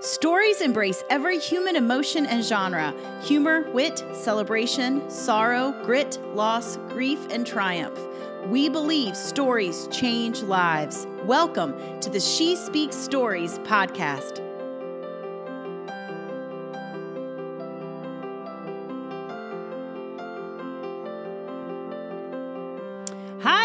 Stories 0.00 0.60
embrace 0.60 1.02
every 1.10 1.40
human 1.40 1.74
emotion 1.74 2.24
and 2.24 2.44
genre 2.44 2.94
humor, 3.20 3.68
wit, 3.72 4.04
celebration, 4.12 5.10
sorrow, 5.10 5.72
grit, 5.82 6.20
loss, 6.36 6.76
grief, 6.90 7.18
and 7.32 7.44
triumph. 7.44 7.98
We 8.46 8.68
believe 8.68 9.16
stories 9.16 9.88
change 9.90 10.42
lives. 10.42 11.08
Welcome 11.24 11.74
to 11.98 12.10
the 12.10 12.20
She 12.20 12.54
Speaks 12.54 12.94
Stories 12.94 13.58
podcast. 13.60 14.47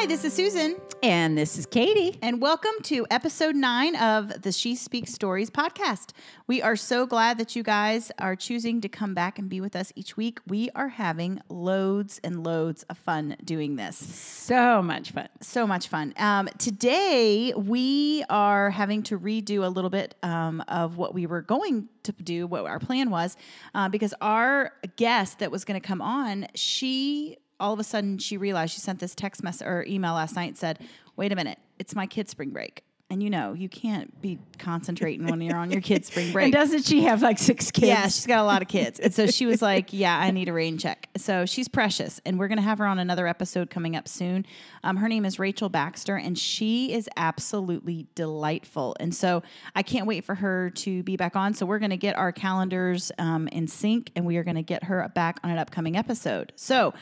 Hi, 0.04 0.08
this 0.08 0.26
is 0.26 0.34
Susan. 0.34 0.76
And 1.02 1.38
this 1.38 1.58
is 1.58 1.66
Katie. 1.66 2.20
And 2.22 2.42
welcome 2.42 2.74
to 2.84 3.08
episode 3.10 3.56
nine 3.56 3.96
of 3.96 4.42
the 4.42 4.52
She 4.52 4.76
Speaks 4.76 5.14
Stories 5.14 5.50
podcast. 5.50 6.10
We 6.46 6.62
are 6.62 6.76
so 6.76 7.06
glad 7.06 7.38
that 7.38 7.56
you 7.56 7.64
guys 7.64 8.12
are 8.20 8.36
choosing 8.36 8.82
to 8.82 8.90
come 8.90 9.14
back 9.14 9.40
and 9.40 9.48
be 9.48 9.62
with 9.62 9.78
us 9.78 9.94
each 9.96 10.18
week. 10.18 10.40
We 10.46 10.70
are 10.76 10.90
having 10.90 11.40
loads 11.48 12.20
and 12.22 12.44
loads 12.44 12.84
of 12.90 12.98
fun 12.98 13.38
doing 13.46 13.78
this. 13.78 13.96
So 13.96 14.82
much 14.82 15.12
fun. 15.12 15.30
So 15.40 15.66
much 15.66 15.88
fun. 15.88 16.14
Um, 16.18 16.50
today, 16.58 17.54
we 17.56 18.26
are 18.30 18.72
having 18.72 19.04
to 19.04 19.18
redo 19.18 19.64
a 19.64 19.70
little 19.70 19.90
bit 19.90 20.16
um, 20.22 20.62
of 20.68 20.98
what 20.98 21.14
we 21.14 21.28
were 21.28 21.42
going 21.42 21.88
to 22.04 22.12
do, 22.12 22.46
what 22.46 22.66
our 22.66 22.80
plan 22.80 23.10
was, 23.10 23.38
uh, 23.74 23.88
because 23.88 24.14
our 24.20 24.74
guest 24.98 25.40
that 25.40 25.50
was 25.50 25.64
going 25.64 25.80
to 25.80 25.88
come 25.88 26.02
on, 26.02 26.48
she 26.56 27.38
all 27.64 27.72
of 27.72 27.80
a 27.80 27.84
sudden 27.84 28.18
she 28.18 28.36
realized 28.36 28.74
she 28.74 28.82
sent 28.82 29.00
this 29.00 29.16
text 29.16 29.42
message 29.42 29.66
or 29.66 29.86
email 29.88 30.14
last 30.14 30.36
night 30.36 30.58
said, 30.58 30.80
"Wait 31.16 31.32
a 31.32 31.36
minute, 31.36 31.58
it's 31.80 31.96
my 31.96 32.06
kid's 32.06 32.32
spring 32.32 32.50
break." 32.50 32.84
And 33.14 33.22
you 33.22 33.30
know, 33.30 33.54
you 33.54 33.70
can't 33.70 34.20
be 34.24 34.40
concentrating 34.58 35.28
when 35.28 35.40
you're 35.40 35.56
on 35.56 35.70
your 35.70 35.82
kid's 35.82 36.08
spring 36.08 36.32
break. 36.34 36.46
And 36.46 36.54
doesn't 36.54 36.84
she 36.86 37.04
have 37.04 37.22
like 37.22 37.38
six 37.38 37.70
kids? 37.70 37.86
Yeah, 37.86 38.06
she's 38.06 38.26
got 38.26 38.40
a 38.40 38.44
lot 38.44 38.64
of 38.64 38.68
kids. 38.68 39.00
And 39.00 39.14
so 39.14 39.28
she 39.28 39.46
was 39.46 39.62
like, 39.62 39.94
Yeah, 39.94 40.18
I 40.18 40.32
need 40.32 40.50
a 40.50 40.54
rain 40.54 40.80
check. 40.80 41.10
So 41.18 41.46
she's 41.46 41.68
precious. 41.68 42.20
And 42.26 42.40
we're 42.40 42.48
going 42.48 42.58
to 42.58 42.64
have 42.64 42.80
her 42.80 42.88
on 42.88 42.98
another 42.98 43.28
episode 43.28 43.70
coming 43.70 43.96
up 43.96 44.08
soon. 44.08 44.48
Um, 44.84 44.98
her 44.98 45.08
name 45.08 45.26
is 45.26 45.38
Rachel 45.38 45.70
Baxter, 45.70 46.16
and 46.16 46.36
she 46.36 46.92
is 46.92 47.08
absolutely 47.16 48.08
delightful. 48.16 48.96
And 49.00 49.14
so 49.14 49.44
I 49.76 49.84
can't 49.84 50.08
wait 50.08 50.26
for 50.26 50.34
her 50.34 50.72
to 50.72 51.04
be 51.04 51.16
back 51.16 51.36
on. 51.36 51.54
So 51.54 51.68
we're 51.68 51.78
going 51.78 51.92
to 51.92 51.98
get 51.98 52.18
our 52.18 52.32
calendars 52.32 53.12
um, 53.20 53.48
in 53.50 53.68
sync 53.68 54.10
and 54.16 54.26
we 54.26 54.38
are 54.38 54.44
going 54.44 54.56
to 54.56 54.64
get 54.64 54.86
her 54.86 55.08
back 55.14 55.40
on 55.44 55.52
an 55.52 55.60
upcoming 55.60 55.96
episode. 55.96 56.52
So 56.56 56.96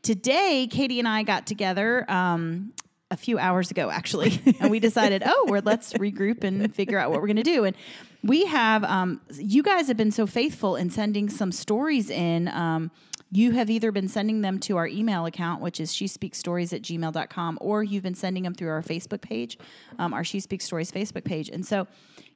today, 0.00 0.66
Katie 0.70 0.98
and 0.98 1.06
I 1.06 1.24
got 1.24 1.46
together. 1.46 2.10
Um, 2.10 2.72
a 3.10 3.16
few 3.16 3.38
hours 3.38 3.70
ago 3.70 3.90
actually. 3.90 4.40
And 4.60 4.70
we 4.70 4.80
decided 4.80 5.22
oh 5.24 5.46
we're 5.48 5.60
let's 5.60 5.92
regroup 5.94 6.42
and 6.44 6.74
figure 6.74 6.98
out 6.98 7.10
what 7.10 7.20
we're 7.20 7.28
going 7.28 7.36
to 7.36 7.42
do. 7.42 7.64
And 7.64 7.76
we 8.22 8.46
have 8.46 8.84
um, 8.84 9.20
you 9.34 9.62
guys 9.62 9.88
have 9.88 9.96
been 9.96 10.10
so 10.10 10.26
faithful 10.26 10.76
in 10.76 10.90
sending 10.90 11.28
some 11.28 11.52
stories 11.52 12.10
in. 12.10 12.48
Um, 12.48 12.90
you 13.30 13.52
have 13.52 13.68
either 13.68 13.92
been 13.92 14.08
sending 14.08 14.40
them 14.40 14.58
to 14.60 14.78
our 14.78 14.86
email 14.86 15.26
account, 15.26 15.60
which 15.60 15.80
is 15.80 15.92
she 15.92 16.06
speaks 16.06 16.38
stories 16.38 16.72
at 16.72 16.80
gmail.com, 16.82 17.58
or 17.60 17.82
you've 17.82 18.02
been 18.02 18.14
sending 18.14 18.42
them 18.42 18.54
through 18.54 18.70
our 18.70 18.82
Facebook 18.82 19.20
page, 19.20 19.58
um, 19.98 20.14
our 20.14 20.24
She 20.24 20.40
Speaks 20.40 20.64
Stories 20.64 20.90
Facebook 20.90 21.24
page. 21.24 21.50
And 21.50 21.66
so 21.66 21.86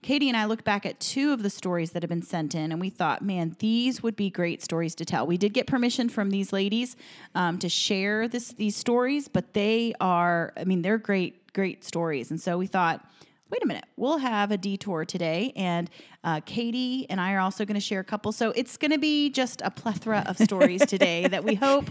Katie 0.02 0.28
and 0.28 0.36
I 0.36 0.46
looked 0.46 0.64
back 0.64 0.84
at 0.84 0.98
two 0.98 1.32
of 1.32 1.44
the 1.44 1.50
stories 1.50 1.92
that 1.92 2.02
have 2.02 2.10
been 2.10 2.22
sent 2.22 2.56
in, 2.56 2.72
and 2.72 2.80
we 2.80 2.90
thought, 2.90 3.22
man, 3.22 3.54
these 3.60 4.02
would 4.02 4.16
be 4.16 4.30
great 4.30 4.60
stories 4.60 4.96
to 4.96 5.04
tell. 5.04 5.26
We 5.28 5.36
did 5.36 5.54
get 5.54 5.68
permission 5.68 6.08
from 6.08 6.30
these 6.30 6.52
ladies 6.52 6.96
um, 7.36 7.58
to 7.60 7.68
share 7.68 8.26
this 8.26 8.48
these 8.54 8.74
stories, 8.74 9.28
but 9.28 9.54
they 9.54 9.94
are, 10.00 10.52
I 10.56 10.64
mean, 10.64 10.82
they're 10.82 10.98
great, 10.98 11.52
great 11.52 11.84
stories. 11.84 12.32
And 12.32 12.40
so 12.40 12.58
we 12.58 12.66
thought, 12.66 13.06
wait 13.48 13.62
a 13.62 13.66
minute, 13.66 13.84
we'll 13.96 14.18
have 14.18 14.50
a 14.50 14.56
detour 14.56 15.04
today. 15.04 15.52
And 15.54 15.88
uh, 16.24 16.40
Katie 16.44 17.06
and 17.08 17.20
I 17.20 17.34
are 17.34 17.40
also 17.40 17.64
going 17.64 17.74
to 17.74 17.80
share 17.80 18.00
a 18.00 18.04
couple. 18.04 18.32
So 18.32 18.50
it's 18.56 18.76
going 18.76 18.90
to 18.90 18.98
be 18.98 19.30
just 19.30 19.62
a 19.62 19.70
plethora 19.70 20.24
of 20.26 20.36
stories 20.38 20.84
today 20.86 21.28
that 21.28 21.44
we 21.44 21.54
hope 21.54 21.88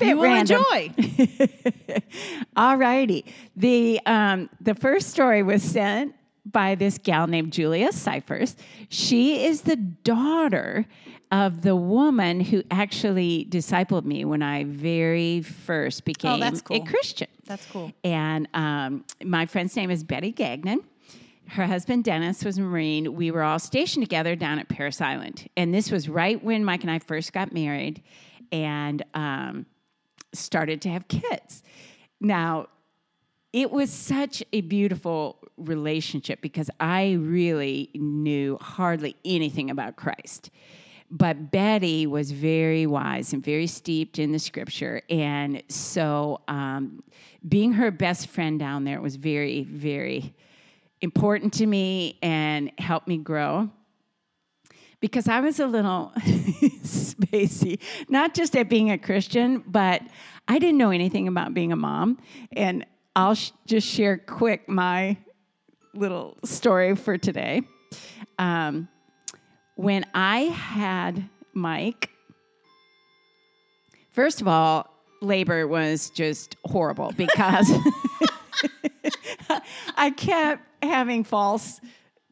you 0.00 0.16
will 0.16 0.24
random. 0.24 0.62
enjoy. 0.70 2.02
All 2.56 2.76
righty. 2.76 3.24
The, 3.56 4.00
um, 4.04 4.50
the 4.60 4.74
first 4.74 5.10
story 5.10 5.42
was 5.42 5.62
sent 5.62 6.14
by 6.44 6.74
this 6.74 6.98
gal 6.98 7.26
named 7.26 7.52
Julia 7.52 7.92
Cyphers. 7.92 8.56
She 8.88 9.44
is 9.44 9.62
the 9.62 9.76
daughter 9.76 10.86
of 11.32 11.62
the 11.62 11.74
woman 11.74 12.40
who 12.40 12.62
actually 12.70 13.46
discipled 13.50 14.04
me 14.04 14.24
when 14.24 14.42
I 14.42 14.64
very 14.64 15.42
first 15.42 16.04
became 16.04 16.40
that's 16.40 16.60
cool. 16.60 16.82
a 16.82 16.86
Christian. 16.86 17.28
That's 17.44 17.66
cool. 17.66 17.92
And 18.04 18.48
um, 18.54 19.04
my 19.24 19.46
friend's 19.46 19.74
name 19.74 19.90
is 19.90 20.04
Betty 20.04 20.30
Gagnon. 20.30 20.84
Her 21.48 21.66
husband 21.66 22.04
Dennis 22.04 22.44
was 22.44 22.58
a 22.58 22.60
Marine. 22.60 23.16
We 23.16 23.30
were 23.30 23.42
all 23.42 23.58
stationed 23.58 24.04
together 24.04 24.36
down 24.36 24.58
at 24.58 24.68
Parris 24.68 25.00
Island. 25.00 25.48
And 25.56 25.74
this 25.74 25.90
was 25.90 26.08
right 26.08 26.42
when 26.42 26.64
Mike 26.64 26.82
and 26.82 26.90
I 26.90 26.98
first 27.00 27.32
got 27.32 27.52
married 27.52 28.02
and 28.52 29.04
um, 29.14 29.66
started 30.32 30.80
to 30.82 30.88
have 30.90 31.08
kids. 31.08 31.62
Now, 32.20 32.68
it 33.52 33.70
was 33.70 33.90
such 33.90 34.42
a 34.52 34.62
beautiful 34.62 35.38
relationship 35.56 36.40
because 36.40 36.70
I 36.80 37.12
really 37.12 37.90
knew 37.94 38.58
hardly 38.60 39.16
anything 39.24 39.70
about 39.70 39.96
Christ. 39.96 40.50
But 41.10 41.50
Betty 41.50 42.06
was 42.06 42.32
very 42.32 42.86
wise 42.86 43.32
and 43.32 43.44
very 43.44 43.66
steeped 43.66 44.18
in 44.18 44.32
the 44.32 44.38
scripture. 44.38 45.02
And 45.08 45.62
so 45.68 46.40
um, 46.48 47.04
being 47.46 47.72
her 47.74 47.90
best 47.90 48.28
friend 48.28 48.58
down 48.58 48.84
there 48.84 49.00
was 49.00 49.16
very, 49.16 49.64
very 49.64 50.34
important 51.00 51.52
to 51.54 51.66
me 51.66 52.18
and 52.22 52.72
helped 52.78 53.06
me 53.06 53.18
grow 53.18 53.70
because 55.00 55.28
I 55.28 55.40
was 55.40 55.60
a 55.60 55.66
little 55.66 56.12
spacey, 56.16 57.78
not 58.08 58.32
just 58.32 58.56
at 58.56 58.70
being 58.70 58.90
a 58.90 58.96
Christian, 58.96 59.62
but 59.66 60.00
I 60.48 60.58
didn't 60.58 60.78
know 60.78 60.90
anything 60.90 61.28
about 61.28 61.52
being 61.52 61.72
a 61.72 61.76
mom. 61.76 62.18
And 62.52 62.86
I'll 63.14 63.34
sh- 63.34 63.52
just 63.66 63.86
share 63.86 64.16
quick 64.16 64.68
my 64.68 65.18
little 65.94 66.36
story 66.44 66.94
for 66.96 67.18
today. 67.18 67.62
Um, 68.38 68.88
when 69.76 70.04
I 70.14 70.40
had 70.40 71.28
Mike, 71.52 72.10
first 74.10 74.40
of 74.40 74.48
all, 74.48 74.90
labor 75.20 75.66
was 75.66 76.10
just 76.10 76.56
horrible 76.64 77.12
because 77.16 77.70
I 79.96 80.10
kept 80.10 80.62
having 80.82 81.24
false 81.24 81.80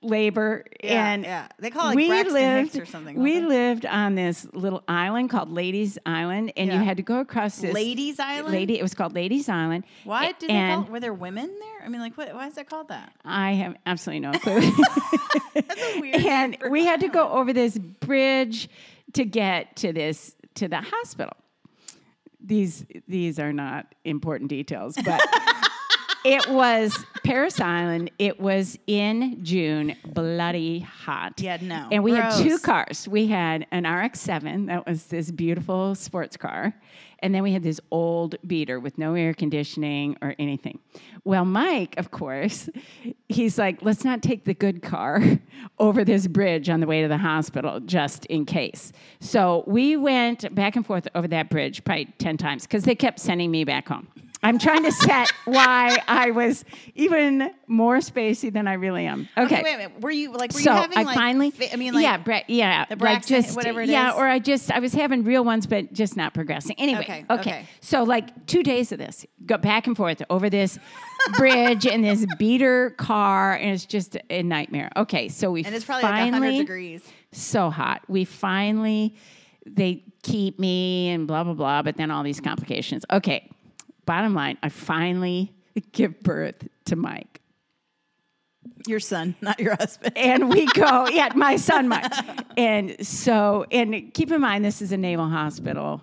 labor 0.03 0.65
and 0.81 1.23
yeah. 1.25 1.49
They 1.59 1.71
call 1.71 1.85
it 1.85 1.87
like 1.89 1.97
we 1.97 2.09
Braxton 2.09 2.35
lived 2.35 2.75
Hicks 2.75 2.83
or 2.83 2.91
something. 2.91 3.21
we 3.23 3.39
they? 3.39 3.47
lived 3.47 3.87
on 3.87 4.15
this 4.17 4.47
little 4.53 4.83
island 4.89 5.31
called 5.31 5.51
Lady's 5.53 5.97
Island 6.05 6.53
and 6.57 6.69
Yeah. 6.71 6.79
you 6.79 6.85
had 6.85 6.97
to 6.97 7.03
go 7.03 7.21
across 7.21 7.59
this 7.59 7.73
Lady's 7.73 8.19
Island. 8.19 8.53
lady 8.53 8.79
it 8.79 8.83
was 8.83 8.95
called 8.95 9.15
Lady's 9.15 9.49
Island 9.49 9.85
Why 10.05 10.33
did 10.33 10.49
they 10.49 10.55
and 10.55 10.85
call? 10.85 10.93
Were 10.93 11.01
there 11.01 11.15
women 11.15 11.47
there? 11.61 11.87
I 11.87 11.89
mean, 11.89 12.01
like, 12.01 12.17
what? 12.19 12.35
Why 12.35 12.47
is 12.49 12.55
that 12.55 12.69
called 12.69 12.89
that? 12.89 13.13
I 13.25 13.53
have 13.53 13.77
absolutely 13.87 14.21
no 14.21 14.33
clue 14.39 14.61
That's 15.55 15.81
a 15.97 16.01
weird. 16.01 16.17
and 16.27 16.57
we 16.71 16.85
had 16.85 17.01
to 17.01 17.09
go 17.09 17.29
over 17.29 17.53
this 17.53 17.79
bridge 17.79 18.69
to 19.13 19.25
get 19.25 19.77
to 19.77 19.93
this 19.93 20.35
to 20.55 20.69
the 20.69 20.81
hospital. 20.81 21.35
These 22.45 22.85
these 23.07 23.39
are 23.39 23.53
not 23.53 23.95
important 24.05 24.51
details, 24.51 24.97
but 25.05 25.21
it 26.25 26.49
was 26.49 27.05
Parris 27.25 27.61
Island. 27.61 28.11
It 28.19 28.41
was 28.41 28.79
in 28.87 29.45
June, 29.45 29.97
bloody 30.07 30.81
hot. 30.81 31.41
Yeah, 31.41 31.59
no. 31.61 31.89
And 31.91 32.03
we 32.03 32.13
had 32.13 32.43
two 32.43 32.59
cars. 32.59 33.09
We 33.09 33.27
had 33.27 33.67
an 33.71 33.85
RX-7 33.85 34.67
that 34.67 34.87
was 34.87 35.07
this 35.07 35.31
beautiful 35.31 35.95
sports 35.95 36.37
car, 36.37 36.75
and 37.21 37.35
then 37.35 37.43
we 37.43 37.53
had 37.53 37.63
this 37.63 37.81
old 37.91 38.37
beater 38.47 38.81
with 38.81 38.99
no 38.99 39.15
air 39.15 39.35
conditioning 39.35 40.17
or 40.21 40.35
anything. 40.39 40.81
Well, 41.25 41.45
Mike, 41.45 41.95
of 41.99 42.11
course, 42.11 42.69
he's 43.29 43.59
like, 43.59 43.83
let's 43.83 44.05
not 44.05 44.23
take 44.23 44.45
the 44.45 44.55
good 44.55 44.83
car 44.83 45.23
over 45.79 46.05
this 46.05 46.27
bridge 46.27 46.69
on 46.69 46.81
the 46.81 46.87
way 46.87 47.03
to 47.03 47.09
the 47.09 47.19
hospital 47.19 47.79
just 47.81 48.27
in 48.27 48.45
case. 48.45 48.93
So 49.21 49.63
we 49.67 49.97
went 49.97 50.53
back 50.55 50.75
and 50.75 50.85
forth 50.85 51.07
over 51.15 51.29
that 51.29 51.49
bridge 51.49 51.85
probably 51.85 52.07
10 52.19 52.37
times 52.37 52.63
because 52.63 52.85
they 52.85 52.97
kept 52.97 53.21
sending 53.21 53.51
me 53.51 53.65
back 53.65 53.89
home. 53.89 54.09
I'm 54.45 54.59
trying 54.59 54.83
to 54.83 54.93
set 54.93 55.31
why 55.45 55.99
I 56.09 56.33
was 56.33 56.65
even 56.97 57.53
more 57.69 57.99
spacey 57.99 58.53
than 58.53 58.67
I 58.67 58.73
really 58.75 59.07
am. 59.07 59.29
Okay. 59.39 59.53
Okay, 59.53 59.63
wait 59.63 59.75
a 59.75 59.77
minute. 59.79 60.01
Were 60.01 60.11
you 60.11 60.33
like? 60.33 60.53
Were 60.53 60.61
so 60.61 60.73
you 60.73 60.77
having 60.77 60.99
I 60.99 61.03
like? 61.03 61.15
finally, 61.15 61.51
fa- 61.53 61.73
I 61.73 61.77
mean, 61.77 61.95
like, 61.95 62.03
yeah, 62.03 62.17
Bra- 62.17 62.41
yeah, 62.49 62.85
the 62.87 62.97
like 62.97 63.25
just 63.25 63.55
whatever 63.55 63.83
it 63.83 63.89
yeah, 63.89 64.11
is? 64.11 64.17
or 64.17 64.27
I 64.27 64.39
just 64.41 64.73
I 64.73 64.81
was 64.81 64.93
having 64.93 65.23
real 65.25 65.45
ones, 65.45 65.67
but 65.67 65.93
just 65.93 66.17
not 66.17 66.35
progressing. 66.35 66.75
Anyway, 66.79 67.03
Okay, 67.03 67.25
okay, 67.31 67.41
okay. 67.41 67.67
So 67.81 68.03
like 68.03 68.47
two 68.47 68.63
days 68.63 68.91
of 68.91 68.99
this, 68.99 69.25
go 69.47 69.59
back 69.59 69.87
and 69.87 69.97
forth 69.97 70.23
over 70.31 70.51
this 70.51 70.79
bridge 71.37 71.87
and 71.87 72.05
this 72.05 72.27
beater 72.39 72.91
car, 72.91 73.55
and 73.55 73.71
it's 73.71 73.87
just 73.87 74.17
a 74.29 74.43
nightmare. 74.43 74.91
Okay, 74.97 75.29
so 75.29 75.51
we 75.53 75.65
and 75.65 75.75
it's 75.75 75.85
probably 75.85 76.03
like 76.03 76.33
hundred 76.33 76.57
degrees. 76.59 77.03
so 77.31 77.71
hot. 77.71 78.03
We 78.09 78.25
finally 78.25 79.15
they 79.67 80.03
keep 80.25 80.59
me 80.59 81.11
and 81.11 81.29
blah 81.29 81.45
blah 81.45 81.55
blah, 81.55 81.83
but 81.83 81.97
then 81.97 82.11
all 82.11 82.25
these 82.25 82.41
complications. 82.41 83.05
Okay, 83.13 83.49
bottom 84.05 84.35
line, 84.35 84.59
I 84.63 84.69
finally 84.69 85.53
give 85.93 86.21
birth 86.21 86.67
to 86.87 86.97
Mike. 86.97 87.41
Your 88.87 89.01
son, 89.01 89.35
not 89.41 89.61
your 89.61 89.77
husband. 89.77 90.17
and 90.17 90.49
we 90.49 90.67
go, 90.75 91.09
yeah, 91.09 91.31
my 91.35 91.57
son, 91.57 91.89
Mike. 91.89 92.13
and 92.57 93.05
so, 93.07 93.65
and 93.71 94.13
keep 94.13 94.31
in 94.31 94.41
mind, 94.41 94.65
this 94.65 94.83
is 94.83 94.93
a 94.93 94.97
naval 94.97 95.29
hospital 95.29 96.01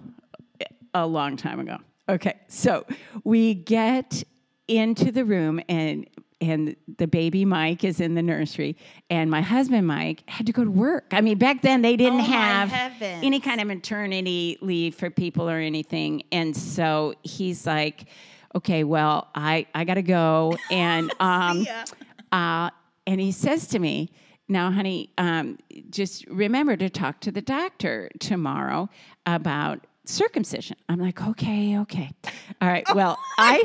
a 0.94 1.06
long 1.06 1.38
time 1.38 1.60
ago. 1.60 1.78
Okay, 2.08 2.40
so 2.48 2.86
we 3.24 3.54
get 3.54 4.24
into 4.68 5.12
the 5.12 5.26
room 5.26 5.60
and 5.70 6.08
and 6.42 6.76
the 6.98 7.08
baby 7.08 7.44
Mike 7.46 7.84
is 7.84 8.00
in 8.00 8.16
the 8.16 8.22
nursery, 8.22 8.78
and 9.10 9.30
my 9.30 9.42
husband 9.42 9.86
Mike 9.88 10.24
had 10.30 10.46
to 10.48 10.54
go 10.54 10.64
to 10.64 10.72
work. 10.72 11.06
I 11.12 11.22
mean, 11.22 11.38
back 11.38 11.62
then 11.62 11.82
they 11.82 11.96
didn't 11.98 12.22
Oh, 12.22 12.24
have 12.24 12.70
heavens. 12.70 13.24
any 13.26 13.40
kind 13.40 13.60
of 13.62 13.68
maternity 13.68 14.58
leave 14.62 14.96
for 14.96 15.10
people 15.10 15.50
or 15.50 15.58
anything, 15.58 16.24
and 16.32 16.56
so 16.56 17.14
he's 17.24 17.66
like, 17.68 18.06
"Okay, 18.56 18.84
well, 18.84 19.28
I 19.36 19.66
I 19.76 19.84
gotta 19.84 20.02
go," 20.02 20.56
and 20.72 21.14
um, 21.20 21.66
uh, 22.32 22.70
and 23.06 23.20
he 23.20 23.32
says 23.32 23.68
to 23.68 23.80
me, 23.80 24.10
"Now, 24.48 24.72
honey, 24.72 25.10
um, 25.18 25.58
just 25.90 26.26
remember 26.28 26.78
to 26.78 26.90
talk 26.90 27.20
to 27.22 27.32
the 27.32 27.42
doctor 27.42 28.10
tomorrow 28.20 28.90
about." 29.26 29.86
circumcision 30.06 30.76
i'm 30.88 30.98
like 30.98 31.22
okay 31.22 31.78
okay 31.78 32.10
all 32.62 32.68
right 32.68 32.88
well 32.96 33.16
i 33.38 33.62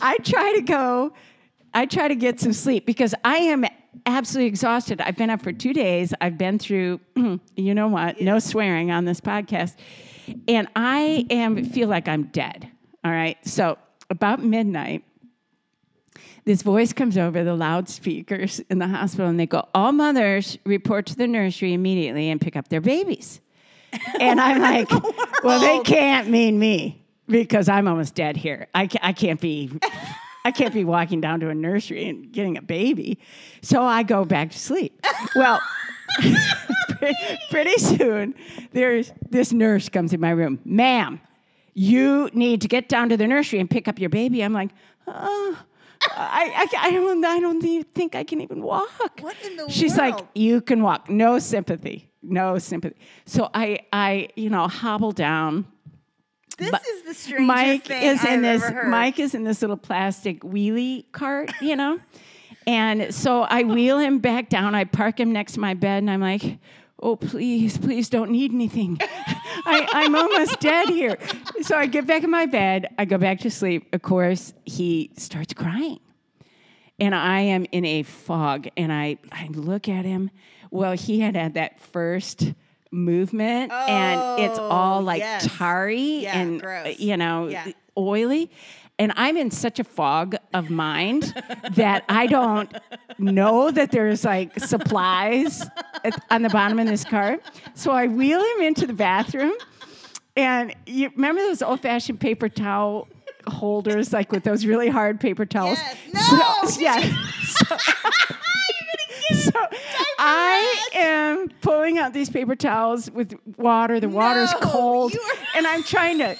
i 0.00 0.16
try 0.18 0.52
to 0.54 0.60
go 0.60 1.12
I 1.78 1.86
try 1.86 2.08
to 2.08 2.16
get 2.16 2.40
some 2.40 2.52
sleep 2.52 2.86
because 2.86 3.14
I 3.24 3.36
am 3.36 3.64
absolutely 4.04 4.48
exhausted. 4.48 5.00
I've 5.00 5.16
been 5.16 5.30
up 5.30 5.40
for 5.40 5.52
two 5.52 5.72
days. 5.72 6.12
I've 6.20 6.36
been 6.36 6.58
through, 6.58 6.98
you 7.54 7.72
know 7.72 7.86
what? 7.86 8.20
No 8.20 8.40
swearing 8.40 8.90
on 8.90 9.04
this 9.04 9.20
podcast, 9.20 9.76
and 10.48 10.66
I 10.74 11.24
am 11.30 11.64
feel 11.64 11.86
like 11.86 12.08
I'm 12.08 12.24
dead. 12.24 12.68
All 13.04 13.12
right. 13.12 13.36
So 13.46 13.78
about 14.10 14.42
midnight, 14.42 15.04
this 16.46 16.62
voice 16.62 16.92
comes 16.92 17.16
over 17.16 17.44
the 17.44 17.54
loudspeakers 17.54 18.58
in 18.70 18.80
the 18.80 18.88
hospital, 18.88 19.28
and 19.28 19.38
they 19.38 19.46
go, 19.46 19.68
"All 19.72 19.92
mothers 19.92 20.58
report 20.66 21.06
to 21.06 21.14
the 21.14 21.28
nursery 21.28 21.74
immediately 21.74 22.28
and 22.28 22.40
pick 22.40 22.56
up 22.56 22.66
their 22.70 22.80
babies." 22.80 23.40
and 24.20 24.40
I'm 24.40 24.60
like, 24.60 24.90
"Well, 25.44 25.60
they 25.60 25.78
can't 25.84 26.28
mean 26.28 26.58
me 26.58 27.06
because 27.28 27.68
I'm 27.68 27.86
almost 27.86 28.16
dead 28.16 28.36
here. 28.36 28.66
I 28.74 28.88
I 29.00 29.12
can't 29.12 29.40
be." 29.40 29.70
I 30.48 30.50
can't 30.50 30.72
be 30.72 30.82
walking 30.82 31.20
down 31.20 31.40
to 31.40 31.50
a 31.50 31.54
nursery 31.54 32.08
and 32.08 32.32
getting 32.32 32.56
a 32.56 32.62
baby. 32.62 33.18
So 33.60 33.82
I 33.82 34.02
go 34.02 34.24
back 34.24 34.50
to 34.52 34.58
sleep. 34.58 34.98
Well, 35.36 35.60
pretty 37.50 37.76
soon, 37.76 38.34
there's 38.72 39.12
this 39.28 39.52
nurse 39.52 39.90
comes 39.90 40.14
in 40.14 40.20
my 40.20 40.30
room. 40.30 40.58
Ma'am, 40.64 41.20
you 41.74 42.30
need 42.32 42.62
to 42.62 42.68
get 42.68 42.88
down 42.88 43.10
to 43.10 43.18
the 43.18 43.26
nursery 43.26 43.60
and 43.60 43.68
pick 43.68 43.88
up 43.88 43.98
your 43.98 44.08
baby. 44.08 44.42
I'm 44.42 44.54
like, 44.54 44.70
oh, 45.06 45.58
I, 46.12 46.66
I, 46.72 46.86
I 46.86 46.90
don't, 46.92 47.22
I 47.22 47.40
don't 47.40 47.62
even 47.62 47.84
think 47.84 48.14
I 48.14 48.24
can 48.24 48.40
even 48.40 48.62
walk. 48.62 49.20
What 49.20 49.36
in 49.44 49.54
the 49.54 49.68
She's 49.68 49.98
like, 49.98 50.18
you 50.34 50.62
can 50.62 50.82
walk. 50.82 51.10
No 51.10 51.38
sympathy. 51.40 52.10
No 52.22 52.56
sympathy. 52.56 52.96
So 53.26 53.50
I, 53.52 53.80
I, 53.92 54.30
you 54.34 54.48
know, 54.48 54.66
hobble 54.66 55.12
down. 55.12 55.66
This 56.58 56.70
But 56.72 56.82
is 56.86 57.02
the 57.04 57.14
strangest 57.14 57.46
Mike 57.46 57.84
thing 57.84 58.02
is 58.02 58.20
I've 58.24 58.32
in 58.34 58.42
this. 58.42 58.62
ever 58.64 58.74
heard. 58.74 58.90
Mike 58.90 59.18
is 59.20 59.34
in 59.34 59.44
this 59.44 59.60
little 59.62 59.76
plastic 59.76 60.40
wheelie 60.42 61.04
cart, 61.12 61.52
you 61.62 61.76
know, 61.76 62.00
and 62.66 63.14
so 63.14 63.42
I 63.42 63.62
wheel 63.62 63.98
him 63.98 64.18
back 64.18 64.48
down. 64.48 64.74
I 64.74 64.84
park 64.84 65.20
him 65.20 65.32
next 65.32 65.52
to 65.52 65.60
my 65.60 65.74
bed, 65.74 65.98
and 66.02 66.10
I'm 66.10 66.20
like, 66.20 66.58
"Oh, 67.00 67.14
please, 67.14 67.78
please, 67.78 68.08
don't 68.10 68.32
need 68.32 68.52
anything. 68.52 68.98
I, 69.00 69.86
I'm 69.92 70.16
almost 70.16 70.58
dead 70.58 70.88
here." 70.88 71.16
So 71.62 71.76
I 71.76 71.86
get 71.86 72.06
back 72.08 72.24
in 72.24 72.30
my 72.30 72.46
bed. 72.46 72.88
I 72.98 73.04
go 73.04 73.18
back 73.18 73.38
to 73.40 73.50
sleep. 73.50 73.94
Of 73.94 74.02
course, 74.02 74.52
he 74.64 75.12
starts 75.16 75.54
crying, 75.54 76.00
and 76.98 77.14
I 77.14 77.40
am 77.40 77.66
in 77.70 77.84
a 77.84 78.02
fog. 78.02 78.66
And 78.76 78.92
I 78.92 79.18
I 79.30 79.46
look 79.52 79.88
at 79.88 80.04
him. 80.04 80.30
Well, 80.72 80.92
he 80.92 81.20
had 81.20 81.36
had 81.36 81.54
that 81.54 81.78
first 81.78 82.52
movement, 82.90 83.72
and 83.72 84.40
it's 84.40 84.58
all 84.58 85.00
Oh, 85.00 85.02
like 85.02 85.20
yes. 85.20 85.48
tarry 85.58 86.22
Yeah, 86.22 86.38
and 86.38 86.60
gross. 86.60 86.98
you 86.98 87.16
know 87.16 87.48
Yeah. 87.48 87.66
oily 87.96 88.50
and 89.00 89.12
i'm 89.16 89.36
in 89.36 89.50
such 89.50 89.78
a 89.78 89.84
fog 89.84 90.34
of 90.54 90.70
mind 90.70 91.34
that 91.72 92.04
i 92.08 92.26
don't 92.26 92.72
know 93.18 93.70
that 93.70 93.90
there's 93.90 94.24
like 94.24 94.58
supplies 94.58 95.68
at, 96.04 96.20
on 96.30 96.42
the 96.42 96.48
bottom 96.48 96.78
of 96.78 96.86
this 96.86 97.04
cart 97.04 97.40
so 97.74 97.90
i 97.92 98.06
wheel 98.06 98.40
him 98.40 98.62
into 98.62 98.86
the 98.86 98.92
bathroom 98.92 99.52
and 100.36 100.74
you 100.86 101.10
remember 101.16 101.40
those 101.42 101.60
old-fashioned 101.62 102.20
paper 102.20 102.48
towel 102.48 103.08
holders 103.46 104.12
like 104.12 104.30
with 104.32 104.44
those 104.44 104.64
really 104.66 104.88
hard 104.88 105.18
paper 105.20 105.44
towels 105.46 105.78
Yes. 105.78 105.96
No! 106.32 106.68
so, 106.68 106.80
yeah 106.80 107.00
so, 107.44 107.76
so 109.34 109.52
I 110.18 110.84
am 110.94 111.48
pulling 111.60 111.98
out 111.98 112.12
these 112.12 112.30
paper 112.30 112.56
towels 112.56 113.10
with 113.10 113.34
water. 113.56 114.00
The 114.00 114.08
water's 114.08 114.52
No, 114.52 114.58
cold, 114.60 115.14
and 115.56 115.66
I'm 115.66 115.82
trying 115.82 116.18
to 116.18 116.36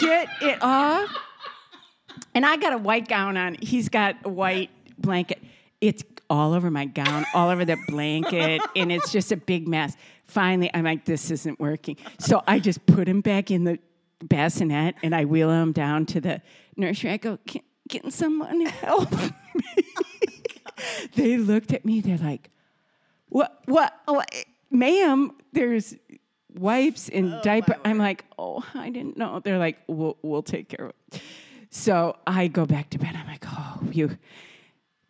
get 0.00 0.28
it 0.40 0.58
off. 0.62 1.10
And 2.34 2.46
I 2.46 2.56
got 2.56 2.72
a 2.72 2.78
white 2.78 3.08
gown 3.08 3.36
on. 3.36 3.56
He's 3.60 3.88
got 3.88 4.16
a 4.24 4.28
white 4.28 4.70
blanket. 4.98 5.42
It's 5.80 6.04
all 6.28 6.52
over 6.54 6.70
my 6.70 6.84
gown, 6.84 7.26
all 7.34 7.48
over 7.50 7.64
the 7.64 7.76
blanket, 7.88 8.62
and 8.76 8.92
it's 8.92 9.10
just 9.10 9.32
a 9.32 9.36
big 9.36 9.66
mess. 9.66 9.96
Finally, 10.26 10.70
I'm 10.72 10.84
like, 10.84 11.04
this 11.04 11.30
isn't 11.30 11.58
working. 11.58 11.96
So 12.20 12.42
I 12.46 12.60
just 12.60 12.86
put 12.86 13.08
him 13.08 13.20
back 13.20 13.50
in 13.50 13.64
the 13.64 13.80
bassinet 14.22 14.94
and 15.02 15.14
I 15.14 15.24
wheel 15.24 15.50
him 15.50 15.72
down 15.72 16.06
to 16.06 16.20
the 16.20 16.40
nursery. 16.76 17.10
I 17.10 17.16
go, 17.16 17.38
can, 17.46 17.62
can 17.88 18.10
someone 18.12 18.60
help 18.66 19.10
me? 19.54 19.84
They 21.14 21.36
looked 21.36 21.72
at 21.72 21.84
me. 21.84 22.00
They're 22.00 22.18
like, 22.18 22.50
what? 23.28 23.62
What? 23.66 23.94
what? 24.06 24.32
Ma'am, 24.70 25.32
there's 25.52 25.96
wipes 26.54 27.08
and 27.08 27.40
diaper. 27.42 27.76
I'm 27.84 27.98
like, 27.98 28.24
oh, 28.38 28.64
I 28.74 28.90
didn't 28.90 29.16
know. 29.16 29.40
They're 29.40 29.58
like, 29.58 29.78
we'll, 29.86 30.16
we'll 30.22 30.42
take 30.42 30.68
care 30.68 30.86
of 30.86 30.92
it. 31.12 31.22
So 31.70 32.16
I 32.26 32.48
go 32.48 32.66
back 32.66 32.90
to 32.90 32.98
bed. 32.98 33.14
I'm 33.16 33.26
like, 33.26 33.44
oh, 33.46 33.80
you. 33.92 34.18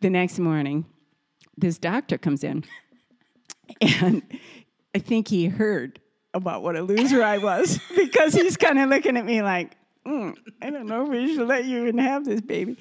The 0.01 0.09
next 0.09 0.39
morning, 0.39 0.85
this 1.57 1.77
doctor 1.77 2.17
comes 2.17 2.43
in, 2.43 2.63
and 3.81 4.23
I 4.95 4.99
think 4.99 5.27
he 5.27 5.45
heard 5.45 5.99
about 6.33 6.63
what 6.63 6.75
a 6.75 6.81
loser 6.81 7.23
I 7.23 7.37
was 7.37 7.79
because 7.95 8.33
he's 8.33 8.57
kind 8.57 8.79
of 8.79 8.89
looking 8.89 9.15
at 9.15 9.25
me 9.25 9.43
like, 9.43 9.77
"Mm, 10.05 10.35
I 10.61 10.69
don't 10.71 10.87
know 10.87 11.03
if 11.03 11.09
we 11.09 11.35
should 11.35 11.47
let 11.47 11.65
you 11.65 11.81
even 11.81 11.99
have 11.99 12.25
this 12.25 12.41
baby. 12.41 12.77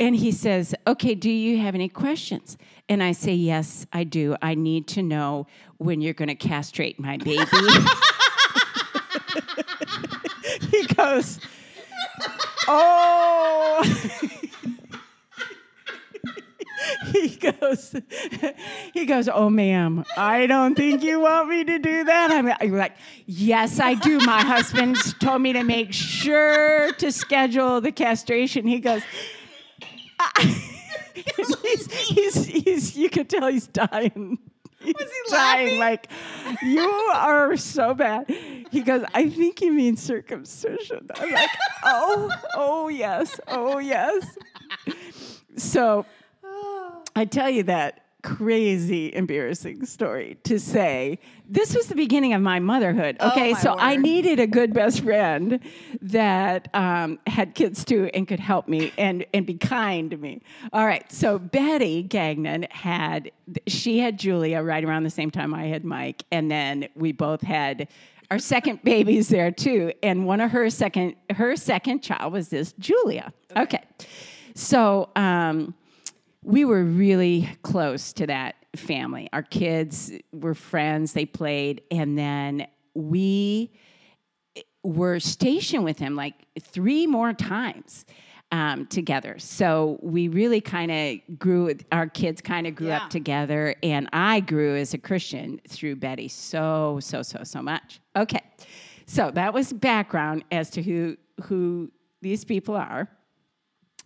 And 0.00 0.16
he 0.16 0.32
says, 0.32 0.74
Okay, 0.86 1.14
do 1.14 1.30
you 1.30 1.58
have 1.58 1.74
any 1.74 1.90
questions? 1.90 2.56
And 2.88 3.02
I 3.02 3.12
say, 3.12 3.34
Yes, 3.34 3.86
I 3.92 4.04
do. 4.04 4.34
I 4.42 4.54
need 4.54 4.88
to 4.88 5.02
know 5.02 5.46
when 5.76 6.00
you're 6.00 6.14
going 6.14 6.28
to 6.28 6.34
castrate 6.34 6.98
my 6.98 7.18
baby. 7.18 7.38
he 10.70 10.86
goes, 10.86 11.38
Oh. 12.66 13.84
he 17.12 17.28
goes, 17.36 17.94
he 18.92 19.06
goes, 19.06 19.28
oh, 19.28 19.50
ma'am, 19.50 20.04
I 20.16 20.46
don't 20.46 20.74
think 20.74 21.02
you 21.02 21.20
want 21.20 21.48
me 21.48 21.64
to 21.64 21.78
do 21.78 22.04
that. 22.04 22.30
I'm, 22.30 22.72
like, 22.72 22.96
yes, 23.26 23.80
I 23.80 23.94
do. 23.94 24.18
My 24.20 24.40
husband 24.42 24.96
told 25.20 25.42
me 25.42 25.52
to 25.52 25.62
make 25.62 25.92
sure 25.92 26.92
to 26.92 27.12
schedule 27.12 27.80
the 27.80 27.92
castration. 27.92 28.66
He 28.66 28.78
goes, 28.78 29.02
he's, 31.14 31.92
he's, 31.92 32.44
he's, 32.46 32.96
you 32.96 33.10
can 33.10 33.26
tell 33.26 33.48
he's 33.48 33.66
dying. 33.66 34.38
He's 34.80 34.94
he 34.98 35.30
dying 35.30 35.78
laughing? 35.78 35.78
like, 35.78 36.10
you 36.62 36.88
are 37.14 37.56
so 37.56 37.92
bad. 37.92 38.30
He 38.70 38.80
goes, 38.80 39.04
I 39.12 39.28
think 39.28 39.60
you 39.60 39.72
mean 39.72 39.96
circumcision. 39.96 41.08
I'm 41.14 41.30
like, 41.32 41.50
oh, 41.84 42.32
oh, 42.54 42.88
yes, 42.88 43.38
oh, 43.48 43.78
yes. 43.78 44.38
So 45.56 46.06
I 47.14 47.24
tell 47.26 47.50
you 47.50 47.64
that 47.64 48.04
crazy 48.22 49.14
embarrassing 49.14 49.84
story 49.86 50.36
to 50.44 50.58
say 50.58 51.18
this 51.48 51.74
was 51.74 51.86
the 51.86 51.94
beginning 51.94 52.32
of 52.32 52.40
my 52.42 52.58
motherhood. 52.60 53.16
Okay, 53.20 53.50
Oh, 53.50 53.54
my 53.54 53.60
so 53.60 53.76
I 53.78 53.96
needed 53.96 54.38
a 54.38 54.46
good 54.46 54.72
best 54.72 55.02
friend 55.02 55.58
that 56.02 56.68
um, 56.74 57.18
had 57.26 57.54
kids 57.54 57.84
too 57.84 58.08
and 58.14 58.28
could 58.28 58.40
help 58.40 58.68
me 58.68 58.92
and 58.98 59.24
and 59.34 59.46
be 59.46 59.54
kind 59.54 60.10
to 60.10 60.16
me. 60.16 60.42
All 60.72 60.86
right, 60.86 61.10
so 61.10 61.38
Betty 61.38 62.02
Gagnon 62.02 62.66
had 62.70 63.30
she 63.66 63.98
had 63.98 64.18
Julia 64.18 64.62
right 64.62 64.84
around 64.84 65.02
the 65.04 65.10
same 65.10 65.30
time 65.30 65.52
I 65.54 65.66
had 65.66 65.84
Mike, 65.84 66.24
and 66.30 66.50
then 66.50 66.88
we 66.94 67.12
both 67.12 67.40
had 67.40 67.88
our 68.30 68.38
second 68.38 68.80
babies 68.84 69.28
there 69.28 69.50
too. 69.50 69.92
And 70.02 70.26
one 70.26 70.40
of 70.40 70.50
her 70.52 70.70
second 70.70 71.16
her 71.30 71.56
second 71.56 72.00
child 72.02 72.32
was 72.32 72.48
this 72.48 72.72
Julia. 72.78 73.32
Okay, 73.56 73.82
so. 74.54 75.10
Um, 75.16 75.74
we 76.42 76.64
were 76.64 76.84
really 76.84 77.48
close 77.62 78.12
to 78.14 78.26
that 78.26 78.56
family. 78.76 79.28
Our 79.32 79.42
kids 79.42 80.12
were 80.32 80.54
friends, 80.54 81.12
they 81.12 81.26
played, 81.26 81.82
and 81.90 82.16
then 82.16 82.66
we 82.94 83.72
were 84.82 85.20
stationed 85.20 85.84
with 85.84 85.98
him 85.98 86.16
like 86.16 86.34
three 86.60 87.06
more 87.06 87.32
times. 87.32 88.04
um, 88.52 88.84
together. 88.88 89.38
So 89.38 90.00
we 90.02 90.26
really 90.26 90.60
kind 90.60 90.90
of 90.90 91.38
grew, 91.38 91.72
our 91.92 92.08
kids 92.08 92.40
kind 92.40 92.66
of 92.66 92.74
grew 92.74 92.88
Yeah. 92.88 93.04
up 93.04 93.08
together, 93.10 93.76
and 93.80 94.08
I 94.12 94.40
grew 94.40 94.74
as 94.74 94.92
a 94.92 94.98
Christian 94.98 95.60
through 95.68 95.94
Betty 95.96 96.26
so, 96.26 96.98
so, 97.00 97.22
so, 97.22 97.44
so 97.44 97.62
much. 97.62 98.00
Okay. 98.16 98.40
So 99.06 99.30
that 99.30 99.54
was 99.54 99.72
background 99.72 100.42
as 100.50 100.68
to 100.70 100.82
who, 100.82 101.16
who 101.44 101.92
these 102.22 102.44
people 102.44 102.74
are 102.74 103.08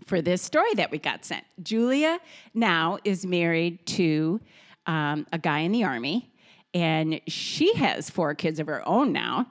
for 0.04 0.20
this 0.20 0.42
story 0.42 0.74
that 0.74 0.90
we 0.90 0.98
got 0.98 1.24
sent. 1.24 1.44
Julia 1.62 2.18
now 2.52 2.98
is 3.04 3.24
married 3.24 3.84
to 3.86 4.40
um, 4.86 5.26
a 5.32 5.38
guy 5.38 5.60
in 5.60 5.72
the 5.72 5.84
army, 5.84 6.30
and 6.72 7.20
she 7.26 7.74
has 7.74 8.10
four 8.10 8.34
kids 8.34 8.60
of 8.60 8.66
her 8.66 8.86
own 8.86 9.12
now. 9.12 9.46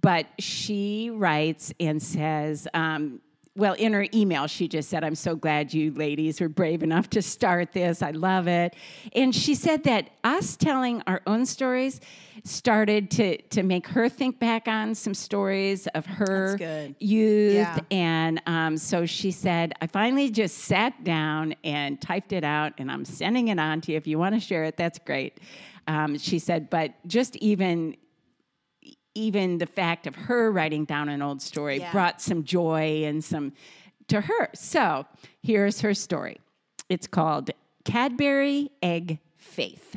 But 0.00 0.26
she 0.38 1.10
writes 1.10 1.72
and 1.78 2.02
says, 2.02 2.66
um, 2.74 3.20
well, 3.54 3.74
in 3.74 3.92
her 3.92 4.06
email, 4.14 4.46
she 4.46 4.66
just 4.66 4.88
said, 4.88 5.04
I'm 5.04 5.14
so 5.14 5.36
glad 5.36 5.74
you 5.74 5.92
ladies 5.92 6.40
were 6.40 6.48
brave 6.48 6.82
enough 6.82 7.10
to 7.10 7.20
start 7.20 7.72
this. 7.72 8.00
I 8.00 8.12
love 8.12 8.48
it. 8.48 8.74
And 9.14 9.34
she 9.34 9.54
said 9.54 9.84
that 9.84 10.08
us 10.24 10.56
telling 10.56 11.02
our 11.06 11.20
own 11.26 11.44
stories 11.44 12.00
started 12.44 13.10
to, 13.10 13.36
to 13.42 13.62
make 13.62 13.86
her 13.88 14.08
think 14.08 14.38
back 14.38 14.68
on 14.68 14.94
some 14.94 15.12
stories 15.12 15.86
of 15.88 16.06
her 16.06 16.56
That's 16.56 16.58
good. 16.58 16.94
youth. 16.98 17.54
Yeah. 17.54 17.78
And 17.90 18.40
um, 18.46 18.78
so 18.78 19.04
she 19.04 19.30
said, 19.30 19.74
I 19.82 19.86
finally 19.86 20.30
just 20.30 20.58
sat 20.58 21.04
down 21.04 21.54
and 21.62 22.00
typed 22.00 22.32
it 22.32 22.44
out, 22.44 22.72
and 22.78 22.90
I'm 22.90 23.04
sending 23.04 23.48
it 23.48 23.58
on 23.58 23.82
to 23.82 23.92
you. 23.92 23.98
If 23.98 24.06
you 24.06 24.18
want 24.18 24.34
to 24.34 24.40
share 24.40 24.64
it, 24.64 24.78
that's 24.78 24.98
great. 24.98 25.40
Um, 25.86 26.16
she 26.16 26.38
said, 26.38 26.70
but 26.70 26.92
just 27.06 27.36
even 27.36 27.96
even 29.14 29.58
the 29.58 29.66
fact 29.66 30.06
of 30.06 30.14
her 30.14 30.50
writing 30.50 30.84
down 30.84 31.08
an 31.08 31.22
old 31.22 31.42
story 31.42 31.78
Yeah. 31.78 31.92
brought 31.92 32.20
some 32.20 32.44
joy 32.44 33.02
and 33.04 33.22
some 33.22 33.52
to 34.08 34.20
her. 34.22 34.48
So 34.54 35.06
here's 35.42 35.80
her 35.80 35.94
story. 35.94 36.38
It's 36.88 37.06
called 37.06 37.50
Cadbury 37.84 38.70
Egg 38.82 39.18
Faith. 39.36 39.96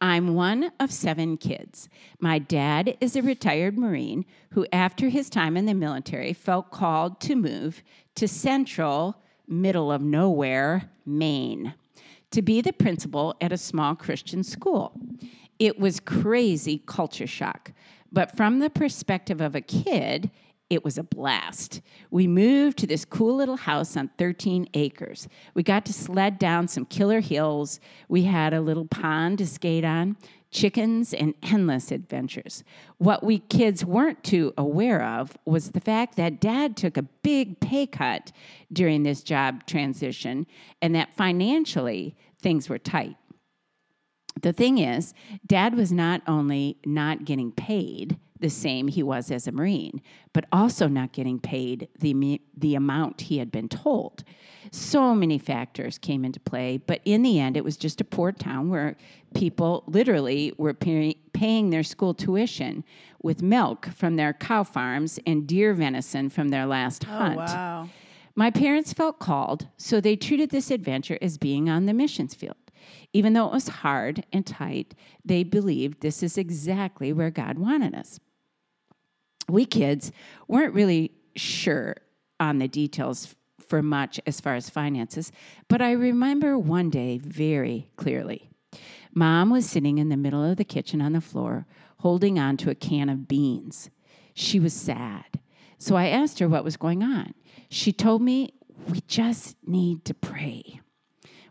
I'm 0.00 0.34
one 0.34 0.70
of 0.78 0.92
seven 0.92 1.36
kids. 1.36 1.88
My 2.20 2.38
dad 2.38 2.96
is 3.00 3.16
a 3.16 3.22
retired 3.22 3.76
Marine 3.76 4.24
who, 4.50 4.64
after 4.72 5.08
his 5.08 5.28
time 5.28 5.56
in 5.56 5.66
the 5.66 5.74
military, 5.74 6.32
felt 6.32 6.70
called 6.70 7.20
to 7.22 7.34
move 7.34 7.82
to 8.14 8.28
central, 8.28 9.16
middle 9.48 9.90
of 9.90 10.00
nowhere, 10.00 10.88
Maine, 11.04 11.74
to 12.30 12.42
be 12.42 12.60
the 12.60 12.72
principal 12.72 13.34
at 13.40 13.50
a 13.52 13.58
small 13.58 13.96
Christian 13.96 14.44
school. 14.44 14.92
It 15.58 15.78
was 15.78 16.00
crazy 16.00 16.82
culture 16.86 17.26
shock, 17.26 17.72
but 18.12 18.36
from 18.36 18.60
the 18.60 18.70
perspective 18.70 19.40
of 19.40 19.54
a 19.54 19.60
kid, 19.60 20.30
it 20.70 20.84
was 20.84 20.98
a 20.98 21.02
blast. 21.02 21.80
We 22.10 22.26
moved 22.26 22.78
to 22.78 22.86
this 22.86 23.04
cool 23.04 23.36
little 23.36 23.56
house 23.56 23.96
on 23.96 24.10
13 24.18 24.68
acres. 24.74 25.26
We 25.54 25.62
got 25.62 25.86
to 25.86 25.92
sled 25.92 26.38
down 26.38 26.68
some 26.68 26.84
killer 26.84 27.20
hills. 27.20 27.80
We 28.08 28.24
had 28.24 28.52
a 28.52 28.60
little 28.60 28.84
pond 28.84 29.38
to 29.38 29.46
skate 29.46 29.84
on, 29.84 30.18
chickens, 30.50 31.14
and 31.14 31.34
endless 31.42 31.90
adventures. 31.90 32.64
What 32.98 33.24
we 33.24 33.38
kids 33.38 33.84
weren't 33.84 34.22
too 34.22 34.52
aware 34.58 35.02
of 35.02 35.38
was 35.46 35.70
the 35.70 35.80
fact 35.80 36.16
that 36.16 36.40
dad 36.40 36.76
took 36.76 36.98
a 36.98 37.02
big 37.02 37.60
pay 37.60 37.86
cut 37.86 38.30
during 38.70 39.04
this 39.04 39.22
job 39.22 39.66
transition 39.66 40.46
and 40.82 40.94
that 40.94 41.16
financially 41.16 42.14
things 42.42 42.68
were 42.68 42.78
tight. 42.78 43.16
The 44.42 44.52
thing 44.52 44.78
is, 44.78 45.14
dad 45.46 45.74
was 45.74 45.92
not 45.92 46.22
only 46.26 46.78
not 46.84 47.24
getting 47.24 47.52
paid 47.52 48.18
the 48.40 48.48
same 48.48 48.88
he 48.88 49.02
was 49.02 49.30
as 49.30 49.46
a 49.46 49.52
Marine, 49.52 50.00
but 50.32 50.44
also 50.52 50.86
not 50.86 51.12
getting 51.12 51.38
paid 51.38 51.88
the, 51.98 52.40
the 52.56 52.74
amount 52.74 53.22
he 53.22 53.38
had 53.38 53.50
been 53.50 53.68
told. 53.68 54.22
So 54.70 55.14
many 55.14 55.38
factors 55.38 55.98
came 55.98 56.24
into 56.24 56.40
play, 56.40 56.76
but 56.76 57.00
in 57.04 57.22
the 57.22 57.40
end, 57.40 57.56
it 57.56 57.64
was 57.64 57.76
just 57.76 58.00
a 58.00 58.04
poor 58.04 58.32
town 58.32 58.68
where 58.68 58.96
people 59.34 59.82
literally 59.86 60.52
were 60.56 60.74
pay- 60.74 61.16
paying 61.32 61.70
their 61.70 61.82
school 61.82 62.14
tuition 62.14 62.84
with 63.22 63.42
milk 63.42 63.86
from 63.86 64.16
their 64.16 64.32
cow 64.32 64.62
farms 64.62 65.18
and 65.26 65.46
deer 65.46 65.72
venison 65.74 66.28
from 66.28 66.50
their 66.50 66.66
last 66.66 67.04
oh, 67.08 67.12
hunt. 67.12 67.40
Oh, 67.40 67.44
wow. 67.44 67.88
My 68.36 68.52
parents 68.52 68.92
felt 68.92 69.18
called, 69.18 69.66
so 69.78 70.00
they 70.00 70.14
treated 70.14 70.50
this 70.50 70.70
adventure 70.70 71.18
as 71.20 71.38
being 71.38 71.68
on 71.68 71.86
the 71.86 71.92
missions 71.92 72.36
field. 72.36 72.54
Even 73.12 73.32
though 73.32 73.46
it 73.46 73.52
was 73.52 73.68
hard 73.68 74.24
and 74.32 74.46
tight, 74.46 74.94
they 75.24 75.42
believed 75.42 76.00
this 76.00 76.22
is 76.22 76.38
exactly 76.38 77.12
where 77.12 77.30
God 77.30 77.58
wanted 77.58 77.94
us. 77.94 78.20
We 79.48 79.64
kids 79.64 80.12
weren't 80.46 80.74
really 80.74 81.12
sure 81.36 81.96
on 82.38 82.58
the 82.58 82.68
details 82.68 83.34
for 83.66 83.82
much 83.82 84.20
as 84.26 84.40
far 84.40 84.54
as 84.54 84.70
finances, 84.70 85.32
but 85.68 85.82
I 85.82 85.92
remember 85.92 86.58
one 86.58 86.90
day 86.90 87.18
very 87.18 87.90
clearly. 87.96 88.50
Mom 89.14 89.50
was 89.50 89.68
sitting 89.68 89.98
in 89.98 90.08
the 90.08 90.16
middle 90.16 90.44
of 90.44 90.56
the 90.56 90.64
kitchen 90.64 91.00
on 91.00 91.12
the 91.12 91.20
floor, 91.20 91.66
holding 91.98 92.38
on 92.38 92.56
to 92.58 92.70
a 92.70 92.74
can 92.74 93.08
of 93.08 93.28
beans. 93.28 93.90
She 94.34 94.60
was 94.60 94.72
sad. 94.72 95.40
So 95.78 95.96
I 95.96 96.08
asked 96.08 96.38
her 96.38 96.48
what 96.48 96.64
was 96.64 96.76
going 96.76 97.02
on. 97.02 97.34
She 97.68 97.92
told 97.92 98.22
me, 98.22 98.54
We 98.88 99.00
just 99.06 99.56
need 99.66 100.04
to 100.06 100.14
pray. 100.14 100.77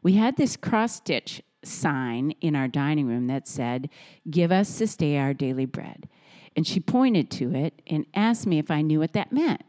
We 0.07 0.13
had 0.13 0.37
this 0.37 0.55
cross 0.55 0.95
stitch 0.95 1.41
sign 1.65 2.31
in 2.39 2.55
our 2.55 2.69
dining 2.69 3.07
room 3.07 3.27
that 3.27 3.45
said, 3.45 3.89
Give 4.29 4.53
us 4.53 4.79
this 4.79 4.95
day 4.95 5.17
our 5.17 5.33
daily 5.33 5.65
bread. 5.65 6.07
And 6.55 6.65
she 6.65 6.79
pointed 6.79 7.29
to 7.31 7.53
it 7.53 7.81
and 7.85 8.05
asked 8.13 8.47
me 8.47 8.57
if 8.57 8.71
I 8.71 8.81
knew 8.81 8.99
what 8.99 9.11
that 9.11 9.33
meant. 9.33 9.63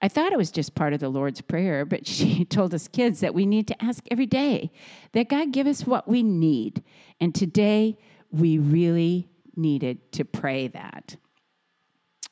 I 0.00 0.06
thought 0.06 0.32
it 0.32 0.38
was 0.38 0.52
just 0.52 0.76
part 0.76 0.92
of 0.92 1.00
the 1.00 1.08
Lord's 1.08 1.40
Prayer, 1.40 1.84
but 1.84 2.06
she 2.06 2.44
told 2.44 2.72
us 2.74 2.86
kids 2.86 3.18
that 3.18 3.34
we 3.34 3.44
need 3.44 3.66
to 3.66 3.84
ask 3.84 4.04
every 4.08 4.24
day 4.24 4.70
that 5.14 5.28
God 5.28 5.50
give 5.50 5.66
us 5.66 5.84
what 5.84 6.06
we 6.06 6.22
need. 6.22 6.84
And 7.20 7.34
today, 7.34 7.98
we 8.30 8.58
really 8.58 9.30
needed 9.56 10.12
to 10.12 10.24
pray 10.24 10.68
that. 10.68 11.16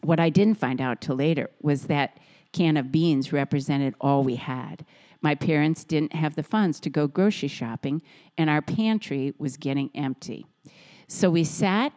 What 0.02 0.20
I 0.20 0.30
didn't 0.30 0.60
find 0.60 0.80
out 0.80 1.00
till 1.00 1.16
later 1.16 1.50
was 1.60 1.86
that 1.86 2.20
can 2.52 2.76
of 2.76 2.92
beans 2.92 3.32
represented 3.32 3.96
all 4.00 4.22
we 4.22 4.36
had. 4.36 4.86
My 5.22 5.34
parents 5.34 5.84
didn't 5.84 6.14
have 6.14 6.34
the 6.34 6.42
funds 6.42 6.80
to 6.80 6.90
go 6.90 7.06
grocery 7.06 7.48
shopping, 7.48 8.02
and 8.38 8.48
our 8.48 8.62
pantry 8.62 9.34
was 9.38 9.56
getting 9.56 9.90
empty. 9.94 10.46
So 11.08 11.30
we 11.30 11.44
sat 11.44 11.92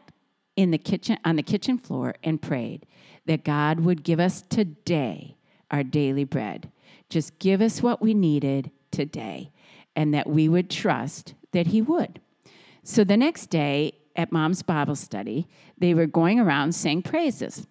in 0.55 0.71
the 0.71 0.77
kitchen 0.77 1.17
on 1.23 1.35
the 1.35 1.43
kitchen 1.43 1.77
floor 1.77 2.15
and 2.23 2.41
prayed 2.41 2.85
that 3.25 3.43
God 3.43 3.79
would 3.79 4.03
give 4.03 4.19
us 4.19 4.41
today 4.41 5.37
our 5.71 5.83
daily 5.83 6.25
bread. 6.25 6.69
Just 7.09 7.39
give 7.39 7.61
us 7.61 7.81
what 7.81 8.01
we 8.01 8.13
needed 8.13 8.71
today, 8.91 9.51
and 9.95 10.13
that 10.13 10.27
we 10.27 10.49
would 10.49 10.69
trust 10.69 11.33
that 11.51 11.67
He 11.67 11.81
would. 11.81 12.19
So 12.83 13.03
the 13.03 13.17
next 13.17 13.47
day 13.47 13.93
at 14.15 14.31
mom's 14.31 14.61
Bible 14.61 14.95
study, 14.95 15.47
they 15.77 15.93
were 15.93 16.05
going 16.05 16.39
around 16.39 16.73
saying 16.73 17.03
praises. 17.03 17.65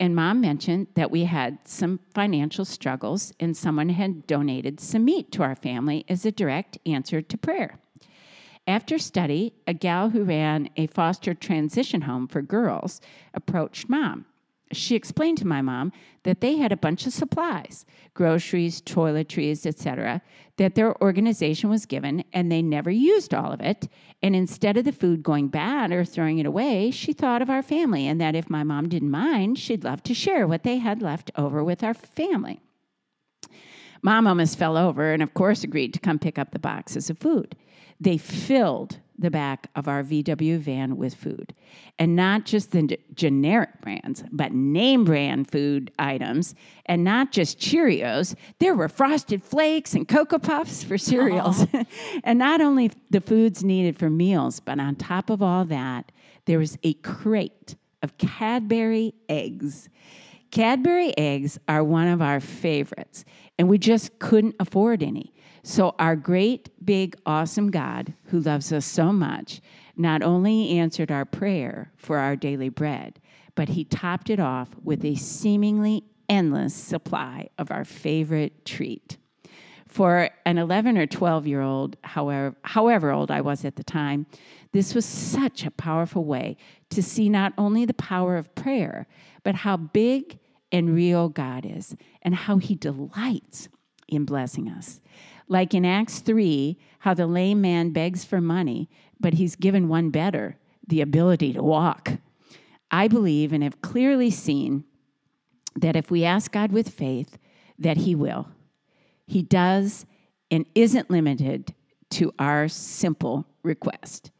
And 0.00 0.16
mom 0.16 0.40
mentioned 0.40 0.86
that 0.94 1.10
we 1.10 1.24
had 1.24 1.58
some 1.66 2.00
financial 2.14 2.64
struggles 2.64 3.34
and 3.38 3.54
someone 3.54 3.90
had 3.90 4.26
donated 4.26 4.80
some 4.80 5.04
meat 5.04 5.30
to 5.32 5.42
our 5.42 5.54
family 5.54 6.06
as 6.08 6.24
a 6.24 6.32
direct 6.32 6.78
answer 6.86 7.20
to 7.20 7.36
prayer. 7.36 7.78
After 8.66 8.98
study, 8.98 9.52
a 9.66 9.74
gal 9.74 10.08
who 10.08 10.24
ran 10.24 10.70
a 10.76 10.86
foster 10.86 11.34
transition 11.34 12.02
home 12.02 12.28
for 12.28 12.40
girls 12.40 13.02
approached 13.34 13.90
mom. 13.90 14.24
She 14.72 14.94
explained 14.94 15.38
to 15.38 15.46
my 15.46 15.62
mom 15.62 15.92
that 16.22 16.40
they 16.40 16.56
had 16.56 16.70
a 16.70 16.76
bunch 16.76 17.06
of 17.06 17.12
supplies, 17.12 17.84
groceries, 18.14 18.80
toiletries, 18.80 19.66
etc., 19.66 20.22
that 20.58 20.74
their 20.74 21.00
organization 21.02 21.70
was 21.70 21.86
given 21.86 22.22
and 22.32 22.52
they 22.52 22.62
never 22.62 22.90
used 22.90 23.34
all 23.34 23.50
of 23.50 23.60
it. 23.60 23.88
And 24.22 24.36
instead 24.36 24.76
of 24.76 24.84
the 24.84 24.92
food 24.92 25.22
going 25.22 25.48
bad 25.48 25.90
or 25.90 26.04
throwing 26.04 26.38
it 26.38 26.46
away, 26.46 26.90
she 26.90 27.12
thought 27.12 27.42
of 27.42 27.50
our 27.50 27.62
family 27.62 28.06
and 28.06 28.20
that 28.20 28.36
if 28.36 28.50
my 28.50 28.62
mom 28.62 28.88
didn't 28.88 29.10
mind, 29.10 29.58
she'd 29.58 29.84
love 29.84 30.02
to 30.04 30.14
share 30.14 30.46
what 30.46 30.62
they 30.62 30.76
had 30.76 31.02
left 31.02 31.30
over 31.36 31.64
with 31.64 31.82
our 31.82 31.94
family. 31.94 32.60
Mom 34.02 34.26
almost 34.26 34.58
fell 34.58 34.76
over 34.76 35.12
and, 35.12 35.22
of 35.22 35.34
course, 35.34 35.64
agreed 35.64 35.92
to 35.94 36.00
come 36.00 36.18
pick 36.18 36.38
up 36.38 36.52
the 36.52 36.58
boxes 36.58 37.10
of 37.10 37.18
food. 37.18 37.56
They 38.00 38.18
filled 38.18 38.98
the 39.20 39.30
back 39.30 39.68
of 39.76 39.86
our 39.86 40.02
VW 40.02 40.58
van 40.58 40.96
with 40.96 41.14
food. 41.14 41.54
And 41.98 42.16
not 42.16 42.46
just 42.46 42.72
the 42.72 42.98
generic 43.14 43.80
brands, 43.82 44.24
but 44.32 44.52
name 44.52 45.04
brand 45.04 45.50
food 45.50 45.92
items. 45.98 46.54
And 46.86 47.04
not 47.04 47.30
just 47.30 47.58
Cheerios. 47.58 48.34
There 48.58 48.74
were 48.74 48.88
Frosted 48.88 49.42
Flakes 49.42 49.94
and 49.94 50.08
Cocoa 50.08 50.38
Puffs 50.38 50.82
for 50.82 50.96
cereals. 50.96 51.66
and 52.24 52.38
not 52.38 52.60
only 52.60 52.90
the 53.10 53.20
foods 53.20 53.62
needed 53.62 53.98
for 53.98 54.08
meals, 54.08 54.58
but 54.58 54.80
on 54.80 54.96
top 54.96 55.30
of 55.30 55.42
all 55.42 55.64
that, 55.66 56.10
there 56.46 56.58
was 56.58 56.78
a 56.82 56.94
crate 56.94 57.76
of 58.02 58.16
Cadbury 58.16 59.14
eggs. 59.28 59.88
Cadbury 60.50 61.16
eggs 61.16 61.58
are 61.68 61.84
one 61.84 62.08
of 62.08 62.20
our 62.20 62.40
favorites, 62.40 63.24
and 63.58 63.68
we 63.68 63.78
just 63.78 64.18
couldn't 64.18 64.56
afford 64.58 65.02
any. 65.02 65.32
So, 65.62 65.94
our 65.98 66.16
great, 66.16 66.70
big, 66.84 67.16
awesome 67.26 67.70
God, 67.70 68.14
who 68.24 68.40
loves 68.40 68.72
us 68.72 68.86
so 68.86 69.12
much, 69.12 69.60
not 69.96 70.22
only 70.22 70.78
answered 70.78 71.10
our 71.10 71.24
prayer 71.26 71.92
for 71.96 72.18
our 72.18 72.34
daily 72.34 72.70
bread, 72.70 73.20
but 73.54 73.68
he 73.68 73.84
topped 73.84 74.30
it 74.30 74.40
off 74.40 74.70
with 74.82 75.04
a 75.04 75.16
seemingly 75.16 76.04
endless 76.28 76.74
supply 76.74 77.48
of 77.58 77.70
our 77.70 77.84
favorite 77.84 78.64
treat. 78.64 79.18
For 79.86 80.30
an 80.46 80.56
11 80.56 80.96
or 80.96 81.06
12 81.06 81.46
year 81.48 81.60
old, 81.60 81.96
however, 82.04 82.56
however 82.62 83.10
old 83.10 83.30
I 83.30 83.40
was 83.40 83.64
at 83.64 83.76
the 83.76 83.82
time, 83.82 84.26
this 84.72 84.94
was 84.94 85.04
such 85.04 85.66
a 85.66 85.70
powerful 85.72 86.24
way 86.24 86.56
to 86.90 87.02
see 87.02 87.28
not 87.28 87.52
only 87.58 87.84
the 87.84 87.94
power 87.94 88.36
of 88.36 88.54
prayer, 88.54 89.08
but 89.42 89.56
how 89.56 89.76
big 89.76 90.38
and 90.70 90.94
real 90.94 91.28
God 91.28 91.66
is 91.66 91.96
and 92.22 92.34
how 92.34 92.58
he 92.58 92.76
delights 92.76 93.68
in 94.06 94.24
blessing 94.24 94.68
us. 94.68 95.00
Like 95.50 95.74
in 95.74 95.84
Acts 95.84 96.20
3, 96.20 96.78
how 97.00 97.12
the 97.12 97.26
lame 97.26 97.60
man 97.60 97.90
begs 97.90 98.24
for 98.24 98.40
money, 98.40 98.88
but 99.18 99.34
he's 99.34 99.56
given 99.56 99.88
one 99.88 100.10
better 100.10 100.56
the 100.86 101.00
ability 101.00 101.52
to 101.54 101.62
walk. 101.62 102.12
I 102.90 103.08
believe 103.08 103.52
and 103.52 103.62
have 103.64 103.82
clearly 103.82 104.30
seen 104.30 104.84
that 105.74 105.96
if 105.96 106.08
we 106.08 106.24
ask 106.24 106.52
God 106.52 106.70
with 106.70 106.88
faith, 106.88 107.36
that 107.78 107.98
he 107.98 108.14
will. 108.14 108.48
He 109.26 109.42
does 109.42 110.06
and 110.52 110.66
isn't 110.76 111.10
limited 111.10 111.74
to 112.10 112.32
our 112.38 112.68
simple 112.68 113.44
request. 113.64 114.30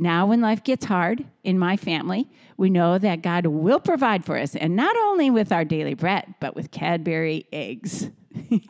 Now, 0.00 0.26
when 0.26 0.40
life 0.40 0.62
gets 0.62 0.84
hard 0.84 1.26
in 1.42 1.58
my 1.58 1.76
family, 1.76 2.30
we 2.56 2.70
know 2.70 2.98
that 2.98 3.20
God 3.20 3.46
will 3.46 3.80
provide 3.80 4.24
for 4.24 4.38
us, 4.38 4.54
and 4.54 4.76
not 4.76 4.96
only 4.96 5.28
with 5.28 5.50
our 5.50 5.64
daily 5.64 5.94
bread, 5.94 6.34
but 6.40 6.54
with 6.54 6.70
Cadbury 6.70 7.46
eggs. 7.52 8.08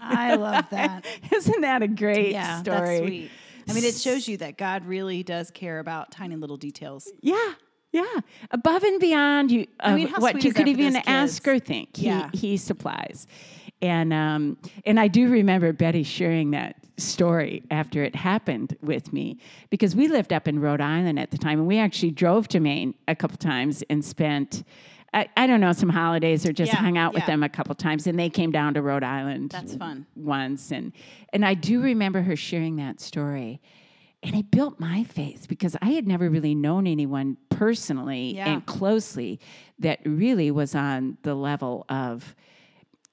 I 0.00 0.36
love 0.36 0.64
that. 0.70 1.04
Isn't 1.32 1.60
that 1.60 1.82
a 1.82 1.88
great 1.88 2.32
yeah, 2.32 2.60
story? 2.62 2.78
that's 2.78 2.98
sweet. 3.00 3.30
I 3.68 3.72
mean, 3.74 3.84
it 3.84 3.96
shows 3.96 4.26
you 4.26 4.38
that 4.38 4.56
God 4.56 4.86
really 4.86 5.22
does 5.22 5.50
care 5.50 5.78
about 5.78 6.10
tiny 6.10 6.36
little 6.36 6.56
details. 6.56 7.06
Yeah, 7.20 7.52
yeah. 7.92 8.20
Above 8.50 8.82
and 8.82 8.98
beyond 8.98 9.50
you, 9.50 9.66
I 9.78 9.94
mean, 9.94 10.08
what 10.18 10.42
you 10.42 10.54
could 10.54 10.68
even 10.68 10.96
ask 10.96 11.46
or 11.46 11.58
think. 11.58 11.96
He, 11.96 12.06
Yeah. 12.06 12.30
he 12.32 12.56
supplies. 12.56 13.26
And 13.80 14.12
um, 14.12 14.56
and 14.84 14.98
I 14.98 15.08
do 15.08 15.30
remember 15.30 15.72
Betty 15.72 16.02
sharing 16.02 16.50
that 16.52 16.76
story 16.96 17.62
after 17.70 18.02
it 18.02 18.16
happened 18.16 18.76
with 18.82 19.12
me 19.12 19.38
because 19.70 19.94
we 19.94 20.08
lived 20.08 20.32
up 20.32 20.48
in 20.48 20.58
Rhode 20.60 20.80
Island 20.80 21.18
at 21.18 21.30
the 21.30 21.38
time, 21.38 21.60
and 21.60 21.68
we 21.68 21.78
actually 21.78 22.10
drove 22.10 22.48
to 22.48 22.60
Maine 22.60 22.94
a 23.06 23.14
couple 23.14 23.36
times 23.36 23.82
and 23.88 24.04
spent. 24.04 24.64
I, 25.14 25.26
I 25.38 25.46
don't 25.46 25.60
know 25.60 25.72
some 25.72 25.88
holidays 25.88 26.44
or 26.44 26.52
just 26.52 26.70
Yeah, 26.72 26.80
hung 26.80 26.98
out 26.98 27.14
with 27.14 27.22
yeah. 27.22 27.28
them 27.28 27.42
a 27.42 27.48
couple 27.48 27.74
times, 27.74 28.06
and 28.06 28.18
they 28.18 28.28
came 28.28 28.50
down 28.50 28.74
to 28.74 28.82
Rhode 28.82 29.02
Island. 29.04 29.50
That's 29.52 29.74
fun. 29.74 30.04
Once, 30.16 30.70
and 30.70 30.92
and 31.32 31.44
I 31.46 31.54
do 31.54 31.80
remember 31.80 32.20
her 32.22 32.36
sharing 32.36 32.76
that 32.76 33.00
story, 33.00 33.62
and 34.22 34.34
it 34.34 34.50
built 34.50 34.78
my 34.80 35.04
faith 35.04 35.46
because 35.48 35.76
I 35.80 35.90
had 35.92 36.06
never 36.06 36.28
really 36.28 36.54
known 36.54 36.86
anyone 36.86 37.36
personally 37.48 38.34
Yeah. 38.36 38.52
and 38.52 38.66
closely 38.66 39.40
that 39.78 40.00
really 40.04 40.50
was 40.50 40.74
on 40.74 41.16
the 41.22 41.34
level 41.34 41.86
of 41.88 42.34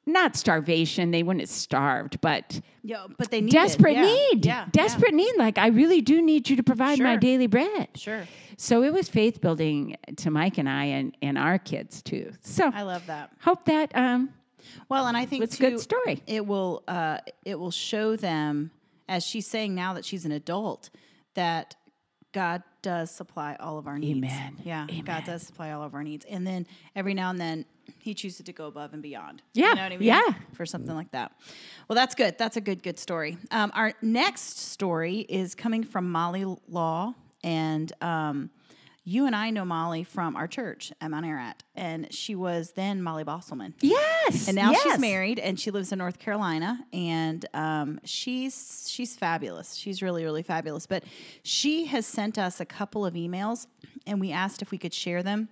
not 0.06 0.36
starvation. 0.36 1.12
They 1.12 1.24
wouldn't 1.24 1.42
have 1.42 1.50
starved, 1.50 2.22
but 2.22 2.62
Yeah, 2.84 3.08
but 3.18 3.32
they 3.32 3.42
need 3.42 3.52
desperate. 3.52 3.94
Yeah, 3.94 4.06
need. 4.06 4.46
Yeah, 4.46 4.66
desperate 4.72 5.14
need. 5.14 5.34
Like, 5.38 5.58
I 5.58 5.68
really 5.68 6.02
do 6.02 6.22
need 6.22 6.50
you 6.50 6.56
to 6.58 6.64
provide 6.64 7.00
my 7.00 7.16
daily 7.16 7.48
bread. 7.48 7.90
Sure, 7.96 8.28
So 8.58 8.84
it 8.84 8.94
was 8.94 9.10
faith 9.10 9.42
building 9.42 9.98
to 10.18 10.30
Mike 10.30 10.58
and 10.58 10.70
I 10.70 10.86
and, 10.86 11.16
and 11.22 11.38
our 11.38 11.58
kids 11.58 12.02
too. 12.02 12.32
So 12.42 12.70
I 12.74 12.84
love 12.84 13.06
that. 13.08 13.32
hope 13.42 13.66
that 13.66 13.92
um, 13.96 14.30
Well, 14.90 15.08
and 15.08 15.18
I 15.18 15.26
think 15.26 15.44
it's 15.44 15.60
a 15.60 15.70
good 15.70 15.80
story. 15.80 16.22
It 16.28 16.46
will 16.46 16.84
uh, 16.88 17.18
it 17.44 17.60
will 17.60 17.72
show 17.72 18.16
them 18.16 18.72
as 19.08 19.26
she's 19.26 19.48
saying 19.48 19.76
now 19.76 19.94
that 19.94 20.06
she's 20.06 20.26
an 20.26 20.32
adult 20.32 20.90
that 21.36 21.76
God 22.32 22.64
does 22.82 23.10
supply 23.12 23.56
all 23.60 23.78
of 23.78 23.88
our 23.88 23.98
needs. 23.98 24.18
Amen. 24.18 24.58
Yeah, 24.64 24.86
Amen. 24.90 25.04
God 25.06 25.24
does 25.26 25.42
supply 25.44 25.72
all 25.72 25.84
of 25.84 25.94
our 25.94 26.04
needs, 26.04 26.26
and 26.26 26.46
then 26.46 26.68
every 26.96 27.14
now 27.14 27.30
and 27.30 27.40
then 27.40 27.66
He 28.00 28.13
chooses 28.13 28.46
to 28.46 28.54
go 28.54 28.68
above 28.68 28.94
and 28.94 29.01
beyond. 29.01 29.42
Yeah, 29.54 29.70
you 29.70 29.75
know 29.75 29.82
what 29.84 29.92
I 29.92 29.98
mean? 29.98 30.08
yeah. 30.08 30.34
for 30.54 30.65
something 30.65 30.96
like 30.96 31.12
that. 31.12 31.32
Well, 31.88 31.96
that's 31.96 32.15
good. 32.15 32.38
That's 32.38 32.58
a 32.58 32.62
good 32.62 32.84
good 32.84 33.00
story. 33.00 33.38
Um, 33.51 33.72
our 33.75 33.94
next 34.01 34.60
story 34.60 35.20
is 35.20 35.56
coming 35.56 35.84
from 35.84 36.12
Molly 36.12 36.45
Law, 36.67 37.13
and 37.43 37.91
um, 38.02 38.50
you 39.08 39.28
and 39.28 39.36
I 39.36 39.52
know 39.52 39.63
Molly 39.63 40.04
from 40.04 40.36
our 40.36 40.48
church 40.48 40.91
at 41.00 41.12
Mount 41.12 41.28
Ararat, 41.28 41.62
and 41.76 42.12
she 42.12 42.34
was 42.34 42.71
then 42.71 43.04
Molly 43.04 43.24
Bosselman. 43.24 43.74
yes. 43.80 44.48
And 44.48 44.56
now 44.56 44.71
yes. 44.71 44.82
she's 44.82 45.00
married 45.00 45.38
and 45.38 45.60
she 45.60 45.69
lives 45.69 45.91
in 45.91 46.00
North 46.00 46.17
Carolina 46.17 46.84
and 46.91 47.45
um, 47.54 48.00
she's 48.04 48.88
she's 48.89 49.15
fabulous. 49.15 49.76
She's 49.76 50.02
really 50.02 50.24
really 50.24 50.41
fabulous. 50.41 50.88
But 50.88 51.04
she 51.43 51.86
has 51.86 52.08
sent 52.08 52.39
us 52.39 52.60
a 52.60 52.65
couple 52.65 53.06
of 53.06 53.13
emails 53.13 53.67
and 54.08 54.19
we 54.19 54.32
asked 54.32 54.63
if 54.63 54.71
we 54.71 54.80
could 54.80 54.93
share 54.93 55.21
them. 55.21 55.50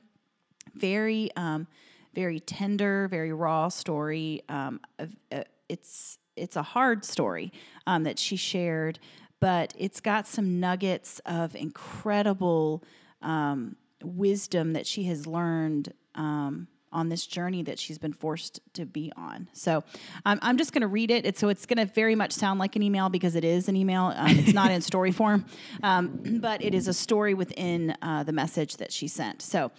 Very 0.74 1.30
um, 1.36 1.68
very 2.14 2.40
tender, 2.40 3.08
very 3.08 3.34
raw 3.34 3.70
story. 3.70 4.42
Um, 4.50 4.80
uh, 5.00 5.44
it's 5.70 6.18
it's 6.36 6.56
a 6.56 6.64
hard 6.64 7.06
story 7.06 7.52
um, 7.86 8.04
that 8.04 8.18
she 8.18 8.36
shared, 8.36 9.00
but 9.40 9.74
it's 9.78 10.02
got 10.02 10.28
some 10.28 10.60
nuggets 10.60 11.20
of 11.26 11.56
incredible 11.56 12.84
um, 13.22 13.76
wisdom 14.04 14.74
that 14.74 14.88
she 14.88 15.04
has 15.04 15.28
learned 15.28 15.94
um, 16.16 16.68
on 16.94 17.10
this 17.10 17.26
journey 17.26 17.64
that 17.64 17.78
she's 17.80 17.98
been 17.98 18.14
forced 18.14 18.62
to 18.74 18.86
be 18.86 19.12
on. 19.18 19.50
So 19.54 19.84
um, 20.26 20.40
I'm 20.42 20.58
just 20.58 20.72
going 20.72 20.82
to 20.82 20.88
read 20.88 21.12
it. 21.12 21.26
It's, 21.26 21.40
so 21.40 21.50
it's 21.50 21.66
going 21.66 21.86
to 21.86 21.94
very 21.94 22.16
much 22.16 22.32
sound 22.32 22.60
like 22.60 22.76
an 22.76 22.84
email 22.84 23.10
because 23.10 23.36
it 23.36 23.44
is 23.44 23.68
an 23.68 23.76
email. 23.76 24.14
Um, 24.16 24.38
it's 24.38 24.54
not 24.54 24.72
in 24.72 24.82
story 24.82 25.12
form, 25.22 25.46
um, 25.82 26.40
but 26.40 26.64
it 26.64 26.74
is 26.74 26.88
a 26.88 26.94
story 26.94 27.34
within 27.34 27.96
uh, 28.02 28.24
the 28.24 28.32
message 28.32 28.78
that 28.78 28.92
she 28.92 29.08
sent. 29.08 29.42
So, 29.42 29.72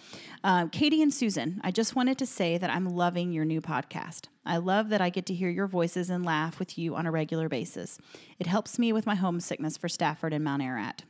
um, 0.43 0.69
Katie 0.69 1.01
and 1.01 1.13
Susan, 1.13 1.59
I 1.63 1.71
just 1.71 1.95
wanted 1.95 2.19
to 2.19 2.25
say 2.25 2.57
that 2.57 2.69
I'm 2.69 2.87
loving 2.87 3.31
your 3.31 3.45
new 3.45 3.61
podcast. 3.61 4.27
I 4.45 4.57
love 4.57 4.89
that 4.89 5.01
I 5.01 5.09
get 5.09 5.25
to 5.27 5.33
hear 5.33 5.49
your 5.49 5.65
voices 5.65 6.09
and 6.11 6.23
laugh 6.23 6.59
with 6.59 6.77
you 6.77 6.95
on 6.95 7.07
a 7.07 7.11
regular 7.11 7.49
basis. 7.49 7.97
It 8.37 8.45
helps 8.45 8.77
me 8.77 8.93
with 8.93 9.07
my 9.07 9.15
homesickness 9.15 9.77
for 9.77 9.89
Stafford 9.89 10.33
and 10.33 10.43
Mount 10.43 10.61
Ararat. 10.61 11.03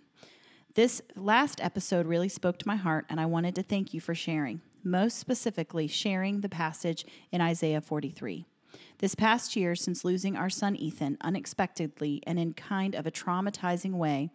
This 0.75 1.01
last 1.15 1.61
episode 1.63 2.05
really 2.05 2.27
spoke 2.27 2.57
to 2.59 2.67
my 2.67 2.75
heart, 2.75 3.05
and 3.09 3.19
I 3.19 3.25
wanted 3.25 3.55
to 3.55 3.63
thank 3.63 3.93
you 3.93 4.01
for 4.01 4.13
sharing, 4.13 4.59
most 4.85 5.17
specifically, 5.17 5.87
sharing 5.87 6.41
the 6.41 6.49
passage 6.49 7.05
in 7.31 7.41
Isaiah 7.41 7.81
43. 7.81 8.45
This 8.99 9.15
past 9.15 9.55
year, 9.55 9.75
since 9.75 10.05
losing 10.05 10.37
our 10.37 10.49
son 10.49 10.75
Ethan 10.75 11.17
unexpectedly 11.21 12.21
and 12.25 12.39
in 12.39 12.53
kind 12.53 12.95
of 12.95 13.05
a 13.05 13.11
traumatizing 13.11 13.93
way, 13.93 14.29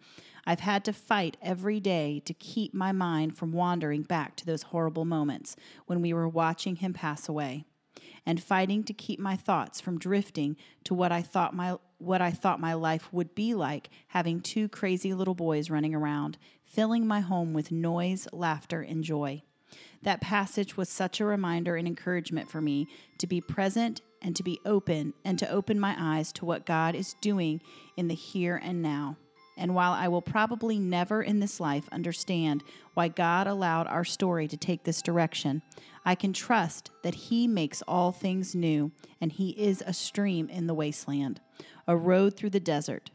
I've 0.45 0.59
had 0.59 0.83
to 0.85 0.93
fight 0.93 1.37
every 1.41 1.79
day 1.79 2.21
to 2.25 2.33
keep 2.33 2.73
my 2.73 2.91
mind 2.91 3.37
from 3.37 3.51
wandering 3.51 4.03
back 4.03 4.35
to 4.37 4.45
those 4.45 4.63
horrible 4.63 5.05
moments 5.05 5.55
when 5.85 6.01
we 6.01 6.13
were 6.13 6.27
watching 6.27 6.77
him 6.77 6.93
pass 6.93 7.29
away 7.29 7.65
and 8.25 8.41
fighting 8.41 8.83
to 8.83 8.93
keep 8.93 9.19
my 9.19 9.35
thoughts 9.35 9.81
from 9.81 9.97
drifting 9.97 10.57
to 10.83 10.93
what 10.93 11.11
I 11.11 11.21
thought 11.21 11.55
my 11.55 11.77
what 11.97 12.21
I 12.21 12.31
thought 12.31 12.59
my 12.59 12.73
life 12.73 13.11
would 13.13 13.35
be 13.35 13.53
like 13.53 13.89
having 14.07 14.41
two 14.41 14.67
crazy 14.67 15.13
little 15.13 15.35
boys 15.35 15.69
running 15.69 15.93
around, 15.93 16.37
filling 16.63 17.05
my 17.05 17.19
home 17.19 17.53
with 17.53 17.71
noise, 17.71 18.27
laughter, 18.33 18.81
and 18.81 19.03
joy. 19.03 19.43
That 20.03 20.21
passage 20.21 20.77
was 20.77 20.89
such 20.89 21.19
a 21.19 21.25
reminder 21.25 21.75
and 21.75 21.87
encouragement 21.87 22.49
for 22.49 22.61
me 22.61 22.87
to 23.19 23.27
be 23.27 23.41
present 23.41 24.01
and 24.21 24.35
to 24.35 24.43
be 24.43 24.59
open 24.65 25.13
and 25.25 25.37
to 25.39 25.49
open 25.49 25.79
my 25.79 25.95
eyes 25.97 26.31
to 26.33 26.45
what 26.45 26.65
God 26.65 26.95
is 26.95 27.15
doing 27.21 27.61
in 27.97 28.07
the 28.07 28.15
here 28.15 28.59
and 28.63 28.81
now. 28.81 29.17
And 29.57 29.75
while 29.75 29.91
I 29.91 30.07
will 30.07 30.21
probably 30.21 30.79
never 30.79 31.21
in 31.21 31.39
this 31.39 31.59
life 31.59 31.87
understand 31.91 32.63
why 32.93 33.09
God 33.09 33.47
allowed 33.47 33.87
our 33.87 34.05
story 34.05 34.47
to 34.47 34.57
take 34.57 34.83
this 34.83 35.01
direction, 35.01 35.61
I 36.05 36.15
can 36.15 36.33
trust 36.33 36.89
that 37.03 37.13
He 37.13 37.47
makes 37.47 37.83
all 37.83 38.11
things 38.11 38.55
new 38.55 38.91
and 39.19 39.31
He 39.31 39.49
is 39.51 39.83
a 39.85 39.93
stream 39.93 40.49
in 40.49 40.67
the 40.67 40.73
wasteland, 40.73 41.41
a 41.87 41.95
road 41.95 42.35
through 42.35 42.51
the 42.51 42.59
desert. 42.59 43.11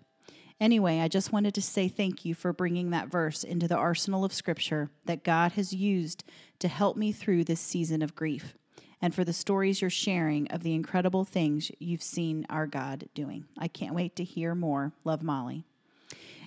Anyway, 0.61 1.01
I 1.01 1.09
just 1.09 1.33
wanted 1.33 1.55
to 1.55 1.62
say 1.62 1.88
thank 1.88 2.25
you 2.25 2.35
for 2.35 2.53
bringing 2.53 2.90
that 2.90 3.11
verse 3.11 3.44
into 3.44 3.68
the 3.68 3.77
arsenal 3.77 4.25
of 4.25 4.33
Scripture 4.33 4.90
that 5.05 5.25
God 5.25 5.53
has 5.53 5.75
used 5.75 6.25
to 6.60 6.68
help 6.68 6.96
me 6.96 7.12
through 7.12 7.44
this 7.44 7.60
season 7.60 8.02
of 8.02 8.14
grief, 8.14 8.54
and 9.00 9.14
for 9.14 9.24
the 9.24 9.32
stories 9.32 9.80
you're 9.80 9.90
sharing 9.90 10.48
of 10.48 10.62
the 10.62 10.74
incredible 10.74 11.24
things 11.24 11.70
you've 11.78 12.02
seen 12.02 12.46
our 12.48 12.66
God 12.66 13.08
doing. 13.14 13.44
I 13.58 13.68
can't 13.68 13.94
wait 13.94 14.16
to 14.16 14.24
hear 14.24 14.54
more. 14.54 14.92
Love 15.04 15.22
Molly. 15.22 15.64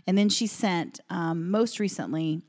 And 0.08 0.18
then 0.18 0.30
she 0.30 0.48
sent, 0.48 1.00
um, 1.10 1.52
most 1.52 1.80
recently, 1.80 2.42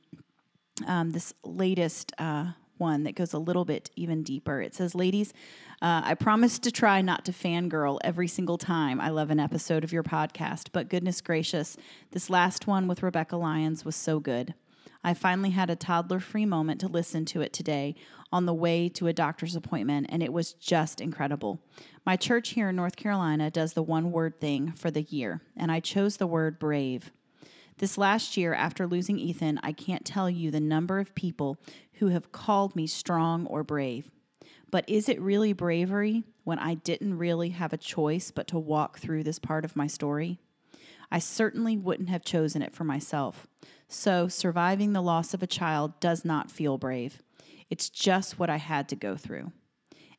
um, 0.87 1.11
this 1.11 1.35
latest 1.45 2.13
uh, 2.19 2.53
one 2.79 3.05
that 3.05 3.15
goes 3.15 3.33
a 3.33 3.39
little 3.39 3.65
bit 3.65 3.91
even 3.95 4.23
deeper. 4.23 4.61
It 4.63 4.75
says, 4.75 4.95
Ladies, 4.95 5.33
uh, 5.83 6.03
I 6.05 6.15
promise 6.15 6.59
to 6.61 6.71
try 6.71 7.03
not 7.03 7.25
to 7.27 7.33
fangirl 7.33 7.99
every 8.03 8.29
single 8.29 8.59
time 8.59 9.01
I 9.01 9.11
love 9.11 9.31
an 9.31 9.39
episode 9.39 9.85
of 9.85 9.93
your 9.93 10.03
podcast, 10.03 10.69
but 10.73 10.89
goodness 10.89 11.21
gracious, 11.21 11.77
this 12.13 12.31
last 12.31 12.67
one 12.67 12.89
with 12.89 13.03
Rebecca 13.03 13.37
Lyons 13.37 13.85
was 13.85 13.97
so 13.97 14.19
good. 14.19 14.55
I 15.03 15.15
finally 15.15 15.51
had 15.51 15.71
a 15.71 15.77
toddler 15.77 16.21
free 16.21 16.45
moment 16.45 16.81
to 16.83 16.89
listen 16.89 17.25
to 17.27 17.41
it 17.41 17.53
today 17.53 17.95
on 18.31 18.45
the 18.45 18.55
way 18.55 18.89
to 18.91 19.07
a 19.07 19.13
doctor's 19.13 19.57
appointment, 19.57 20.07
and 20.11 20.23
it 20.23 20.33
was 20.33 20.53
just 20.53 21.01
incredible. 21.01 21.61
My 22.05 22.17
church 22.17 22.51
here 22.51 22.69
in 22.69 22.77
North 22.77 22.97
Carolina 22.97 23.51
does 23.51 23.73
the 23.73 23.83
one 23.83 24.13
word 24.13 24.41
thing 24.41 24.73
for 24.73 24.91
the 24.91 25.03
year, 25.03 25.41
and 25.57 25.73
I 25.73 25.81
chose 25.81 26.19
the 26.19 26.27
word 26.27 26.59
brave. 26.59 27.11
This 27.79 27.97
last 27.97 28.37
year, 28.37 28.53
after 28.53 28.87
losing 28.87 29.19
Ethan, 29.19 29.59
I 29.63 29.73
can't 29.73 30.05
tell 30.05 30.29
you 30.29 30.51
the 30.51 30.61
number 30.61 30.99
of 30.99 31.15
people 31.15 31.57
who 31.95 32.09
have 32.09 32.31
called 32.31 32.77
me 32.77 32.87
strong 32.87 33.47
or 33.47 33.65
brave. 33.65 34.11
But 34.71 34.89
is 34.89 35.09
it 35.09 35.21
really 35.21 35.55
bravery 35.55 36.25
when 36.45 36.59
I 36.59 36.75
didn't 36.75 37.17
really 37.17 37.51
have 37.51 37.73
a 37.73 37.79
choice 37.79 38.31
but 38.31 38.47
to 38.49 38.59
walk 38.59 38.99
through 38.99 39.25
this 39.25 39.39
part 39.39 39.65
of 39.65 39.77
my 39.77 39.87
story? 39.87 40.39
I 41.11 41.19
certainly 41.19 41.77
wouldn't 41.77 42.11
have 42.11 42.25
chosen 42.25 42.61
it 42.61 42.75
for 42.75 42.85
myself. 42.85 43.47
So, 43.93 44.29
surviving 44.29 44.93
the 44.93 45.03
loss 45.03 45.35
of 45.35 45.43
a 45.43 45.49
child 45.49 45.99
does 45.99 46.25
not 46.25 46.49
feel 46.49 46.79
brave. 46.79 47.25
It's 47.69 47.91
just 47.91 48.39
what 48.39 48.49
I 48.49 48.57
had 48.59 48.89
to 48.91 48.97
go 48.97 49.17
through. 49.17 49.51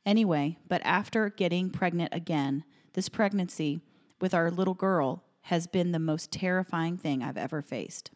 Anyway, 0.05 0.57
but 0.67 0.81
after 0.83 1.29
getting 1.29 1.69
pregnant 1.69 2.13
again, 2.13 2.65
this 2.93 3.07
pregnancy 3.07 3.79
with 4.19 4.33
our 4.33 4.51
little 4.51 4.73
girl 4.73 5.23
has 5.43 5.67
been 5.67 5.93
the 5.93 5.99
most 5.99 6.33
terrifying 6.33 6.97
thing 6.97 7.23
I've 7.23 7.37
ever 7.37 7.61
faced. 7.61 8.11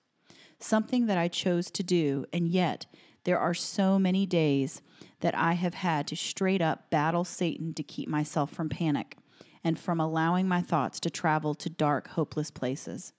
Something 0.60 1.06
that 1.06 1.18
I 1.18 1.30
chose 1.30 1.72
to 1.72 1.84
do, 1.84 2.26
and 2.34 2.50
yet 2.50 2.86
there 3.24 3.40
are 3.40 3.54
so 3.54 3.98
many 3.98 4.26
days 4.26 4.82
that 5.22 5.36
I 5.36 5.54
have 5.54 5.76
had 5.76 6.06
to 6.08 6.18
straight 6.18 6.62
up 6.62 6.90
battle 6.90 7.24
Satan 7.24 7.74
to 7.76 7.82
keep 7.82 8.10
myself 8.10 8.52
from 8.52 8.68
panic 8.68 9.16
and 9.64 9.80
from 9.80 10.02
allowing 10.02 10.50
my 10.50 10.62
thoughts 10.62 11.00
to 11.00 11.10
travel 11.10 11.56
to 11.56 11.70
dark, 11.70 12.10
hopeless 12.10 12.52
places. 12.52 13.14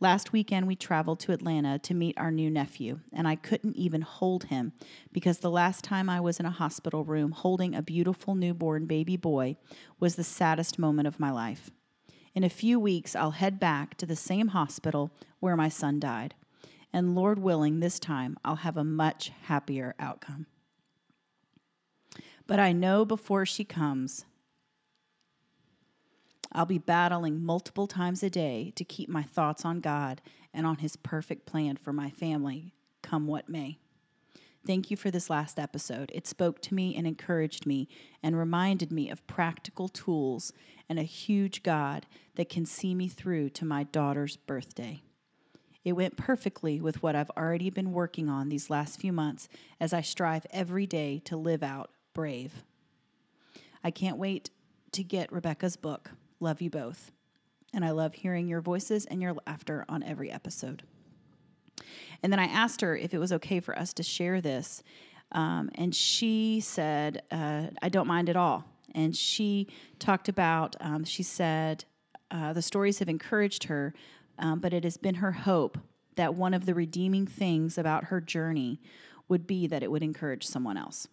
Last 0.00 0.32
weekend, 0.32 0.68
we 0.68 0.76
traveled 0.76 1.18
to 1.20 1.32
Atlanta 1.32 1.76
to 1.80 1.92
meet 1.92 2.16
our 2.16 2.30
new 2.30 2.48
nephew, 2.48 3.00
and 3.12 3.26
I 3.26 3.34
couldn't 3.34 3.74
even 3.74 4.02
hold 4.02 4.44
him 4.44 4.72
because 5.12 5.38
the 5.38 5.50
last 5.50 5.82
time 5.82 6.08
I 6.08 6.20
was 6.20 6.38
in 6.38 6.46
a 6.46 6.50
hospital 6.50 7.02
room 7.02 7.32
holding 7.32 7.74
a 7.74 7.82
beautiful 7.82 8.36
newborn 8.36 8.86
baby 8.86 9.16
boy 9.16 9.56
was 9.98 10.14
the 10.14 10.22
saddest 10.22 10.78
moment 10.78 11.08
of 11.08 11.18
my 11.18 11.32
life. 11.32 11.70
In 12.32 12.44
a 12.44 12.48
few 12.48 12.78
weeks, 12.78 13.16
I'll 13.16 13.32
head 13.32 13.58
back 13.58 13.96
to 13.96 14.06
the 14.06 14.14
same 14.14 14.48
hospital 14.48 15.10
where 15.40 15.56
my 15.56 15.68
son 15.68 15.98
died. 15.98 16.34
And 16.92 17.16
Lord 17.16 17.40
willing, 17.40 17.80
this 17.80 17.98
time 17.98 18.36
I'll 18.44 18.56
have 18.56 18.76
a 18.76 18.84
much 18.84 19.32
happier 19.46 19.96
outcome. 19.98 20.46
But 22.46 22.60
I 22.60 22.70
know 22.70 23.04
before 23.04 23.44
she 23.44 23.64
comes, 23.64 24.24
I'll 26.52 26.66
be 26.66 26.78
battling 26.78 27.44
multiple 27.44 27.86
times 27.86 28.22
a 28.22 28.30
day 28.30 28.72
to 28.76 28.84
keep 28.84 29.08
my 29.08 29.22
thoughts 29.22 29.64
on 29.64 29.80
God 29.80 30.20
and 30.52 30.66
on 30.66 30.78
His 30.78 30.96
perfect 30.96 31.46
plan 31.46 31.76
for 31.76 31.92
my 31.92 32.10
family, 32.10 32.72
come 33.02 33.26
what 33.26 33.48
may. 33.48 33.78
Thank 34.66 34.90
you 34.90 34.96
for 34.96 35.10
this 35.10 35.30
last 35.30 35.58
episode. 35.58 36.10
It 36.14 36.26
spoke 36.26 36.60
to 36.62 36.74
me 36.74 36.94
and 36.94 37.06
encouraged 37.06 37.64
me 37.64 37.88
and 38.22 38.36
reminded 38.36 38.92
me 38.92 39.08
of 39.08 39.26
practical 39.26 39.88
tools 39.88 40.52
and 40.88 40.98
a 40.98 41.04
huge 41.04 41.62
God 41.62 42.06
that 42.34 42.48
can 42.48 42.66
see 42.66 42.94
me 42.94 43.08
through 43.08 43.50
to 43.50 43.64
my 43.64 43.84
daughter's 43.84 44.36
birthday. 44.36 45.02
It 45.84 45.92
went 45.92 46.16
perfectly 46.16 46.80
with 46.80 47.02
what 47.02 47.16
I've 47.16 47.30
already 47.30 47.70
been 47.70 47.92
working 47.92 48.28
on 48.28 48.48
these 48.48 48.68
last 48.68 49.00
few 49.00 49.12
months 49.12 49.48
as 49.80 49.92
I 49.92 50.02
strive 50.02 50.44
every 50.50 50.86
day 50.86 51.22
to 51.24 51.36
live 51.36 51.62
out 51.62 51.90
brave. 52.12 52.64
I 53.82 53.90
can't 53.90 54.18
wait 54.18 54.50
to 54.92 55.02
get 55.02 55.32
Rebecca's 55.32 55.76
book. 55.76 56.10
Love 56.40 56.60
you 56.60 56.70
both. 56.70 57.12
And 57.74 57.84
I 57.84 57.90
love 57.90 58.14
hearing 58.14 58.48
your 58.48 58.60
voices 58.60 59.04
and 59.06 59.20
your 59.20 59.34
laughter 59.46 59.84
on 59.88 60.02
every 60.02 60.30
episode. 60.30 60.82
And 62.22 62.32
then 62.32 62.40
I 62.40 62.46
asked 62.46 62.80
her 62.80 62.96
if 62.96 63.12
it 63.14 63.18
was 63.18 63.32
okay 63.32 63.60
for 63.60 63.78
us 63.78 63.92
to 63.94 64.02
share 64.02 64.40
this. 64.40 64.82
Um, 65.32 65.70
and 65.74 65.94
she 65.94 66.60
said, 66.60 67.22
uh, 67.30 67.66
I 67.82 67.88
don't 67.88 68.06
mind 68.06 68.30
at 68.30 68.36
all. 68.36 68.64
And 68.94 69.14
she 69.14 69.68
talked 69.98 70.28
about, 70.28 70.76
um, 70.80 71.04
she 71.04 71.22
said, 71.22 71.84
uh, 72.30 72.52
the 72.52 72.62
stories 72.62 72.98
have 72.98 73.08
encouraged 73.08 73.64
her, 73.64 73.94
um, 74.38 74.60
but 74.60 74.72
it 74.72 74.84
has 74.84 74.96
been 74.96 75.16
her 75.16 75.32
hope 75.32 75.78
that 76.16 76.34
one 76.34 76.54
of 76.54 76.66
the 76.66 76.74
redeeming 76.74 77.26
things 77.26 77.78
about 77.78 78.04
her 78.04 78.20
journey 78.20 78.80
would 79.28 79.46
be 79.46 79.66
that 79.66 79.82
it 79.82 79.90
would 79.90 80.02
encourage 80.02 80.46
someone 80.46 80.76
else. 80.76 81.06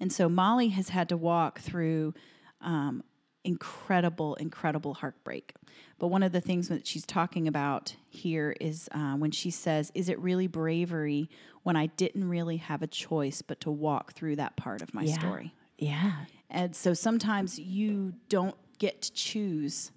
And 0.00 0.12
so 0.12 0.28
Molly 0.28 0.68
has 0.68 0.90
had 0.90 1.08
to 1.08 1.16
walk 1.16 1.58
through 1.60 2.14
um, 2.60 3.02
incredible, 3.44 4.34
incredible 4.36 4.94
heartbreak. 4.94 5.54
But 5.98 6.08
one 6.08 6.22
of 6.22 6.32
the 6.32 6.40
things 6.40 6.68
that 6.68 6.86
she's 6.86 7.06
talking 7.06 7.48
about 7.48 7.94
here 8.08 8.54
is 8.60 8.88
uh, 8.92 9.14
when 9.14 9.30
she 9.30 9.50
says, 9.50 9.90
Is 9.94 10.08
it 10.08 10.18
really 10.18 10.46
bravery 10.46 11.30
when 11.62 11.76
I 11.76 11.86
didn't 11.86 12.28
really 12.28 12.58
have 12.58 12.82
a 12.82 12.86
choice 12.86 13.42
but 13.42 13.60
to 13.60 13.70
walk 13.70 14.12
through 14.12 14.36
that 14.36 14.56
part 14.56 14.82
of 14.82 14.92
my 14.94 15.04
Yeah. 15.04 15.18
story? 15.18 15.54
Yeah. 15.78 16.12
And 16.50 16.74
so 16.74 16.94
sometimes 16.94 17.58
you 17.58 18.14
don't 18.28 18.56
get 18.78 19.02
to 19.02 19.12
choose 19.12 19.92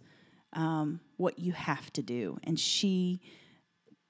um, 0.53 0.99
what 1.17 1.39
you 1.39 1.53
have 1.53 1.91
to 1.93 2.01
do. 2.01 2.37
And 2.43 2.59
she 2.59 3.21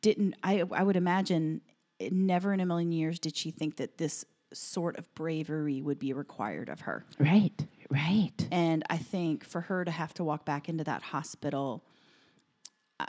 didn't, 0.02 0.36
I, 0.44 0.64
I 0.72 0.84
would 0.84 0.96
imagine, 0.96 1.62
never 2.00 2.54
in 2.54 2.60
a 2.60 2.66
million 2.66 2.92
years 2.92 3.20
did 3.20 3.36
she 3.36 3.52
think 3.52 3.78
that 3.78 3.98
this 3.98 4.26
sort 4.54 4.98
of 4.98 5.14
bravery 5.14 5.82
would 5.82 6.00
be 6.00 6.14
required 6.14 6.68
of 6.70 6.82
her. 6.82 7.06
Right. 7.20 7.54
Right. 7.92 8.48
And 8.52 8.84
I 8.90 8.98
think 8.98 9.44
for 9.44 9.62
her 9.62 9.84
to 9.84 9.92
have 9.92 10.14
to 10.14 10.24
walk 10.24 10.46
back 10.46 10.70
into 10.70 10.86
that 10.86 11.02
hospital, 11.02 11.84
uh, 13.02 13.06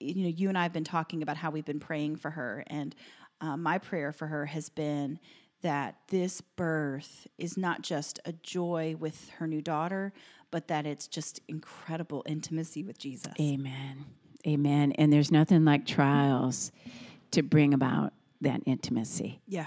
you 0.00 0.24
know, 0.24 0.28
you 0.28 0.48
and 0.48 0.58
I 0.58 0.64
have 0.64 0.72
been 0.72 0.82
talking 0.82 1.22
about 1.22 1.36
how 1.36 1.50
we've 1.50 1.64
been 1.64 1.78
praying 1.78 2.16
for 2.16 2.30
her. 2.30 2.64
And 2.66 2.96
uh, 3.40 3.56
my 3.56 3.78
prayer 3.78 4.10
for 4.10 4.26
her 4.26 4.46
has 4.46 4.68
been 4.68 5.20
that 5.62 5.96
this 6.08 6.40
birth 6.40 7.28
is 7.38 7.56
not 7.56 7.82
just 7.82 8.18
a 8.24 8.32
joy 8.32 8.96
with 8.98 9.30
her 9.38 9.46
new 9.46 9.62
daughter, 9.62 10.12
but 10.50 10.66
that 10.68 10.84
it's 10.84 11.06
just 11.06 11.40
incredible 11.46 12.24
intimacy 12.26 12.82
with 12.82 12.98
Jesus. 12.98 13.32
Amen. 13.40 14.04
Amen. 14.46 14.92
And 14.92 15.12
there's 15.12 15.30
nothing 15.30 15.64
like 15.64 15.86
trials 15.86 16.72
to 17.30 17.42
bring 17.42 17.72
about 17.72 18.12
that 18.40 18.62
intimacy. 18.66 19.40
Yeah. 19.46 19.66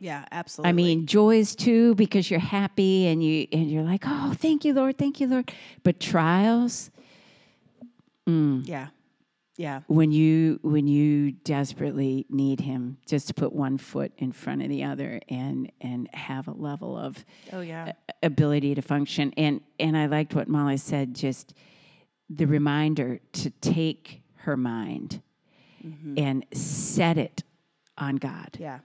Yeah, 0.00 0.24
absolutely. 0.32 0.68
I 0.70 0.72
mean, 0.72 1.06
joys 1.06 1.54
too 1.54 1.94
because 1.94 2.30
you're 2.30 2.40
happy 2.40 3.06
and 3.06 3.22
you 3.22 3.46
and 3.52 3.70
you're 3.70 3.82
like, 3.82 4.04
"Oh, 4.06 4.34
thank 4.36 4.64
you, 4.64 4.72
Lord. 4.72 4.96
Thank 4.96 5.20
you, 5.20 5.28
Lord." 5.28 5.52
But 5.82 6.00
trials 6.00 6.90
mm. 8.28 8.66
yeah. 8.66 8.88
Yeah. 9.56 9.80
when 9.88 10.10
you 10.10 10.58
when 10.62 10.86
you 10.86 11.32
desperately 11.32 12.24
need 12.30 12.60
him 12.60 12.96
just 13.04 13.28
to 13.28 13.34
put 13.34 13.52
one 13.52 13.76
foot 13.76 14.10
in 14.16 14.32
front 14.32 14.62
of 14.62 14.70
the 14.70 14.84
other 14.84 15.20
and 15.28 15.70
and 15.82 16.08
have 16.14 16.48
a 16.48 16.52
level 16.52 16.96
of 16.96 17.22
Oh, 17.52 17.60
yeah. 17.60 17.92
ability 18.22 18.74
to 18.74 18.80
function 18.80 19.34
and 19.36 19.60
and 19.78 19.98
I 19.98 20.06
liked 20.06 20.34
what 20.34 20.48
Molly 20.48 20.78
said 20.78 21.14
just 21.14 21.52
the 22.30 22.46
reminder 22.46 23.20
to 23.32 23.50
take 23.50 24.22
her 24.36 24.56
mind 24.56 25.20
mm-hmm. 25.86 26.14
and 26.16 26.46
set 26.54 27.18
it 27.18 27.42
on 27.98 28.16
God 28.16 28.56
Yeah. 28.58 28.78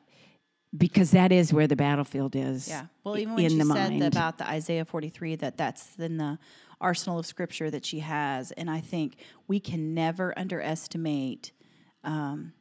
Because 0.77 1.11
that 1.11 1.31
is 1.31 1.53
where 1.53 1.67
the 1.67 1.75
battlefield 1.75 2.35
is 2.35 2.67
Yeah. 2.67 2.87
Well, 3.03 3.17
even 3.17 3.35
when 3.35 3.49
she 3.49 3.57
said 3.57 3.65
mind 3.67 4.03
about 4.03 4.37
the 4.37 4.47
Isaiah 4.47 4.85
43, 4.85 5.35
that 5.37 5.57
that's 5.57 5.95
in 5.97 6.17
the 6.17 6.37
arsenal 6.81 7.19
of 7.19 7.25
scripture 7.25 7.69
that 7.71 7.85
she 7.85 7.99
has. 7.99 8.51
And 8.51 8.69
I 8.69 8.81
think 8.81 9.17
we 9.47 9.59
can 9.59 9.93
never 9.93 10.37
underestimate 10.37 11.51
um, 12.03 12.53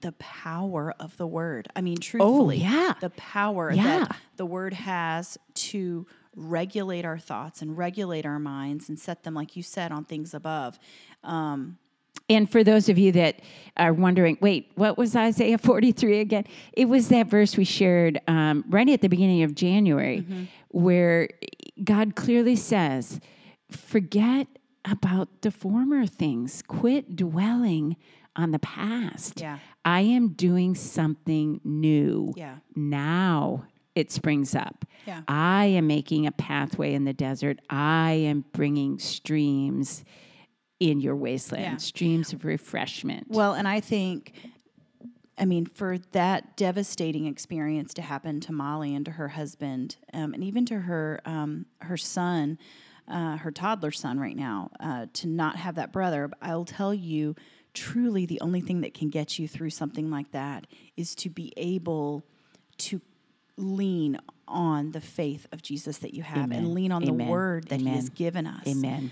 the 0.00 0.12
power 0.12 0.94
of 1.00 1.16
the 1.16 1.26
word. 1.26 1.68
I 1.76 1.80
mean, 1.80 1.96
truthfully, 1.98 2.58
Oh, 2.60 2.70
yeah. 2.70 2.94
the 3.00 3.10
power 3.10 3.72
Yeah. 3.72 3.82
that 4.00 4.16
the 4.36 4.46
word 4.46 4.74
has 4.74 5.38
to 5.54 6.06
regulate 6.34 7.04
our 7.04 7.18
thoughts 7.18 7.62
and 7.62 7.76
regulate 7.78 8.26
our 8.26 8.38
minds 8.38 8.88
and 8.88 8.98
set 8.98 9.22
them, 9.22 9.34
like 9.34 9.54
you 9.56 9.62
said, 9.62 9.92
on 9.92 10.04
things 10.04 10.34
above. 10.34 10.78
And 12.34 12.50
for 12.50 12.64
those 12.64 12.88
of 12.88 12.98
you 12.98 13.12
that 13.12 13.40
are 13.76 13.92
wondering, 13.92 14.38
wait, 14.40 14.70
what 14.74 14.98
was 14.98 15.14
Isaiah 15.16 15.58
43 15.58 16.20
again? 16.20 16.44
It 16.72 16.86
was 16.86 17.08
that 17.08 17.28
verse 17.28 17.56
we 17.56 17.64
shared 17.64 18.20
um, 18.26 18.64
right 18.68 18.88
at 18.88 19.00
the 19.00 19.08
beginning 19.08 19.42
of 19.42 19.54
January, 19.54 20.48
where 20.68 21.28
God 21.82 22.16
clearly 22.16 22.56
says, 22.56 23.20
forget 23.70 24.46
about 24.84 25.42
the 25.42 25.50
former 25.50 26.06
things, 26.06 26.62
quit 26.66 27.16
dwelling 27.16 27.96
on 28.36 28.50
the 28.50 28.58
past. 28.58 29.40
Yeah. 29.40 29.58
I 29.84 30.00
am 30.00 30.28
doing 30.28 30.74
something 30.74 31.60
new. 31.64 32.32
Yeah. 32.36 32.56
Now 32.74 33.64
it 33.94 34.10
springs 34.10 34.54
up. 34.54 34.84
Yeah. 35.06 35.22
I 35.28 35.66
am 35.66 35.86
making 35.86 36.26
a 36.26 36.32
pathway 36.32 36.94
in 36.94 37.04
the 37.04 37.12
desert. 37.12 37.58
I 37.68 38.12
am 38.12 38.44
bringing 38.52 38.98
streams 38.98 40.04
in 40.90 41.00
your 41.00 41.14
wasteland, 41.14 41.62
Yeah. 41.64 41.76
streams 41.76 42.32
of 42.32 42.44
refreshment. 42.44 43.28
Well, 43.28 43.54
and 43.54 43.68
I 43.68 43.78
think, 43.78 44.32
I 45.38 45.44
mean, 45.44 45.66
for 45.66 45.98
that 46.10 46.56
devastating 46.56 47.26
experience 47.26 47.94
to 47.94 48.02
happen 48.02 48.40
to 48.40 48.52
Molly 48.52 48.94
and 48.94 49.04
to 49.04 49.12
her 49.12 49.28
husband, 49.28 49.96
um, 50.12 50.34
and 50.34 50.42
even 50.42 50.66
to 50.66 50.80
her 50.80 51.20
um, 51.24 51.66
her 51.82 51.96
son, 51.96 52.58
uh, 53.06 53.36
her 53.36 53.52
toddler 53.52 53.92
son 53.92 54.18
right 54.18 54.36
now, 54.36 54.70
uh, 54.80 55.06
to 55.12 55.28
not 55.28 55.56
have 55.56 55.76
that 55.76 55.92
brother, 55.92 56.30
I'll 56.42 56.64
tell 56.64 56.92
you, 56.92 57.36
truly, 57.74 58.26
the 58.26 58.40
only 58.40 58.60
thing 58.60 58.80
that 58.80 58.92
can 58.92 59.08
get 59.08 59.38
you 59.38 59.46
through 59.46 59.70
something 59.70 60.10
like 60.10 60.32
that 60.32 60.66
is 60.96 61.14
to 61.16 61.30
be 61.30 61.52
able 61.56 62.24
to 62.78 63.00
lean 63.56 64.18
on 64.48 64.90
the 64.90 65.00
faith 65.00 65.46
of 65.52 65.62
Jesus 65.62 65.98
that 65.98 66.12
you 66.14 66.22
have 66.24 66.44
Amen. 66.44 66.58
and 66.58 66.74
lean 66.74 66.90
on 66.90 67.04
the 67.04 67.12
word 67.12 67.68
that 67.68 67.80
he 67.80 67.86
has 67.88 68.08
given 68.10 68.46
us. 68.48 68.66
Amen. 68.66 69.10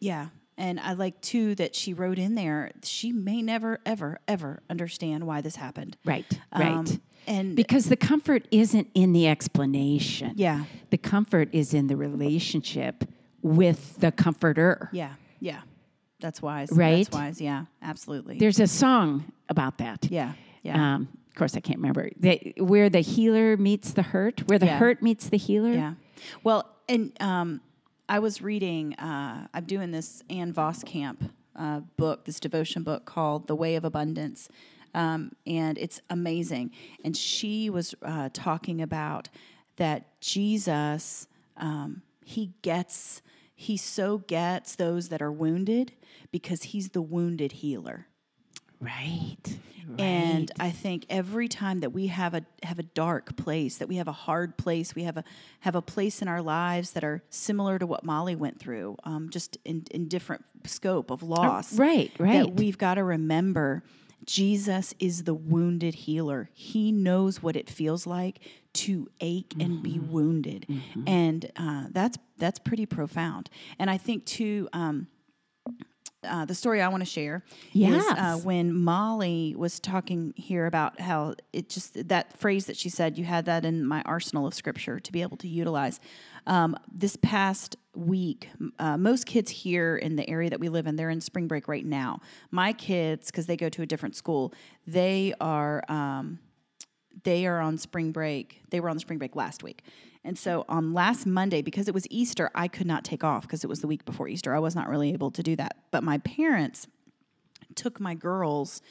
Yeah. 0.00 0.28
And 0.58 0.80
I 0.80 0.94
like 0.94 1.20
too 1.20 1.54
that 1.56 1.74
she 1.74 1.92
wrote 1.92 2.18
in 2.18 2.34
there, 2.34 2.70
she 2.82 3.12
may 3.12 3.42
never, 3.42 3.78
ever, 3.84 4.20
ever 4.26 4.62
understand 4.70 5.26
why 5.26 5.42
this 5.42 5.56
happened. 5.56 5.98
Right, 6.04 6.24
Um, 6.50 6.62
right. 6.84 7.00
and 7.26 7.54
Because 7.54 7.86
the 7.86 7.96
comfort 7.96 8.48
isn't 8.50 8.88
in 8.94 9.12
the 9.12 9.28
explanation. 9.28 10.32
yeah, 10.36 10.64
The 10.90 10.96
comfort 10.96 11.50
is 11.52 11.74
in 11.74 11.88
the 11.88 11.96
relationship 11.96 13.04
with 13.42 13.96
the 14.00 14.10
comforter. 14.12 14.88
yeah, 14.92 15.14
yeah. 15.40 15.60
That's 16.20 16.40
wise. 16.40 16.70
Right? 16.72 17.04
That's 17.04 17.14
wise. 17.14 17.40
Yeah, 17.42 17.66
absolutely. 17.82 18.38
There's 18.38 18.58
a 18.58 18.66
song 18.66 19.30
about 19.50 19.76
that. 19.78 20.06
yeah, 20.10 20.32
yeah. 20.62 20.94
Um, 20.94 21.08
of 21.28 21.34
course, 21.34 21.54
I 21.54 21.60
can't 21.60 21.78
remember. 21.78 22.08
The, 22.18 22.54
where 22.56 22.88
the 22.88 23.00
healer 23.00 23.58
meets 23.58 23.92
the 23.92 24.00
hurt, 24.02 24.40
where 24.48 24.58
the 24.58 24.64
Yeah. 24.64 24.78
hurt 24.78 25.02
meets 25.02 25.28
the 25.28 25.36
healer. 25.36 25.72
Yeah. 25.74 25.94
Well, 26.42 26.64
and 26.88 27.12
um, 27.20 27.60
I 28.08 28.20
was 28.20 28.40
reading, 28.40 28.94
uh, 28.94 29.48
I'm 29.52 29.64
doing 29.64 29.90
this 29.90 30.22
Ann 30.30 30.52
Voskamp 30.52 31.30
uh, 31.56 31.80
book, 31.96 32.24
this 32.24 32.38
devotion 32.38 32.84
book 32.84 33.04
called 33.04 33.48
The 33.48 33.56
Way 33.56 33.74
of 33.74 33.84
Abundance. 33.84 34.48
Um, 34.94 35.32
and 35.44 35.76
it's 35.76 36.00
amazing. 36.08 36.70
And 37.04 37.16
she 37.16 37.68
was 37.68 37.94
uh, 38.02 38.28
talking 38.32 38.80
about 38.80 39.28
that 39.76 40.20
Jesus, 40.20 41.26
um, 41.56 42.02
he 42.24 42.52
gets, 42.62 43.22
he 43.56 43.76
so 43.76 44.18
gets 44.18 44.76
those 44.76 45.08
that 45.08 45.20
are 45.20 45.32
wounded 45.32 45.92
because 46.30 46.62
he's 46.64 46.90
the 46.90 47.02
wounded 47.02 47.52
healer. 47.52 48.06
Right. 48.80 49.58
And 49.98 50.50
I 50.58 50.70
think 50.70 51.06
every 51.08 51.48
time 51.48 51.78
that 51.80 51.90
we 51.90 52.08
have 52.08 52.34
a 52.34 52.44
have 52.64 52.78
a 52.78 52.82
dark 52.82 53.36
place, 53.36 53.78
that 53.78 53.88
we 53.88 53.96
have 53.96 54.08
a 54.08 54.12
hard 54.12 54.58
place, 54.58 54.94
we 54.94 55.04
have 55.04 55.16
a 55.16 55.24
have 55.60 55.74
a 55.76 55.80
place 55.80 56.20
in 56.20 56.28
our 56.28 56.42
lives 56.42 56.90
that 56.90 57.04
are 57.04 57.22
similar 57.30 57.78
to 57.78 57.86
what 57.86 58.04
Molly 58.04 58.34
went 58.34 58.58
through, 58.58 58.96
um, 59.04 59.30
just 59.30 59.56
in, 59.64 59.84
in 59.92 60.08
different 60.08 60.44
scope 60.64 61.10
of 61.10 61.22
loss. 61.22 61.78
right, 61.78 62.10
right. 62.18 62.32
That 62.32 62.54
we've 62.54 62.76
got 62.76 62.94
to 62.94 63.04
remember 63.04 63.84
Jesus 64.24 64.92
is 64.98 65.22
the 65.24 65.34
wounded 65.34 65.94
healer. 65.94 66.50
He 66.52 66.90
knows 66.90 67.42
what 67.42 67.54
it 67.56 67.70
feels 67.70 68.06
like 68.06 68.40
to 68.74 69.08
ache 69.20 69.54
and 69.60 69.82
be 69.82 69.92
Mm-hmm. 69.98 70.12
wounded, 70.12 70.66
and 71.06 71.50
uh, 71.56 71.84
that's 71.92 72.18
that's 72.36 72.58
pretty 72.58 72.86
profound. 72.86 73.48
And 73.78 73.88
I 73.88 73.96
think 73.98 74.26
too. 74.26 74.68
Um, 74.72 75.06
uh, 76.28 76.44
the 76.44 76.54
story 76.54 76.82
I 76.82 76.88
want 76.88 77.02
to 77.02 77.08
share 77.10 77.42
is 77.74 78.04
uh, 78.04 78.14
Yes. 78.16 78.44
when 78.44 78.74
Molly 78.74 79.54
was 79.56 79.80
talking 79.80 80.32
here 80.36 80.66
about 80.66 81.00
how 81.00 81.34
it 81.52 81.68
just 81.68 82.08
that 82.08 82.36
phrase 82.36 82.66
that 82.66 82.76
she 82.76 82.88
said, 82.88 83.16
you 83.18 83.24
had 83.24 83.46
that 83.46 83.64
in 83.64 83.86
my 83.86 84.02
arsenal 84.02 84.46
of 84.46 84.54
scripture 84.54 85.00
to 85.00 85.12
be 85.12 85.22
able 85.22 85.36
to 85.38 85.48
utilize. 85.48 86.00
Um, 86.46 86.76
this 86.92 87.16
past 87.16 87.76
week, 87.94 88.48
uh, 88.78 88.96
most 88.96 89.26
kids 89.26 89.50
here 89.50 89.96
in 89.96 90.16
the 90.16 90.28
area 90.28 90.50
that 90.50 90.60
we 90.60 90.68
live 90.68 90.86
in, 90.86 90.96
they're 90.96 91.10
in 91.10 91.20
spring 91.20 91.48
break 91.48 91.66
right 91.66 91.84
now. 91.84 92.20
My 92.50 92.72
kids, 92.72 93.30
because 93.30 93.46
they 93.46 93.56
go 93.56 93.68
to 93.68 93.82
a 93.82 93.86
different 93.86 94.14
school, 94.16 94.52
they 94.86 95.34
are. 95.40 95.82
Um, 95.88 96.38
they 97.24 97.46
are 97.46 97.60
on 97.60 97.78
spring 97.78 98.12
break. 98.12 98.60
They 98.70 98.78
were 98.78 98.90
on 98.90 98.96
the 98.96 99.00
spring 99.00 99.18
break 99.18 99.34
last 99.34 99.62
week. 99.62 99.82
And 100.26 100.36
so 100.36 100.64
on 100.68 100.92
last 100.92 101.24
Monday, 101.24 101.62
because 101.62 101.86
it 101.86 101.94
was 101.94 102.06
Easter, 102.10 102.50
I 102.52 102.66
could 102.66 102.86
not 102.86 103.04
take 103.04 103.22
off 103.22 103.42
because 103.42 103.62
it 103.62 103.68
was 103.68 103.80
the 103.80 103.86
week 103.86 104.04
before 104.04 104.26
Easter. 104.26 104.54
I 104.54 104.58
was 104.58 104.74
not 104.74 104.88
really 104.88 105.12
able 105.12 105.30
to 105.30 105.42
do 105.42 105.54
that. 105.54 105.76
But 105.92 106.02
my 106.02 106.18
parents 106.18 106.88
took 107.76 108.00
my 108.00 108.14
girls 108.14 108.82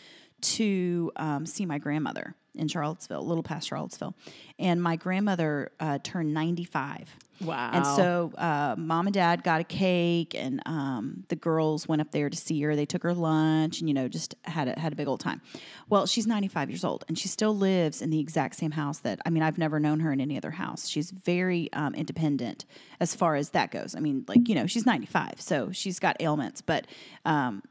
to 0.41 1.11
um, 1.17 1.45
see 1.45 1.65
my 1.65 1.77
grandmother 1.77 2.35
in 2.55 2.69
Charlottesville, 2.69 3.19
a 3.19 3.21
little 3.21 3.43
past 3.43 3.67
Charlottesville. 3.67 4.15
And 4.57 4.81
my 4.81 4.95
grandmother 4.95 5.73
uh, 5.79 5.99
turned 6.03 6.33
95. 6.33 7.13
Wow. 7.41 7.71
And 7.73 7.85
so 7.85 8.31
uh, 8.37 8.75
mom 8.77 9.07
and 9.07 9.13
dad 9.13 9.43
got 9.43 9.59
a 9.59 9.63
cake, 9.63 10.33
and 10.35 10.61
um, 10.65 11.25
the 11.27 11.35
girls 11.35 11.87
went 11.87 12.01
up 12.01 12.11
there 12.11 12.29
to 12.29 12.37
see 12.37 12.61
her. 12.61 12.75
They 12.75 12.85
took 12.85 13.03
her 13.03 13.13
lunch, 13.13 13.79
and 13.79 13.89
you 13.89 13.93
know, 13.93 14.07
just 14.07 14.35
had 14.43 14.67
a, 14.69 14.79
had 14.79 14.93
a 14.93 14.95
big 14.95 15.07
old 15.07 15.19
time. 15.19 15.41
Well, 15.89 16.05
she's 16.05 16.27
95 16.27 16.69
years 16.69 16.83
old, 16.83 17.03
and 17.07 17.17
she 17.17 17.27
still 17.27 17.55
lives 17.55 18.01
in 18.01 18.09
the 18.09 18.19
exact 18.19 18.55
same 18.55 18.71
house 18.71 18.99
that 18.99 19.19
I 19.25 19.29
mean, 19.29 19.43
I've 19.43 19.57
never 19.57 19.79
known 19.79 19.99
her 19.99 20.11
in 20.11 20.21
any 20.21 20.37
other 20.37 20.51
house. 20.51 20.87
She's 20.87 21.11
very 21.11 21.71
um, 21.73 21.93
independent 21.93 22.65
as 22.99 23.13
far 23.13 23.35
as 23.35 23.49
that 23.49 23.71
goes. 23.71 23.95
I 23.95 23.99
mean, 23.99 24.23
like 24.27 24.47
you 24.47 24.55
know, 24.55 24.67
she's 24.67 24.85
95, 24.85 25.41
so 25.41 25.71
she's 25.71 25.99
got 25.99 26.15
ailments, 26.21 26.61
but 26.61 26.87
um, 27.25 27.63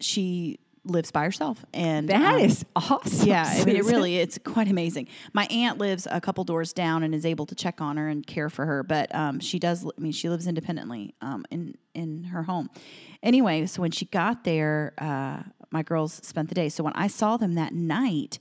she 0.00 0.58
lives 0.86 1.10
by 1.10 1.24
herself, 1.24 1.64
and 1.74 2.08
That 2.08 2.34
um, 2.34 2.40
is 2.40 2.64
awesome. 2.76 3.28
yeah, 3.28 3.44
I 3.46 3.64
mean, 3.64 3.76
it 3.76 3.84
really 3.84 4.16
it's 4.18 4.38
quite 4.44 4.68
amazing. 4.68 5.08
My 5.32 5.46
aunt 5.46 5.78
lives 5.78 6.06
a 6.10 6.20
couple 6.20 6.44
doors 6.44 6.72
down 6.72 7.02
and 7.02 7.14
is 7.14 7.26
able 7.26 7.46
to 7.46 7.54
check 7.54 7.80
on 7.80 7.96
her 7.96 8.08
and 8.08 8.26
care 8.26 8.48
for 8.48 8.64
her, 8.66 8.82
but 8.82 9.14
um, 9.14 9.40
she 9.40 9.58
does. 9.58 9.84
I 9.84 10.00
mean, 10.00 10.12
she 10.12 10.28
lives 10.28 10.46
independently 10.46 11.14
um, 11.20 11.44
in 11.50 11.74
in 11.94 12.24
her 12.24 12.42
home. 12.44 12.70
Anyway, 13.22 13.66
so 13.66 13.82
when 13.82 13.90
she 13.90 14.04
got 14.06 14.44
there, 14.44 14.94
uh, 14.98 15.42
my 15.70 15.82
girls 15.82 16.20
spent 16.22 16.48
the 16.48 16.54
day. 16.54 16.68
So 16.68 16.84
when 16.84 16.92
I 16.94 17.08
saw 17.08 17.36
them 17.36 17.54
that 17.54 17.74
night, 17.74 18.38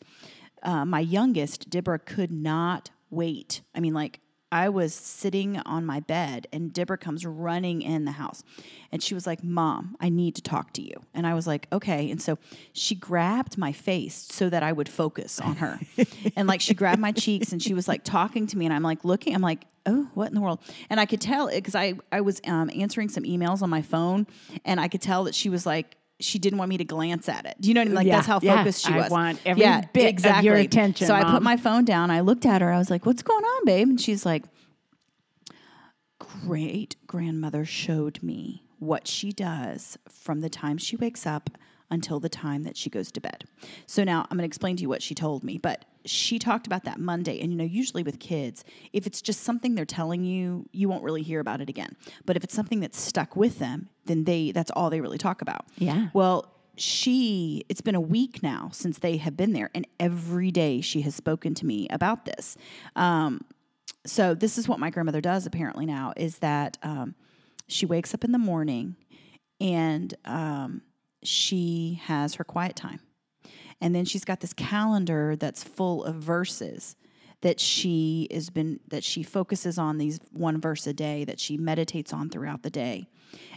uh, 0.64 0.86
my 0.86 1.00
youngest 1.00 1.70
Deborah 1.70 2.00
could 2.00 2.32
not 2.32 2.92
wait. 3.10 3.62
I 3.74 3.80
mean, 3.80 3.94
like. 3.94 4.20
I 4.52 4.70
was 4.70 4.94
sitting 4.94 5.58
on 5.60 5.86
my 5.86 6.00
bed 6.00 6.48
and 6.54 6.72
Deborah 6.72 6.98
comes 6.98 7.26
running 7.26 7.82
in 7.82 8.06
the 8.06 8.12
house 8.12 8.44
and 8.92 9.02
she 9.02 9.14
was 9.14 9.26
like, 9.26 9.44
Mom, 9.44 9.96
I 10.00 10.10
need 10.10 10.36
to 10.36 10.42
talk 10.42 10.72
to 10.74 10.82
you. 10.82 10.94
And 11.14 11.26
I 11.26 11.34
was 11.34 11.48
like, 11.48 11.68
Okay. 11.74 12.10
And 12.12 12.22
so 12.22 12.38
she 12.74 12.96
grabbed 12.96 13.58
my 13.58 13.72
face 13.72 14.28
so 14.30 14.50
that 14.50 14.64
I 14.64 14.72
would 14.72 14.88
focus 14.88 15.40
on 15.40 15.58
her. 15.58 15.80
and 16.36 16.48
like 16.48 16.62
she 16.62 16.74
grabbed 16.74 17.02
my 17.02 17.12
cheeks 17.12 17.52
and 17.52 17.62
she 17.62 17.74
was 17.74 17.88
like 17.88 18.04
talking 18.04 18.48
to 18.48 18.58
me 18.58 18.66
and 18.66 18.74
I'm 18.74 18.84
like 18.84 19.04
looking, 19.04 19.34
I'm 19.36 19.42
like, 19.42 19.66
Oh, 19.86 20.10
what 20.14 20.30
in 20.30 20.36
the 20.36 20.42
world? 20.42 20.60
And 20.90 21.00
I 21.00 21.06
could 21.06 21.22
tell 21.22 21.48
because 21.50 21.76
I, 21.76 21.96
I 22.12 22.22
was 22.22 22.42
um, 22.46 22.70
answering 22.76 23.10
some 23.10 23.24
emails 23.24 23.62
on 23.62 23.70
my 23.70 23.82
phone 23.82 24.28
and 24.64 24.80
I 24.80 24.88
could 24.88 25.02
tell 25.02 25.26
that 25.26 25.36
she 25.36 25.50
was 25.50 25.66
like, 25.66 25.98
she 26.20 26.40
didn't 26.40 26.60
want 26.60 26.70
me 26.70 26.78
to 26.78 26.86
glance 26.86 27.28
at 27.28 27.46
it. 27.46 27.56
Do 27.60 27.68
you 27.68 27.74
know 27.74 27.82
what 27.82 27.86
I 27.86 27.90
mean? 27.90 27.96
Like 27.96 28.08
Yeah, 28.08 28.16
that's 28.16 28.28
how 28.28 28.40
yeah. 28.42 28.58
focused 28.58 28.86
she 28.86 28.94
I 28.94 28.98
was. 28.98 29.10
want 29.10 29.40
every 29.46 29.64
bit 29.94 30.26
of 30.26 30.44
your 30.44 30.56
attention, 30.56 31.08
So 31.08 31.14
I 31.14 31.30
put 31.30 31.42
my 31.44 31.58
phone 31.58 31.84
down. 31.86 32.10
I 32.12 32.22
looked 32.22 32.46
at 32.46 32.62
her. 32.62 32.72
I 32.72 32.78
was 32.78 32.90
like, 32.90 33.06
"What's 33.06 33.22
going 33.24 33.44
on, 33.44 33.66
babe?" 33.66 33.88
And 33.90 34.00
she's 34.00 34.26
like, 34.26 34.44
"Great 36.20 36.96
grandmother 37.08 37.66
showed 37.66 38.22
me 38.24 38.64
what 38.80 39.08
she 39.08 39.32
does 39.32 39.98
from 40.10 40.42
the 40.42 40.50
time 40.50 40.78
she 40.78 40.96
wakes 40.96 41.26
up 41.26 41.50
until 41.96 42.20
the 42.20 42.30
time 42.30 42.62
that 42.64 42.78
she 42.78 42.92
goes 42.92 43.12
to 43.14 43.20
bed." 43.20 43.46
So 43.88 44.04
now 44.04 44.28
I'm 44.30 44.38
going 44.38 44.44
to 44.44 44.46
explain 44.46 44.76
to 44.78 44.84
you 44.84 44.90
what 44.90 45.02
she 45.02 45.16
told 45.16 45.44
me, 45.44 45.58
but 45.58 45.86
she 46.06 46.38
talked 46.38 46.68
about 46.68 46.84
that 46.84 47.00
Monday. 47.00 47.42
And 47.42 47.52
you 47.52 47.58
know, 47.58 47.64
usually 47.64 48.04
with 48.04 48.20
kids, 48.20 48.64
if 48.94 49.08
it's 49.08 49.22
just 49.22 49.42
something 49.42 49.74
they're 49.74 49.86
telling 49.86 50.24
you, 50.24 50.68
you 50.72 50.88
won't 50.88 51.04
really 51.04 51.24
hear 51.24 51.40
about 51.40 51.62
it 51.62 51.70
again. 51.70 51.96
But 52.26 52.38
if 52.38 52.44
it's 52.44 52.54
something 52.54 52.80
that's 52.80 53.00
stuck 53.00 53.36
with 53.36 53.58
them, 53.58 53.90
then 54.06 54.26
they 54.26 54.52
that's 54.52 54.70
all 54.72 54.92
they 54.92 55.02
really 55.02 55.18
talk 55.18 55.42
about. 55.42 55.66
Yeah. 55.78 56.10
Well, 56.14 56.52
she, 56.78 57.64
it's 57.70 57.82
been 57.82 57.96
a 57.96 58.02
week 58.02 58.44
now 58.44 58.70
since 58.74 59.00
they 59.00 59.18
have 59.18 59.38
been 59.38 59.54
there, 59.54 59.70
and 59.74 59.88
every 60.00 60.52
day 60.52 60.82
she 60.82 61.02
has 61.02 61.16
spoken 61.16 61.54
to 61.56 61.66
me 61.66 61.88
about 61.90 62.26
this. 62.26 62.58
Um, 62.96 63.46
so 64.06 64.36
this 64.36 64.58
is 64.58 64.68
what 64.68 64.80
my 64.80 64.90
grandmother 64.90 65.22
does 65.22 65.46
apparently 65.46 65.86
now 65.86 66.14
is 66.16 66.40
that 66.40 66.78
um, 66.84 67.16
she 67.68 67.86
wakes 67.86 68.14
up 68.14 68.24
in 68.24 68.32
the 68.32 68.38
morning 68.38 68.96
and 69.60 70.14
um, 70.26 70.82
she 71.28 72.00
has 72.04 72.36
her 72.36 72.44
quiet 72.44 72.76
time. 72.76 73.00
And 73.82 73.94
then 73.94 74.06
she's 74.06 74.26
got 74.26 74.40
this 74.40 74.54
calendar 74.54 75.36
that's 75.36 75.64
full 75.64 76.04
of 76.04 76.16
verses 76.16 76.96
that 77.42 77.60
she 77.60 78.28
has 78.32 78.50
been 78.50 78.80
that 78.88 79.04
she 79.04 79.22
focuses 79.22 79.78
on 79.78 79.98
these 79.98 80.20
one 80.32 80.60
verse 80.60 80.88
a 80.88 80.94
day 80.94 81.26
that 81.26 81.40
she 81.40 81.58
meditates 81.58 82.14
on 82.14 82.30
throughout 82.30 82.64
the 82.64 82.70
day. 82.70 83.08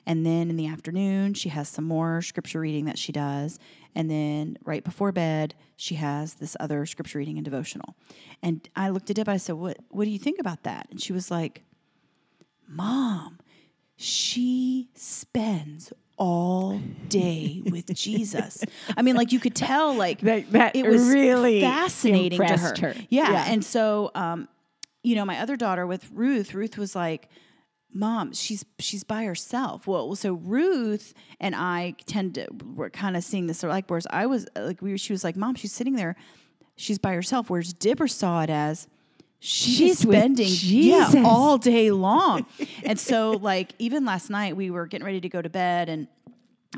And 0.04 0.26
then 0.26 0.50
in 0.50 0.57
the 0.57 0.66
afternoon, 0.66 1.35
she 1.35 1.48
has 1.50 1.68
some 1.68 1.85
more 1.85 2.20
scripture 2.20 2.61
reading 2.61 2.87
that 2.87 2.98
she 2.98 3.12
does. 3.12 3.59
And 3.94 4.11
then 4.11 4.59
right 4.64 4.85
before 4.85 5.12
bed, 5.12 5.54
she 5.76 5.94
has 5.94 6.35
this 6.35 6.57
other 6.61 6.85
scripture 6.87 7.18
reading 7.18 7.38
and 7.38 7.44
devotional. 7.44 7.94
And 8.42 8.68
I 8.76 8.90
looked 8.90 9.11
at 9.11 9.16
Deb, 9.16 9.28
I 9.28 9.37
said, 9.37 9.54
What 9.54 9.78
what 9.88 10.04
do 10.04 10.11
you 10.11 10.18
think 10.18 10.38
about 10.38 10.64
that? 10.64 10.88
And 10.90 11.00
she 11.00 11.12
was 11.12 11.31
like, 11.31 11.62
Mom, 12.68 13.38
she 13.96 14.90
spends 14.94 15.92
all 16.18 16.81
day 17.09 17.62
with 17.64 17.92
Jesus. 17.94 18.64
I 18.96 19.02
mean, 19.02 19.16
like 19.16 19.33
you 19.33 19.40
could 19.40 19.54
tell, 19.54 19.94
like 19.94 20.20
That- 20.20 20.50
that 20.52 20.76
it 20.76 20.87
was 20.87 21.09
really 21.09 21.61
fascinating 21.61 22.38
to 22.40 22.57
her. 22.57 22.74
her. 22.81 22.94
Yeah. 23.09 23.31
Yeah. 23.33 23.44
and 23.48 23.64
so, 23.64 24.11
um, 24.14 24.48
you 25.02 25.14
know, 25.14 25.24
my 25.24 25.38
other 25.38 25.57
daughter 25.57 25.87
with 25.87 26.11
Ruth, 26.12 26.52
Ruth 26.54 26.76
was 26.76 26.94
like, 26.96 27.28
"Mom, 27.94 28.33
she's 28.35 28.64
she's 28.81 29.04
by 29.04 29.24
herself." 29.24 29.87
Well, 29.87 30.14
so 30.16 30.35
Ruth 30.35 31.14
and 31.40 31.54
I 31.54 31.94
tend 32.07 32.35
to 32.35 32.48
we're 32.74 32.90
kind 32.90 33.16
of 33.16 33.22
seeing 33.24 33.46
this 33.46 33.62
like 33.62 33.88
whereas 33.88 34.07
I 34.11 34.26
was 34.26 34.46
like 34.57 34.83
we 34.83 34.90
were, 34.90 34.98
she 34.98 35.12
was 35.12 35.22
like, 35.24 35.37
"Mom, 35.37 35.54
she's 35.54 35.72
sitting 35.72 35.94
there, 35.94 36.16
she's 36.76 36.98
by 36.98 37.14
herself." 37.14 37.48
Whereas 37.48 37.72
Dipper 37.72 38.09
saw 38.09 38.42
it 38.42 38.50
as 38.50 38.88
she's 39.40 39.77
She's 39.77 39.98
spending 40.01 40.48
yeah 40.51 41.22
all 41.24 41.59
day 41.59 41.90
long, 41.90 42.46
and 42.85 42.98
so 42.98 43.33
like 43.42 43.72
even 43.79 44.05
last 44.05 44.31
night 44.31 44.57
we 44.57 44.70
were 44.70 44.87
getting 44.87 45.05
ready 45.05 45.20
to 45.20 45.29
go 45.29 45.40
to 45.40 45.48
bed 45.48 45.88
and 45.88 46.09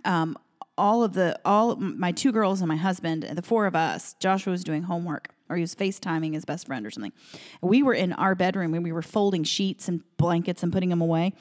um, 0.05 0.37
all 0.79 1.03
of 1.03 1.13
the 1.13 1.39
all 1.45 1.77
my 1.77 2.13
two 2.13 2.33
girls 2.33 2.61
and 2.61 2.69
my 2.69 2.77
husband 2.77 3.25
and 3.25 3.37
the 3.37 3.43
four 3.43 3.67
of 3.67 3.75
us 3.75 4.15
joshua 4.21 4.53
was 4.53 4.65
doing 4.65 4.83
homework 4.83 5.35
or 5.51 5.57
he 5.57 5.63
was 5.63 5.75
facetiming 5.75 6.33
his 6.33 6.45
best 6.45 6.67
friend 6.67 6.87
or 6.87 6.91
something. 6.91 7.13
We 7.61 7.83
were 7.83 7.93
in 7.93 8.13
our 8.15 8.35
bedroom 8.35 8.73
and 8.73 8.85
we 8.85 8.93
were 8.93 9.03
folding 9.03 9.43
sheets 9.43 9.89
and 9.89 10.03
blankets 10.17 10.63
and 10.63 10.73
putting 10.73 10.89
them 10.89 11.03
away. 11.03 11.35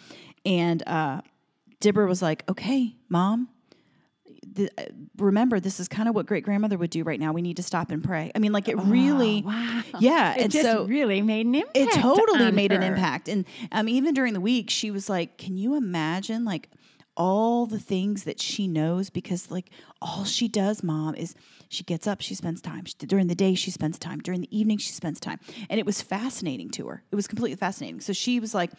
And 0.45 0.86
uh, 0.88 1.21
Deborah 1.79 2.08
was 2.08 2.21
like, 2.21 2.43
"Okay, 2.49 2.95
mom." 3.08 3.49
Th- 4.55 4.69
remember, 5.17 5.59
this 5.59 5.79
is 5.79 5.88
kind 5.88 6.07
of 6.09 6.15
what 6.15 6.25
great 6.25 6.43
grandmother 6.43 6.77
would 6.77 6.89
do 6.89 7.03
right 7.03 7.19
now. 7.19 7.31
We 7.33 7.41
need 7.41 7.57
to 7.57 7.63
stop 7.63 7.91
and 7.91 8.03
pray. 8.03 8.31
I 8.35 8.39
mean, 8.39 8.51
like 8.51 8.67
it 8.67 8.77
really, 8.77 9.43
Oh, 9.45 9.47
wow. 9.49 9.83
yeah. 9.99 10.35
It 10.35 10.41
and 10.43 10.51
just 10.51 10.65
so 10.65 10.85
really 10.85 11.21
made 11.21 11.45
an 11.45 11.55
impact. 11.55 11.77
it 11.77 11.91
totally 11.93 12.51
made 12.51 12.71
an 12.71 12.83
impact. 12.83 13.27
And 13.27 13.45
um, 13.71 13.88
even 13.89 14.13
during 14.13 14.33
the 14.33 14.41
week, 14.41 14.69
she 14.69 14.91
was 14.91 15.09
like, 15.09 15.38
"Can 15.38 15.57
you 15.57 15.75
imagine 15.75 16.45
like 16.45 16.69
all 17.17 17.65
the 17.65 17.79
things 17.79 18.23
that 18.23 18.39
she 18.39 18.67
knows? 18.67 19.09
Because 19.09 19.51
like 19.51 19.69
all 20.01 20.23
she 20.23 20.47
does, 20.47 20.83
mom, 20.83 21.15
is 21.15 21.35
she 21.67 21.83
gets 21.83 22.07
up, 22.07 22.21
she 22.21 22.33
spends 22.33 22.62
time 22.62 22.85
She- 22.85 22.93
during 23.05 23.27
the 23.27 23.35
day, 23.35 23.53
she 23.55 23.71
spends 23.71 23.99
time 23.99 24.19
during 24.19 24.41
the 24.41 24.57
evening, 24.57 24.77
she 24.77 24.91
spends 24.93 25.19
time, 25.19 25.39
and 25.69 25.79
it 25.79 25.85
was 25.85 26.01
fascinating 26.01 26.69
to 26.71 26.88
her. 26.88 27.03
It 27.12 27.15
was 27.15 27.27
completely 27.27 27.57
fascinating. 27.57 27.99
So 27.99 28.13
she 28.13 28.39
was 28.39 28.53
like, 28.53 28.71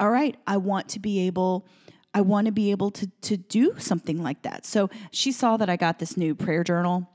"All 0.00 0.10
right, 0.10 0.36
I 0.46 0.56
want 0.56 0.88
to 0.90 0.98
be 1.00 1.26
able." 1.26 1.66
I 2.14 2.20
want 2.20 2.46
to 2.46 2.52
be 2.52 2.70
able 2.70 2.90
to 2.92 3.06
to 3.22 3.36
do 3.36 3.74
something 3.78 4.22
like 4.22 4.42
that. 4.42 4.66
So 4.66 4.90
she 5.10 5.32
saw 5.32 5.56
that 5.56 5.70
I 5.70 5.76
got 5.76 5.98
this 5.98 6.16
new 6.16 6.34
prayer 6.34 6.64
journal 6.64 7.08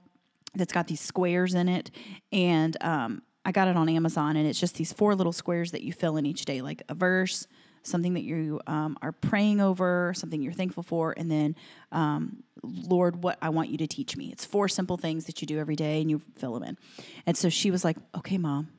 that's 0.56 0.74
got 0.74 0.88
these 0.88 1.02
squares 1.02 1.54
in 1.54 1.70
it, 1.70 1.92
and 2.32 2.76
um, 2.82 3.22
I 3.46 3.52
got 3.52 3.68
it 3.68 3.78
on 3.78 3.90
Amazon, 3.90 4.36
and 4.36 4.48
it's 4.48 4.60
just 4.60 4.76
these 4.76 4.92
four 4.92 5.16
little 5.16 5.34
squares 5.34 5.72
that 5.72 5.84
you 5.84 5.94
fill 5.94 6.18
in 6.18 6.26
each 6.26 6.46
day, 6.46 6.62
like 6.62 6.82
a 6.90 6.96
verse, 6.96 7.48
something 7.84 8.16
that 8.16 8.24
you 8.24 8.60
um, 8.66 8.98
are 9.02 9.12
praying 9.12 9.62
over, 9.62 10.14
something 10.16 10.42
you're 10.42 10.54
thankful 10.54 10.84
for, 10.84 11.14
and 11.16 11.30
then 11.30 11.56
um, 11.92 12.44
Lord, 12.64 13.24
what 13.24 13.38
I 13.42 13.50
want 13.50 13.70
you 13.70 13.78
to 13.78 13.88
teach 13.88 14.18
me. 14.18 14.32
It's 14.32 14.46
four 14.46 14.68
simple 14.68 14.98
things 14.98 15.26
that 15.26 15.42
you 15.42 15.48
do 15.48 15.60
every 15.60 15.76
day, 15.76 16.02
and 16.02 16.10
you 16.10 16.22
fill 16.36 16.54
them 16.54 16.64
in. 16.64 16.78
And 17.26 17.38
so 17.38 17.50
she 17.50 17.72
was 17.72 17.86
like, 17.86 17.98
"Okay, 18.16 18.38
mom." 18.38 18.70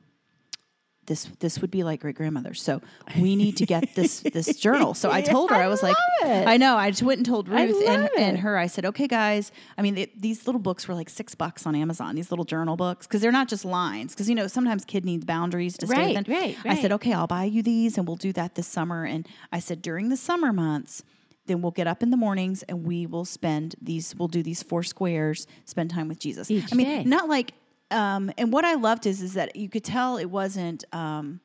This, 1.09 1.25
this 1.39 1.59
would 1.59 1.71
be 1.71 1.83
like 1.83 1.99
great 2.01 2.15
grandmother. 2.15 2.53
So 2.53 2.81
we 3.19 3.35
need 3.35 3.57
to 3.57 3.65
get 3.65 3.95
this 3.95 4.21
this 4.21 4.55
journal. 4.57 4.93
So 4.93 5.11
I 5.11 5.21
told 5.35 5.49
her 5.49 5.57
I, 5.57 5.67
was 5.67 5.83
like, 5.83 5.97
it. 6.21 6.47
I 6.47 6.55
know. 6.55 6.77
I 6.77 6.91
just 6.91 7.03
went 7.03 7.17
and 7.17 7.25
told 7.25 7.49
Ruth 7.49 7.83
and, 7.85 8.09
and 8.17 8.37
her. 8.37 8.57
I 8.57 8.67
said, 8.67 8.85
okay, 8.85 9.07
guys. 9.07 9.51
I 9.77 9.81
mean, 9.81 9.97
it, 9.97 10.21
these 10.21 10.45
little 10.45 10.61
books 10.61 10.87
were 10.87 10.93
like 10.93 11.09
six 11.09 11.33
bucks 11.35 11.65
on 11.65 11.75
Amazon. 11.75 12.15
These 12.15 12.29
little 12.31 12.45
journal 12.45 12.77
books 12.77 13.07
because 13.07 13.21
they're 13.21 13.31
not 13.31 13.49
just 13.49 13.65
lines. 13.65 14.13
Because 14.13 14.29
you 14.29 14.35
know 14.35 14.47
sometimes 14.47 14.85
kid 14.85 15.03
needs 15.03 15.25
boundaries 15.25 15.75
to 15.79 15.87
stay 15.87 15.95
Right, 15.95 16.15
within. 16.15 16.33
right, 16.33 16.57
I 16.65 16.79
said, 16.79 16.91
okay, 16.93 17.11
I'll 17.11 17.27
buy 17.27 17.43
you 17.45 17.61
these 17.63 17.97
and 17.97 18.07
we'll 18.07 18.15
do 18.15 18.31
that 18.33 18.55
this 18.55 18.67
summer. 18.67 19.03
And 19.03 19.27
I 19.51 19.59
said 19.59 19.81
during 19.81 20.09
the 20.09 20.17
summer 20.17 20.53
months. 20.53 21.03
Then 21.47 21.63
we'll 21.63 21.71
get 21.71 21.87
up 21.87 22.03
in 22.03 22.11
the 22.11 22.17
mornings 22.17 22.61
and 22.69 22.83
we 22.85 23.07
will 23.07 23.25
spend 23.25 23.73
these. 23.81 24.13
We'll 24.15 24.27
do 24.27 24.43
these 24.43 24.61
four 24.61 24.83
squares. 24.83 25.47
Spend 25.65 25.89
time 25.89 26.07
with 26.07 26.19
Jesus. 26.19 26.51
Each 26.51 26.71
I 26.71 26.75
mean, 26.75 26.85
day. 26.85 27.03
not 27.05 27.27
like. 27.27 27.53
Um, 27.91 28.31
and 28.37 28.51
what 28.53 28.65
I 28.65 28.75
loved 28.75 29.05
is 29.05 29.21
is 29.21 29.33
that 29.33 29.55
you 29.55 29.69
could 29.69 29.83
tell 29.83 30.17
it 30.17 30.25
wasn't. 30.29 30.83
Um, 30.93 31.39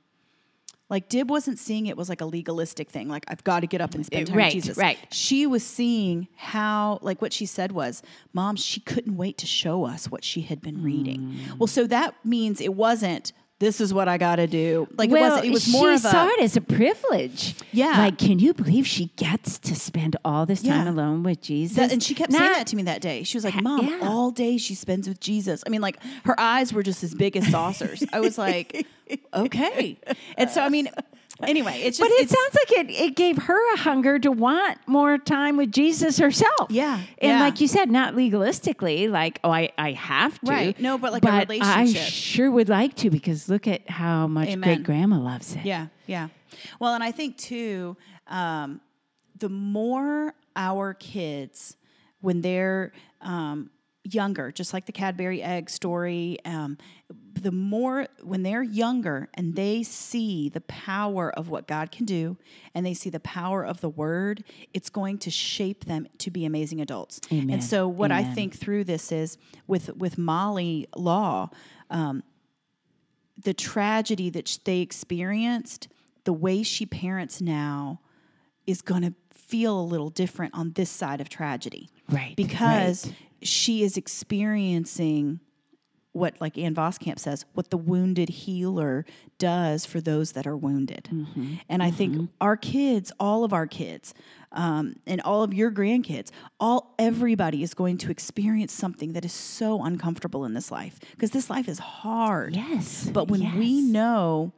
like 0.90 1.09
Dib 1.09 1.30
wasn't 1.30 1.59
seeing 1.59 1.87
it 1.87 1.96
was 1.96 2.09
like 2.11 2.20
a 2.20 2.26
legalistic 2.26 2.90
thing. 2.90 3.09
Like 3.09 3.24
I've 3.28 3.42
got 3.42 3.61
to 3.61 3.66
get 3.66 3.80
up 3.80 3.94
and 3.94 4.04
spend 4.04 4.26
time 4.26 4.37
Right, 4.37 4.54
with 4.54 4.64
Jesus. 4.64 4.76
right. 4.76 4.98
She 5.11 5.46
was 5.46 5.64
seeing 5.64 6.28
how, 6.37 6.98
like 7.00 7.22
what 7.22 7.33
she 7.33 7.46
said 7.46 7.72
was, 7.72 8.02
Mom, 8.35 8.54
she 8.54 8.80
couldn't 8.80 9.16
wait 9.16 9.38
to 9.38 9.46
show 9.46 9.85
us 9.87 10.11
what 10.11 10.22
she 10.22 10.42
had 10.42 10.61
been 10.61 10.83
reading. 10.83 11.20
Mm. 11.20 11.59
Well, 11.59 11.66
so 11.66 11.87
that 11.87 12.14
means 12.24 12.61
it 12.61 12.74
wasn't. 12.74 13.33
This 13.61 13.81
is 13.81 13.95
what 13.95 14.09
I 14.09 14.19
got 14.19 14.37
to 14.37 14.47
do. 14.49 14.88
Like 14.99 15.11
well, 15.11 15.23
it 15.25 15.29
wasn't. 15.29 15.47
It 15.47 15.53
was 15.53 15.69
more 15.73 15.90
she 15.90 15.95
of 15.95 16.01
saw 16.01 16.27
a. 16.27 16.29
it 16.31 16.40
as 16.40 16.57
a 16.57 16.61
privilege. 16.61 17.55
Yeah. 17.73 17.97
Like, 17.99 18.19
can 18.19 18.38
you 18.40 18.53
believe 18.53 18.85
she 18.87 19.07
gets 19.17 19.59
to 19.61 19.77
spend 19.77 20.17
all 20.25 20.45
this 20.45 20.61
time 20.62 20.87
Yeah. 20.87 20.90
alone 20.90 21.23
with 21.23 21.40
Jesus? 21.40 21.77
That, 21.77 21.93
and 21.93 22.03
she 22.03 22.14
kept 22.14 22.33
saying 22.33 22.53
that 22.53 22.67
to 22.69 22.77
me 22.77 22.83
that 22.83 23.01
day. 23.01 23.23
She 23.23 23.37
was 23.37 23.45
like, 23.45 23.55
"Mom, 23.62 23.87
yeah. 23.87 24.01
all 24.03 24.33
day 24.33 24.59
she 24.59 24.75
spends 24.75 25.09
with 25.09 25.21
Jesus." 25.21 25.62
I 25.67 25.71
mean, 25.71 25.81
like 25.81 25.99
her 26.25 26.38
eyes 26.38 26.73
were 26.73 26.83
just 26.83 27.05
as 27.05 27.14
big 27.14 27.37
as 27.37 27.47
saucers. 27.51 28.03
I 28.12 28.21
was 28.21 28.37
like, 28.38 28.87
"Okay." 29.33 29.99
And 30.37 30.51
so, 30.51 30.61
I 30.62 30.69
mean, 30.69 30.88
anyway, 31.42 31.81
it's 31.83 31.99
just. 31.99 32.11
But 32.11 32.20
it 32.20 32.31
sounds 32.31 32.55
like 32.55 32.87
it, 32.87 32.90
it 32.90 33.16
gave 33.16 33.38
her 33.38 33.75
a 33.75 33.79
hunger 33.79 34.18
to 34.18 34.31
want 34.31 34.79
more 34.87 35.18
time 35.18 35.57
with 35.57 35.73
Jesus 35.73 36.18
herself. 36.18 36.70
Yeah, 36.70 37.01
And 37.18 37.31
yeah. 37.33 37.40
like 37.40 37.61
you 37.61 37.68
said, 37.68 37.90
not 37.90 38.14
legalistically, 38.14 39.11
like, 39.11 39.40
oh, 39.44 39.51
I, 39.51 39.70
I 39.77 39.92
have 39.92 40.38
to. 40.40 40.51
Right. 40.51 40.81
No, 40.81 40.99
but 40.99 41.12
like 41.12 41.25
a 41.25 41.31
I 41.31 41.40
relationship. 41.42 42.03
I 42.03 42.05
sure 42.05 42.51
would 42.51 42.68
like 42.68 42.94
to 42.97 43.11
because 43.11 43.49
look 43.49 43.66
at 43.66 43.88
how 43.90 44.27
much 44.27 44.61
great 44.61 44.83
grandma 44.83 45.18
loves 45.18 45.55
it. 45.57 45.64
Yeah, 45.64 45.88
yeah. 46.07 46.29
Well, 46.79 46.94
and 46.94 47.03
I 47.03 47.11
think 47.11 47.37
too, 47.37 47.97
um, 48.29 48.81
the 49.38 49.49
more 49.49 50.35
our 50.57 50.94
kids, 50.94 51.77
when 52.20 52.40
they're 52.40 52.92
um, 53.20 53.70
younger, 54.05 54.53
just 54.53 54.73
like 54.73 54.87
the 54.87 54.92
Cadbury 54.92 55.42
egg 55.42 55.68
story, 55.68 56.38
um, 56.44 56.79
the 57.44 57.52
more 57.52 58.09
when 58.22 58.42
they're 58.42 58.62
younger 58.62 59.28
and 59.35 59.54
they 59.54 59.83
see 59.83 60.48
the 60.48 60.62
power 60.62 61.30
of 61.30 61.50
what 61.50 61.68
God 61.68 61.92
can 61.92 62.07
do 62.07 62.38
and 62.74 62.85
they 62.85 62.94
see 62.94 63.11
the 63.11 63.20
power 63.20 63.64
of 63.64 63.83
the 63.83 63.88
Word, 63.88 64.42
it's 64.72 64.88
going 64.88 65.18
to 65.18 65.30
shape 65.30 65.85
them 65.85 66.09
to 66.18 66.30
be 66.30 66.46
amazing 66.46 66.80
adults. 66.80 67.20
Amen. 67.30 67.50
And 67.50 67.62
so, 67.62 67.87
what 67.87 68.11
I 68.11 68.24
think 68.24 68.57
through 68.57 68.85
this 68.85 69.12
is 69.12 69.37
with 69.66 69.94
with 69.94 70.16
Molly 70.16 70.88
Law 70.96 71.50
um, 71.90 72.22
the 73.40 73.54
tragedy 73.54 74.30
that 74.30 74.59
they 74.64 74.80
experienced, 74.80 75.88
the 76.24 76.33
way 76.33 76.62
she 76.62 76.87
parents 76.87 77.40
now 77.40 78.00
is 78.66 78.80
going 78.80 79.02
to 79.02 79.12
feel 79.30 79.78
a 79.78 79.83
little 79.83 80.09
different 80.09 80.54
on 80.54 80.72
this 80.72 80.88
side 80.88 81.20
of 81.20 81.28
tragedy. 81.28 81.90
Right, 82.09 82.35
Because 82.37 83.12
she 83.42 83.83
is 83.83 83.96
experiencing 83.96 85.40
what, 86.14 86.40
like 86.40 86.57
Ann 86.57 86.74
Voskamp 86.74 87.18
says, 87.18 87.44
what 87.55 87.70
the 87.70 87.77
wounded 87.77 88.29
healer 88.29 89.05
does 89.38 89.85
for 89.85 90.00
those 90.00 90.33
that 90.33 90.46
are 90.46 90.57
wounded. 90.57 91.09
Mm-hmm. 91.12 91.55
And 91.68 91.83
I 91.83 91.90
think 91.90 92.31
our 92.40 92.57
kids, 92.57 93.12
all 93.18 93.42
of 93.44 93.53
our 93.53 93.66
kids, 93.66 94.14
um, 94.53 94.94
and 95.07 95.20
all 95.22 95.42
of 95.42 95.53
your 95.53 95.72
grandkids, 95.72 96.31
all 96.61 96.94
everybody 97.00 97.64
is 97.64 97.74
going 97.74 97.98
to 97.98 98.11
experience 98.12 98.72
something 98.72 99.12
that 99.14 99.24
is 99.24 99.33
so 99.33 99.83
uncomfortable 99.83 100.44
in 100.44 100.55
this 100.55 100.70
life 100.70 101.00
because 101.11 101.33
this 101.33 101.50
life 101.50 101.68
is 101.68 101.81
hard. 101.81 102.55
Yes. 102.55 103.11
But 103.12 103.29
when 103.29 103.59
we 103.59 103.83
know 103.83 104.53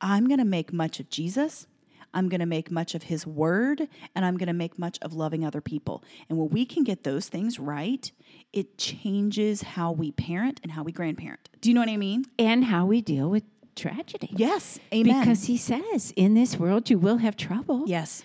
I'm 0.00 0.28
going 0.28 0.38
to 0.38 0.44
make 0.44 0.72
much 0.72 1.00
of 1.00 1.10
Jesus, 1.10 1.66
I'm 2.14 2.28
going 2.28 2.40
to 2.40 2.46
make 2.46 2.70
much 2.70 2.94
of 2.94 3.04
his 3.04 3.26
word, 3.26 3.88
and 4.14 4.24
I'm 4.24 4.36
going 4.36 4.46
to 4.46 4.52
make 4.52 4.78
much 4.78 4.98
of 5.02 5.12
loving 5.12 5.44
other 5.44 5.60
people. 5.60 6.04
And 6.28 6.38
when 6.38 6.48
we 6.50 6.64
can 6.64 6.84
get 6.84 7.02
those 7.02 7.28
things 7.28 7.58
right, 7.58 8.10
it 8.54 8.78
changes 8.78 9.62
how 9.62 9.90
we 9.92 10.12
parent 10.12 10.60
and 10.62 10.72
how 10.72 10.82
we 10.82 10.92
grandparent. 10.92 11.48
Do 11.60 11.68
you 11.68 11.74
know 11.74 11.80
what 11.80 11.88
I 11.90 11.96
mean? 11.96 12.24
and 12.38 12.64
how 12.64 12.86
we 12.86 13.00
deal 13.00 13.28
with 13.28 13.42
tragedy. 13.74 14.30
Yes. 14.32 14.78
Amen. 14.94 15.20
Because 15.20 15.44
he 15.46 15.56
says, 15.56 16.12
in 16.16 16.34
this 16.34 16.56
world 16.56 16.88
you 16.90 16.98
will 16.98 17.18
have 17.18 17.36
trouble. 17.36 17.84
yes. 17.86 18.22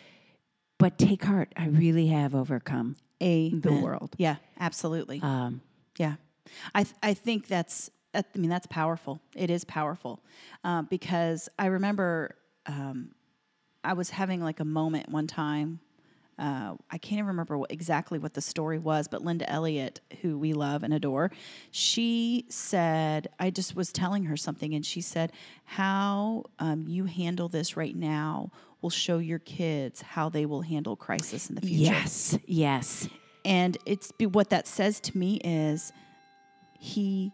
But 0.78 0.98
take 0.98 1.24
heart, 1.26 1.52
I 1.58 1.68
really 1.68 2.08
have 2.08 2.34
overcome. 2.34 2.96
Amen. 3.22 3.60
The 3.62 3.74
world. 3.74 4.16
Yeah, 4.18 4.38
absolutely. 4.60 5.20
Um, 5.22 5.60
Yeah, 5.98 6.16
I 6.74 6.84
th- 6.84 6.96
I 7.04 7.14
think 7.14 7.48
that's 7.48 7.90
I 8.14 8.24
mean 8.36 8.50
that's 8.50 8.68
powerful. 8.68 9.20
It 9.36 9.50
is 9.50 9.66
powerful 9.66 10.22
uh, 10.64 10.84
because 10.84 11.50
I 11.60 11.66
remember 11.66 12.36
um, 12.66 13.12
I 13.84 13.94
was 13.94 14.10
having 14.12 14.42
like 14.42 14.62
a 14.62 14.66
moment 14.66 15.10
one 15.10 15.28
time. 15.28 15.80
Uh, 16.40 16.76
I 16.90 16.98
can't 16.98 17.20
even 17.20 17.28
remember 17.28 17.58
what, 17.58 17.72
exactly 17.72 18.18
what 18.18 18.34
the 18.34 18.42
story 18.42 18.80
was, 18.80 19.10
but 19.10 19.22
Linda 19.24 19.50
Elliott, 19.50 20.00
who 20.22 20.38
we 20.38 20.54
love 20.54 20.84
and 20.84 20.94
adore, 20.94 21.32
she 21.72 22.46
said, 22.50 23.28
I 23.40 23.50
just 23.50 23.76
was 23.76 23.92
telling 23.92 24.24
her 24.26 24.38
something, 24.38 24.74
and 24.74 24.86
she 24.86 25.02
said, 25.02 25.34
How 25.66 26.46
um, 26.60 26.86
you 26.88 27.06
handle 27.06 27.50
this 27.50 27.76
right 27.76 27.96
now 27.96 28.52
will 28.82 28.90
show 28.90 29.18
your 29.18 29.40
kids 29.40 30.02
how 30.02 30.30
they 30.30 30.46
will 30.46 30.62
handle 30.62 30.96
crisis 30.96 31.50
in 31.50 31.56
the 31.56 31.62
future. 31.62 31.92
yes, 31.92 32.38
yes. 32.46 33.10
And 33.44 33.78
it's 33.86 34.12
what 34.20 34.50
that 34.52 34.68
says 34.68 35.00
to 35.02 35.18
me 35.18 35.42
is 35.44 35.92
he 36.80 37.34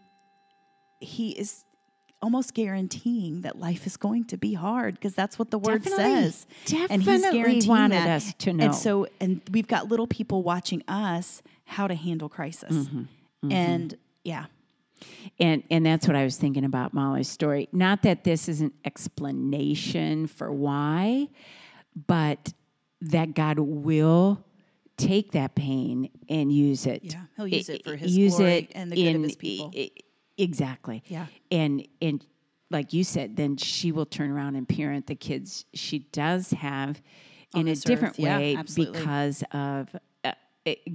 he 0.98 1.30
is 1.30 1.65
almost 2.26 2.54
guaranteeing 2.54 3.42
that 3.42 3.56
life 3.56 3.86
is 3.86 3.96
going 3.96 4.24
to 4.24 4.36
be 4.36 4.52
hard 4.52 4.96
because 4.96 5.14
that's 5.14 5.38
what 5.38 5.52
the 5.52 5.58
word 5.60 5.84
Definitely. 5.84 6.32
says. 6.32 6.46
and 6.90 7.00
he's 7.00 7.22
guaranteeing 7.22 7.68
wanted 7.68 7.98
that. 7.98 8.08
us 8.08 8.34
to 8.38 8.52
know. 8.52 8.64
And 8.64 8.74
so 8.74 9.06
and 9.20 9.40
we've 9.52 9.68
got 9.68 9.86
little 9.86 10.08
people 10.08 10.42
watching 10.42 10.82
us 10.88 11.40
how 11.66 11.86
to 11.86 11.94
handle 11.94 12.28
crisis. 12.28 12.74
Mm-hmm. 12.74 13.52
And 13.52 13.96
yeah. 14.24 14.46
And 15.38 15.62
and 15.70 15.86
that's 15.86 16.08
what 16.08 16.16
I 16.16 16.24
was 16.24 16.36
thinking 16.36 16.64
about 16.64 16.92
Molly's 16.92 17.28
story. 17.28 17.68
Not 17.70 18.02
that 18.02 18.24
this 18.24 18.48
is 18.48 18.60
an 18.60 18.72
explanation 18.84 20.26
for 20.26 20.50
why, 20.50 21.28
but 22.08 22.52
that 23.02 23.34
God 23.34 23.60
will 23.60 24.42
take 24.96 25.30
that 25.32 25.54
pain 25.54 26.10
and 26.28 26.50
use 26.52 26.86
it. 26.86 27.04
Yeah, 27.04 27.20
he'll 27.36 27.46
use 27.46 27.68
it 27.68 27.84
for 27.84 27.94
his 27.94 28.16
use 28.16 28.38
glory 28.38 28.52
it 28.52 28.72
and 28.74 28.90
the 28.90 28.96
good 28.96 29.10
of 29.10 29.14
in- 29.14 29.22
his 29.22 29.36
people. 29.36 29.70
Exactly. 30.38 31.02
Yeah. 31.06 31.26
And 31.50 31.86
and 32.00 32.24
like 32.70 32.92
you 32.92 33.04
said, 33.04 33.36
then 33.36 33.56
she 33.56 33.92
will 33.92 34.06
turn 34.06 34.30
around 34.30 34.56
and 34.56 34.68
parent 34.68 35.06
the 35.06 35.14
kids 35.14 35.64
she 35.72 36.00
does 36.00 36.50
have 36.50 37.00
On 37.54 37.60
in 37.62 37.68
a 37.68 37.76
different 37.76 38.14
earth. 38.14 38.18
Yeah, 38.20 38.38
way 38.38 38.56
absolutely. 38.56 38.98
because 39.00 39.44
of 39.52 39.94
uh, 40.24 40.32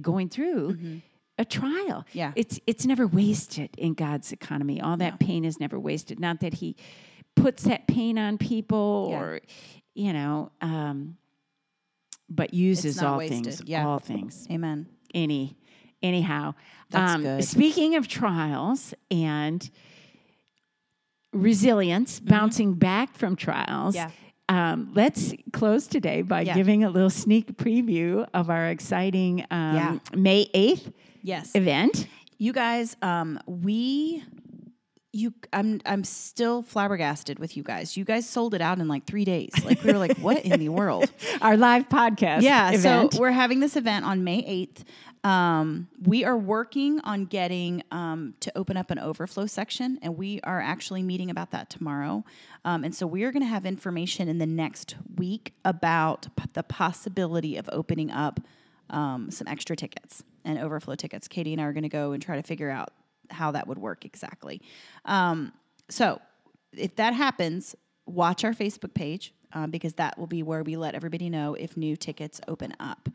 going 0.00 0.28
through 0.28 1.00
a 1.38 1.44
trial. 1.44 2.04
Mm-hmm. 2.08 2.18
Yeah. 2.18 2.32
It's 2.36 2.60
it's 2.66 2.84
never 2.86 3.06
wasted 3.06 3.70
in 3.78 3.94
God's 3.94 4.32
economy. 4.32 4.80
All 4.80 4.96
that 4.98 5.18
pain 5.18 5.44
is 5.44 5.58
never 5.58 5.78
wasted. 5.80 6.20
Not 6.20 6.40
that 6.40 6.54
he 6.54 6.76
puts 7.34 7.62
that 7.64 7.86
pain 7.86 8.18
on 8.18 8.36
people 8.38 9.08
Yeah. 9.10 9.18
or 9.20 9.40
you 9.94 10.12
know, 10.12 10.52
um 10.60 11.16
but 12.28 12.54
uses 12.54 13.02
all 13.02 13.18
wasted. 13.18 13.44
things. 13.44 13.62
Yeah. 13.66 13.86
All 13.86 13.98
things. 13.98 14.46
Amen. 14.50 14.86
Any, 15.14 15.56
anyhow. 16.02 16.54
That's 16.90 17.12
um, 17.14 17.22
good. 17.22 17.44
Speaking 17.44 17.96
of 17.96 18.08
trials 18.08 18.94
and 19.10 19.68
resilience, 21.32 22.20
bouncing 22.20 22.74
back 22.74 23.14
from 23.16 23.36
trials. 23.36 23.96
Mm-hmm. 23.96 24.08
Yeah. 24.10 24.72
Um, 24.72 24.90
let's 24.94 25.32
close 25.52 25.86
today 25.86 26.22
by 26.22 26.42
Yeah. 26.42 26.54
giving 26.54 26.84
a 26.84 26.90
little 26.90 27.10
sneak 27.10 27.56
preview 27.56 28.26
of 28.34 28.50
our 28.50 28.68
exciting 28.68 29.46
um, 29.50 29.74
Yeah. 29.76 29.98
May 30.14 30.50
8th 30.52 30.92
Yes. 31.22 31.54
event. 31.54 32.06
You 32.38 32.52
guys, 32.52 32.96
um, 33.02 33.38
we 33.46 34.24
you 35.14 35.32
I'm 35.52 35.78
I'm 35.84 36.04
still 36.04 36.62
flabbergasted 36.62 37.38
with 37.38 37.54
you 37.56 37.62
guys. 37.62 37.96
You 37.98 38.04
guys 38.04 38.26
sold 38.26 38.54
it 38.54 38.62
out 38.62 38.78
in 38.78 38.88
like 38.88 39.04
three 39.04 39.26
days. 39.26 39.50
Like 39.62 39.84
we 39.84 39.92
were 39.92 39.98
like, 39.98 40.16
what 40.18 40.42
in 40.44 40.58
the 40.58 40.70
world? 40.70 41.10
Our 41.42 41.56
live 41.56 41.88
podcast. 41.88 42.40
Yeah, 42.42 42.72
event. 42.72 43.12
so 43.12 43.20
we're 43.20 43.30
having 43.30 43.60
this 43.60 43.76
event 43.76 44.06
on 44.06 44.24
May 44.24 44.42
8th. 44.42 44.84
Um, 45.24 45.88
we 46.04 46.24
are 46.24 46.36
working 46.36 47.00
on 47.00 47.26
getting 47.26 47.84
um, 47.92 48.34
to 48.40 48.56
open 48.58 48.76
up 48.76 48.90
an 48.90 48.98
overflow 48.98 49.46
section, 49.46 49.98
and 50.02 50.16
we 50.16 50.40
are 50.42 50.60
actually 50.60 51.02
meeting 51.02 51.30
about 51.30 51.52
that 51.52 51.70
tomorrow. 51.70 52.24
Um, 52.64 52.82
and 52.82 52.94
so 52.94 53.06
we 53.06 53.22
are 53.22 53.30
going 53.30 53.42
to 53.42 53.48
have 53.48 53.64
information 53.64 54.28
in 54.28 54.38
the 54.38 54.46
next 54.46 54.96
week 55.16 55.54
about 55.64 56.26
p- 56.36 56.44
the 56.54 56.64
possibility 56.64 57.56
of 57.56 57.68
opening 57.72 58.10
up 58.10 58.40
um, 58.90 59.30
some 59.30 59.46
extra 59.46 59.76
tickets 59.76 60.24
and 60.44 60.58
overflow 60.58 60.96
tickets. 60.96 61.28
Katie 61.28 61.52
and 61.52 61.62
I 61.62 61.66
are 61.66 61.72
going 61.72 61.84
to 61.84 61.88
go 61.88 62.12
and 62.12 62.22
try 62.22 62.36
to 62.36 62.42
figure 62.42 62.70
out 62.70 62.92
how 63.30 63.52
that 63.52 63.68
would 63.68 63.78
work 63.78 64.04
exactly. 64.04 64.60
Um, 65.04 65.52
so 65.88 66.20
if 66.72 66.96
that 66.96 67.14
happens, 67.14 67.76
watch 68.06 68.44
our 68.44 68.52
Facebook 68.52 68.94
page. 68.94 69.34
Um, 69.54 69.70
because 69.70 69.92
that 69.96 70.18
will 70.18 70.26
be 70.26 70.42
where 70.42 70.62
we 70.62 70.76
let 70.76 70.94
everybody 70.94 71.28
know 71.28 71.52
if 71.52 71.76
new 71.76 71.94
tickets 71.94 72.40
open 72.48 72.74
up. 72.80 73.10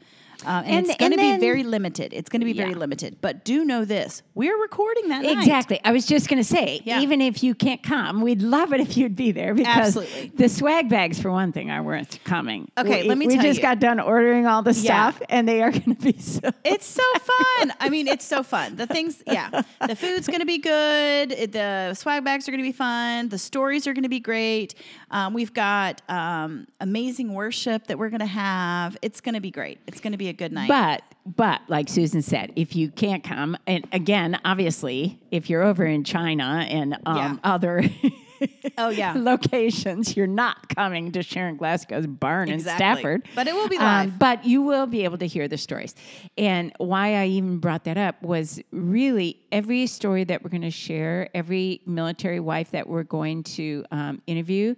Um, 0.45 0.63
and, 0.65 0.67
And- 0.67 0.85
it's 0.87 0.95
going 0.97 1.11
to 1.11 1.17
be 1.17 1.37
very 1.37 1.63
limited. 1.63 2.13
It's 2.13 2.29
going 2.29 2.41
to 2.41 2.45
be 2.45 2.53
very 2.53 2.73
limited. 2.75 3.17
But 3.21 3.43
do 3.43 3.65
know 3.65 3.85
this 3.85 4.21
we're 4.35 4.59
recording 4.61 5.09
that 5.09 5.23
night. 5.23 5.37
Exactly. 5.37 5.79
I 5.83 5.91
was 5.91 6.05
just 6.05 6.29
going 6.29 6.37
to 6.39 6.43
say, 6.47 6.81
Yeah. 6.85 7.01
even 7.01 7.21
if 7.21 7.43
you 7.43 7.55
can't 7.55 7.81
come, 7.81 8.21
we'd 8.21 8.41
love 8.41 8.71
it 8.73 8.79
if 8.79 8.95
you'd 8.97 9.15
be 9.15 9.31
there 9.31 9.53
because 9.53 9.97
Absolutely. 9.97 10.31
the 10.35 10.47
swag 10.49 10.89
bags, 10.89 11.19
for 11.19 11.31
one 11.31 11.51
thing, 11.51 11.71
are 11.71 11.81
worth 11.83 12.23
coming. 12.23 12.69
Okay, 12.77 13.03
We- 13.03 13.09
let 13.09 13.17
me 13.17 13.25
tell 13.25 13.33
you. 13.35 13.39
We 13.41 13.43
just 13.47 13.57
you. 13.57 13.63
got 13.63 13.79
done 13.79 13.99
ordering 13.99 14.45
all 14.45 14.61
the 14.61 14.73
Yeah. 14.73 15.09
stuff, 15.11 15.21
and 15.29 15.47
they 15.47 15.61
are 15.63 15.71
going 15.71 15.95
to 15.95 16.01
be 16.13 16.19
so. 16.19 16.49
It's 16.63 16.85
so 16.85 17.03
fun. 17.19 17.73
I 17.79 17.89
mean, 17.89 18.07
it's 18.07 18.25
so 18.25 18.43
fun. 18.43 18.75
The 18.75 18.85
things, 18.87 19.23
yeah. 19.25 19.61
The 19.87 19.95
food's 19.95 20.27
going 20.27 20.39
to 20.41 20.45
be 20.45 20.57
good. 20.59 21.51
The 21.51 21.93
swag 21.95 22.23
bags 22.23 22.47
are 22.47 22.51
going 22.51 22.63
to 22.63 22.67
be 22.67 22.71
fun. 22.73 23.29
The 23.29 23.37
stories 23.37 23.87
are 23.87 23.93
going 23.93 24.03
to 24.03 24.09
be 24.09 24.19
great. 24.19 24.75
Um, 25.11 25.33
we've 25.33 25.53
got 25.53 26.01
um, 26.09 26.67
amazing 26.79 27.33
worship 27.33 27.87
that 27.87 27.97
we're 27.97 28.09
going 28.09 28.19
to 28.19 28.25
have. 28.25 28.97
It's 29.01 29.21
going 29.21 29.35
to 29.35 29.41
be 29.41 29.51
great. 29.51 29.79
It's 29.87 29.99
going 29.99 30.11
to 30.11 30.17
be 30.17 30.26
a 30.29 30.33
good 30.33 30.51
night. 30.51 30.67
But 30.67 31.01
but 31.35 31.61
like 31.67 31.89
Susan 31.89 32.21
said, 32.21 32.53
if 32.55 32.75
you 32.75 32.89
can't 32.89 33.23
come, 33.23 33.57
and 33.67 33.85
again, 33.91 34.39
obviously, 34.45 35.19
if 35.31 35.49
you're 35.49 35.63
over 35.63 35.85
in 35.85 36.03
China 36.05 36.65
and 36.69 36.93
um, 37.05 37.17
Yeah. 37.17 37.35
other 37.43 37.83
Oh, 38.77 38.89
yeah. 38.89 39.13
locations, 39.17 40.15
you're 40.15 40.27
not 40.27 40.69
coming 40.73 41.11
to 41.13 41.23
Sharon 41.23 41.57
Glasgow's 41.57 42.05
barn 42.07 42.49
Exactly. 42.49 42.85
in 42.85 42.93
Stafford. 42.95 43.27
But 43.35 43.47
it 43.47 43.55
will 43.55 43.67
be 43.67 43.77
Um, 43.77 43.83
live. 43.83 44.19
but 44.19 44.45
you 44.45 44.61
will 44.61 44.85
be 44.85 45.03
able 45.03 45.17
to 45.17 45.25
hear 45.27 45.47
the 45.49 45.57
stories. 45.57 45.95
And 46.37 46.71
why 46.77 47.15
I 47.15 47.25
even 47.27 47.57
brought 47.57 47.83
that 47.85 47.97
up 47.97 48.21
was 48.21 48.61
really 48.71 49.39
every 49.51 49.87
story 49.87 50.23
that 50.25 50.43
we're 50.43 50.51
going 50.51 50.61
to 50.61 50.69
share, 50.71 51.29
every 51.33 51.81
military 51.87 52.39
wife 52.39 52.71
that 52.71 52.87
we're 52.87 53.03
going 53.03 53.41
to 53.43 53.83
um, 53.91 54.21
interview, 54.27 54.75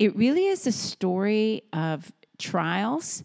it 0.00 0.14
really 0.16 0.46
is 0.48 0.66
a 0.66 0.72
story 0.72 1.62
of 1.72 2.10
trials 2.38 3.22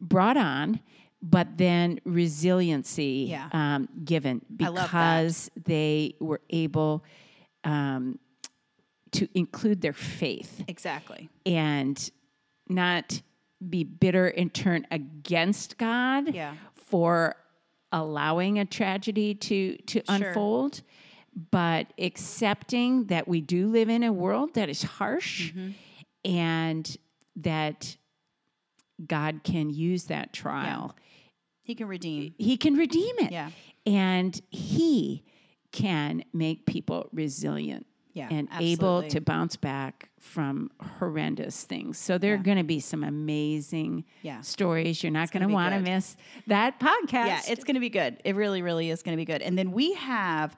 brought 0.00 0.36
on. 0.36 0.80
But 1.26 1.56
then 1.56 2.00
resiliency 2.04 3.28
Yeah. 3.30 3.48
um, 3.52 3.88
given 4.04 4.42
I 4.60 4.64
love 4.68 4.74
that. 4.74 4.84
because 4.90 5.50
they 5.64 6.16
were 6.20 6.42
able 6.50 7.02
um, 7.64 8.18
to 9.12 9.26
include 9.34 9.80
their 9.80 9.94
faith 9.94 10.62
exactly. 10.68 11.30
and 11.46 12.10
not 12.68 13.22
be 13.66 13.84
bitter 13.84 14.26
and 14.26 14.52
turn 14.52 14.86
against 14.90 15.78
God 15.78 16.34
Yeah. 16.34 16.54
for 16.74 17.36
allowing 17.90 18.58
a 18.58 18.66
tragedy 18.66 19.34
to 19.34 19.76
to 19.78 20.02
unfold, 20.08 20.82
but 21.50 21.86
accepting 21.98 23.04
that 23.06 23.26
we 23.26 23.40
do 23.40 23.68
live 23.68 23.88
in 23.88 24.02
a 24.02 24.12
world 24.12 24.52
that 24.54 24.68
is 24.68 24.82
harsh 24.82 25.52
Mm-hmm. 25.52 25.70
and 26.30 26.96
that 27.36 27.96
God 29.06 29.40
can 29.42 29.70
use 29.70 30.04
that 30.04 30.32
trial. 30.34 30.94
He 31.64 31.74
can 31.74 31.88
redeem. 31.88 32.34
He 32.38 32.56
can 32.56 32.74
redeem 32.74 33.16
it. 33.18 33.32
Yeah. 33.32 33.50
And 33.86 34.40
he 34.50 35.24
can 35.72 36.22
make 36.32 36.66
people 36.66 37.08
resilient 37.12 37.86
Yeah, 38.12 38.28
and 38.30 38.48
able 38.60 39.02
to 39.08 39.20
bounce 39.20 39.56
back 39.56 40.10
from 40.20 40.70
horrendous 40.98 41.64
things. 41.64 41.98
So 41.98 42.16
there 42.16 42.34
are 42.34 42.38
going 42.38 42.58
to 42.58 42.62
be 42.64 42.78
some 42.78 43.02
amazing 43.02 44.04
Yeah. 44.22 44.40
stories. 44.42 45.02
You're 45.02 45.10
not 45.10 45.32
going 45.32 45.42
gonna 45.42 45.52
want 45.54 45.74
to 45.74 45.80
miss 45.80 46.16
that 46.46 46.78
podcast. 46.78 47.26
Yeah, 47.26 47.40
it's 47.48 47.64
going 47.64 47.74
to 47.74 47.80
be 47.80 47.90
good. 47.90 48.18
It 48.24 48.36
really, 48.36 48.62
really 48.62 48.88
is 48.90 49.02
going 49.02 49.16
to 49.16 49.20
be 49.20 49.24
good. 49.24 49.42
And 49.42 49.58
then 49.58 49.72
we 49.72 49.94
have 49.94 50.54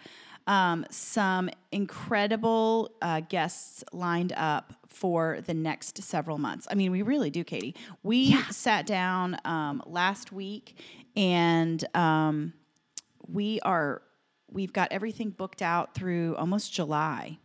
um, 0.47 0.87
some 0.91 1.51
incredible 1.73 2.93
uh, 3.03 3.21
guests 3.21 3.83
lined 3.93 4.33
up 4.37 4.73
for 4.89 5.41
the 5.47 5.55
next 5.55 6.03
several 6.03 6.39
months. 6.39 6.67
I 6.71 6.75
mean, 6.75 6.91
we 6.91 7.03
really 7.03 7.31
do, 7.31 7.45
Katie. 7.45 7.75
We 8.03 8.33
sat 8.51 8.87
down 8.87 9.37
um, 9.45 9.83
last 9.87 10.33
week 10.33 10.79
and 11.17 11.85
um, 11.95 12.53
we 13.29 13.61
are 13.61 14.03
we've 14.51 14.73
got 14.73 14.93
everything 14.93 15.31
booked 15.31 15.61
out 15.61 15.95
through 15.95 16.37
almost 16.37 16.73
July. 16.73 17.39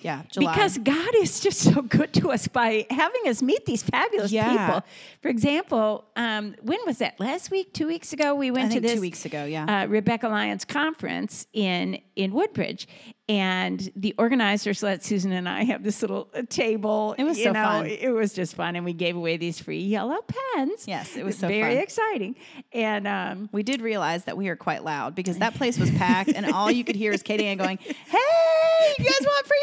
Yeah, 0.00 0.22
July. 0.30 0.52
Because 0.52 0.78
God 0.78 1.14
is 1.16 1.40
just 1.40 1.58
so 1.58 1.82
good 1.82 2.12
to 2.14 2.30
us 2.30 2.46
by 2.46 2.86
having 2.88 3.22
us 3.26 3.42
meet 3.42 3.66
these 3.66 3.82
fabulous 3.82 4.30
Yeah. 4.30 4.50
people. 4.66 4.82
For 5.22 5.28
example, 5.28 6.04
um, 6.14 6.54
when 6.62 6.78
was 6.86 6.98
that? 6.98 7.18
Last 7.18 7.50
week, 7.50 7.72
two 7.72 7.88
weeks 7.88 8.12
ago, 8.12 8.34
we 8.36 8.52
went 8.52 8.70
to 8.72 8.80
this 8.80 8.94
two 8.94 9.00
weeks 9.00 9.24
ago. 9.24 9.44
Yeah. 9.44 9.82
uh, 9.82 9.86
Rebekah 9.88 10.28
Lyons 10.28 10.64
conference 10.64 11.46
in 11.52 11.98
in 12.14 12.32
Woodbridge, 12.32 12.86
and 13.28 13.90
the 13.96 14.14
organizers 14.18 14.82
let 14.82 15.04
Susan 15.04 15.32
and 15.32 15.48
I 15.48 15.64
have 15.64 15.82
this 15.82 16.00
little 16.02 16.28
uh, 16.34 16.42
table. 16.48 17.14
It 17.18 17.24
was 17.24 17.38
you 17.38 17.44
so 17.44 17.52
know, 17.52 17.64
fun. 17.64 17.86
It 17.86 18.10
was 18.10 18.32
just 18.32 18.54
fun, 18.54 18.76
and 18.76 18.84
we 18.84 18.92
gave 18.92 19.16
away 19.16 19.36
these 19.36 19.58
free 19.60 19.80
yellow 19.80 20.18
pens. 20.54 20.84
Yes, 20.86 21.16
it 21.16 21.24
was 21.24 21.36
so 21.38 21.48
very 21.48 21.74
fun. 21.74 21.82
exciting. 21.82 22.36
And 22.72 23.06
um, 23.08 23.48
we 23.52 23.62
did 23.64 23.80
realize 23.82 24.24
that 24.24 24.36
we 24.36 24.48
are 24.48 24.56
quite 24.56 24.84
loud 24.84 25.14
because 25.16 25.38
that 25.38 25.54
place 25.54 25.76
was 25.78 25.90
packed 25.92 26.30
and 26.34 26.46
all 26.52 26.70
you 26.70 26.84
could 26.84 26.96
hear 26.96 27.12
is 27.12 27.22
Katie 27.22 27.46
Ann 27.46 27.56
going, 27.58 27.78
Hey, 27.82 28.94
you 28.98 29.04
guys 29.04 29.20
want 29.22 29.46
free 29.46 29.62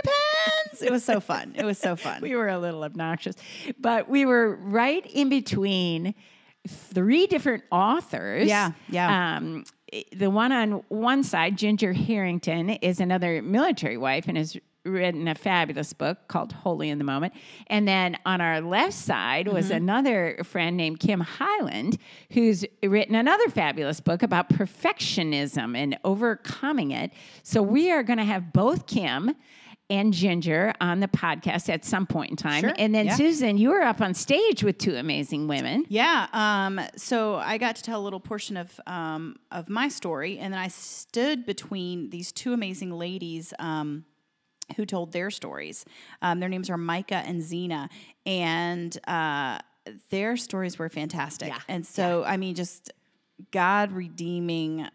pens? 0.79 0.81
It 0.87 0.91
was 0.91 1.03
so 1.03 1.19
fun. 1.19 1.53
It 1.55 1.65
was 1.65 1.77
so 1.77 1.95
fun. 1.95 2.21
we 2.21 2.35
were 2.35 2.47
a 2.49 2.59
little 2.59 2.83
obnoxious, 2.83 3.35
but 3.79 4.07
we 4.09 4.25
were 4.25 4.55
right 4.55 5.05
in 5.05 5.29
between 5.29 6.13
three 6.67 7.27
different 7.27 7.63
authors. 7.71 8.47
Yeah, 8.47 8.71
yeah. 8.89 9.37
Um, 9.37 9.63
the 10.11 10.29
one 10.29 10.51
on 10.51 10.83
one 10.89 11.23
side, 11.23 11.57
Ginger 11.57 11.93
Harrington, 11.93 12.69
is 12.71 12.99
another 12.99 13.41
military 13.41 13.97
wife 13.97 14.27
and 14.27 14.37
has 14.37 14.57
written 14.83 15.27
a 15.27 15.33
fabulous 15.33 15.93
book 15.93 16.27
called 16.27 16.51
Holy 16.51 16.89
in 16.89 16.99
the 16.99 17.03
Moment. 17.03 17.33
And 17.67 17.87
then 17.87 18.17
on 18.25 18.39
our 18.39 18.61
left 18.61 18.93
side 18.93 19.47
was 19.47 19.65
Mm-hmm. 19.67 19.77
another 19.77 20.37
friend 20.43 20.77
named 20.77 20.99
Kim 20.99 21.21
Highland, 21.21 21.97
who's 22.31 22.65
written 22.83 23.15
another 23.15 23.49
fabulous 23.49 23.99
book 23.99 24.21
about 24.21 24.49
perfectionism 24.49 25.75
and 25.75 25.97
overcoming 26.03 26.91
it. 26.91 27.11
So 27.43 27.61
we 27.63 27.91
are 27.91 28.03
going 28.03 28.19
to 28.19 28.25
have 28.25 28.53
both 28.53 28.85
Kim 28.85 29.33
and 29.89 30.13
Ginger 30.13 30.73
on 30.81 30.99
the 30.99 31.07
podcast 31.07 31.69
at 31.69 31.85
some 31.85 32.07
point 32.07 32.31
in 32.31 32.35
time. 32.37 32.61
Sure, 32.61 32.73
And 32.77 32.93
then 32.93 33.05
yeah. 33.07 33.15
Susan, 33.15 33.57
you 33.57 33.69
were 33.69 33.81
up 33.81 34.01
on 34.01 34.13
stage 34.13 34.63
with 34.63 34.77
two 34.77 34.95
amazing 34.95 35.47
women. 35.47 35.85
Yeah. 35.89 36.27
Um, 36.33 36.81
so 36.95 37.35
I 37.35 37.57
got 37.57 37.75
to 37.77 37.83
tell 37.83 38.01
a 38.01 38.03
little 38.03 38.19
portion 38.19 38.57
of 38.57 38.79
um, 38.87 39.35
of 39.51 39.69
my 39.69 39.87
story, 39.87 40.39
and 40.39 40.53
then 40.53 40.59
I 40.59 40.69
stood 40.69 41.45
between 41.45 42.09
these 42.09 42.31
two 42.31 42.53
amazing 42.53 42.91
ladies. 42.91 43.53
Um, 43.59 44.05
who 44.77 44.85
told 44.87 45.11
their 45.11 45.29
stories? 45.29 45.85
Um, 46.23 46.39
their 46.39 46.49
names 46.49 46.71
are 46.71 46.77
Micah 46.77 47.21
and 47.23 47.39
Zena, 47.39 47.87
and 48.25 48.97
uh, 49.07 49.59
their 50.09 50.37
stories 50.37 50.79
were 50.79 50.89
fantastic. 50.89 51.49
Yeah, 51.49 51.59
And 51.67 51.85
so, 51.85 52.23
I 52.23 52.37
mean, 52.37 52.55
just 52.55 52.91
God 53.51 53.91
redeeming, 53.91 54.87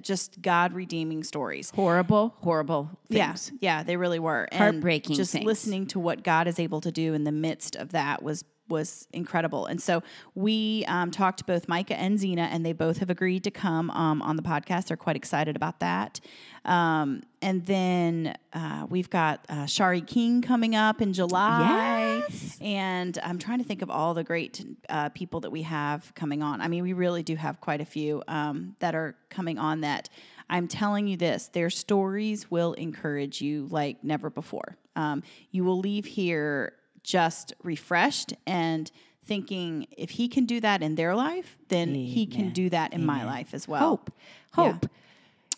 just 0.00 0.40
God 0.42 0.72
redeeming 0.72 1.24
stories. 1.24 1.70
Horrible, 1.70 2.34
horrible 2.38 2.90
things. 3.10 3.52
Yeah, 3.60 3.78
yeah, 3.78 3.82
they 3.82 3.96
really 3.96 4.18
were. 4.18 4.48
And 4.50 4.58
Heartbreaking 4.60 5.16
Just 5.16 5.32
things. 5.32 5.44
listening 5.44 5.86
to 5.88 5.98
what 5.98 6.22
God 6.22 6.48
is 6.48 6.58
able 6.58 6.80
to 6.82 6.90
do 6.92 7.14
in 7.14 7.24
the 7.24 7.32
midst 7.32 7.76
of 7.76 7.90
that 7.92 8.22
was 8.22 8.44
was 8.68 9.06
incredible. 9.12 9.66
And 9.66 9.80
so 9.80 10.02
we 10.34 10.84
um, 10.88 11.10
talked 11.10 11.38
to 11.38 11.44
both 11.44 11.68
Micah 11.68 11.98
and 11.98 12.18
Zena, 12.18 12.48
and 12.50 12.64
they 12.64 12.72
both 12.72 12.98
have 12.98 13.10
agreed 13.10 13.44
to 13.44 13.50
come 13.50 13.90
um, 13.90 14.22
on 14.22 14.36
the 14.36 14.42
podcast. 14.42 14.86
They're 14.86 14.96
quite 14.96 15.16
excited 15.16 15.54
about 15.54 15.80
that. 15.80 16.20
Um, 16.64 17.22
and 17.42 17.66
then 17.66 18.34
uh, 18.54 18.86
we've 18.88 19.10
got 19.10 19.44
uh, 19.50 19.66
Shari 19.66 20.00
King 20.00 20.40
coming 20.40 20.74
up 20.74 21.02
in 21.02 21.12
July. 21.12 22.03
Yes. 22.28 22.58
And 22.60 23.18
I'm 23.22 23.38
trying 23.38 23.58
to 23.58 23.64
think 23.64 23.82
of 23.82 23.90
all 23.90 24.14
the 24.14 24.24
great 24.24 24.64
uh, 24.88 25.08
people 25.10 25.40
that 25.40 25.50
we 25.50 25.62
have 25.62 26.12
coming 26.14 26.42
on. 26.42 26.60
I 26.60 26.68
mean, 26.68 26.82
we 26.82 26.92
really 26.92 27.22
do 27.22 27.36
have 27.36 27.60
quite 27.60 27.80
a 27.80 27.84
few 27.84 28.22
um, 28.28 28.76
that 28.78 28.94
are 28.94 29.16
coming 29.30 29.58
on 29.58 29.82
that 29.82 30.08
I'm 30.48 30.68
telling 30.68 31.06
you 31.06 31.16
this 31.16 31.48
their 31.48 31.70
stories 31.70 32.50
will 32.50 32.74
encourage 32.74 33.40
you 33.40 33.66
like 33.70 34.02
never 34.04 34.30
before. 34.30 34.76
Um, 34.96 35.22
you 35.50 35.64
will 35.64 35.78
leave 35.78 36.04
here 36.04 36.74
just 37.02 37.52
refreshed 37.62 38.34
and 38.46 38.90
thinking 39.24 39.86
if 39.96 40.10
he 40.10 40.28
can 40.28 40.44
do 40.44 40.60
that 40.60 40.82
in 40.82 40.94
their 40.94 41.14
life, 41.14 41.56
then 41.68 41.94
he 41.94 42.26
can 42.26 42.50
do 42.50 42.68
that 42.70 42.92
in 42.92 43.04
my 43.04 43.24
life 43.24 43.54
as 43.54 43.66
well. 43.66 43.80
Hope. 43.80 44.12
Hope. 44.52 44.86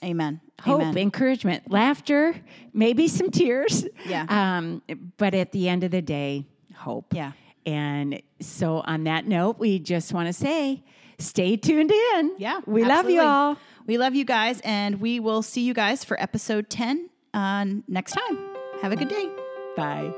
Amen. 0.04 0.40
Hope, 0.60 0.82
Amen. 0.82 0.98
encouragement, 0.98 1.70
laughter, 1.70 2.36
maybe 2.72 3.08
some 3.08 3.30
tears. 3.30 3.86
Yeah. 4.06 4.26
Um, 4.28 4.82
but 5.16 5.34
at 5.34 5.52
the 5.52 5.68
end 5.68 5.84
of 5.84 5.90
the 5.90 6.02
day, 6.02 6.44
hope. 6.76 7.14
Yeah. 7.14 7.32
And 7.64 8.22
so, 8.40 8.82
on 8.86 9.04
that 9.04 9.26
note, 9.26 9.58
we 9.58 9.78
just 9.78 10.12
want 10.12 10.28
to 10.28 10.32
say 10.32 10.84
stay 11.18 11.56
tuned 11.56 11.90
in. 11.90 12.34
Yeah. 12.38 12.60
We 12.66 12.84
love 12.84 13.10
you 13.10 13.22
all. 13.22 13.58
We 13.86 13.98
love 13.98 14.14
you 14.14 14.24
guys, 14.24 14.60
and 14.64 15.00
we 15.00 15.20
will 15.20 15.42
see 15.42 15.62
you 15.62 15.74
guys 15.74 16.04
for 16.04 16.20
episode 16.20 16.70
10 16.70 17.08
uh, 17.34 17.66
next 17.88 18.12
time. 18.12 18.38
Have 18.82 18.92
a 18.92 18.96
good 18.96 19.08
day. 19.08 19.28
Bye. 19.76 20.12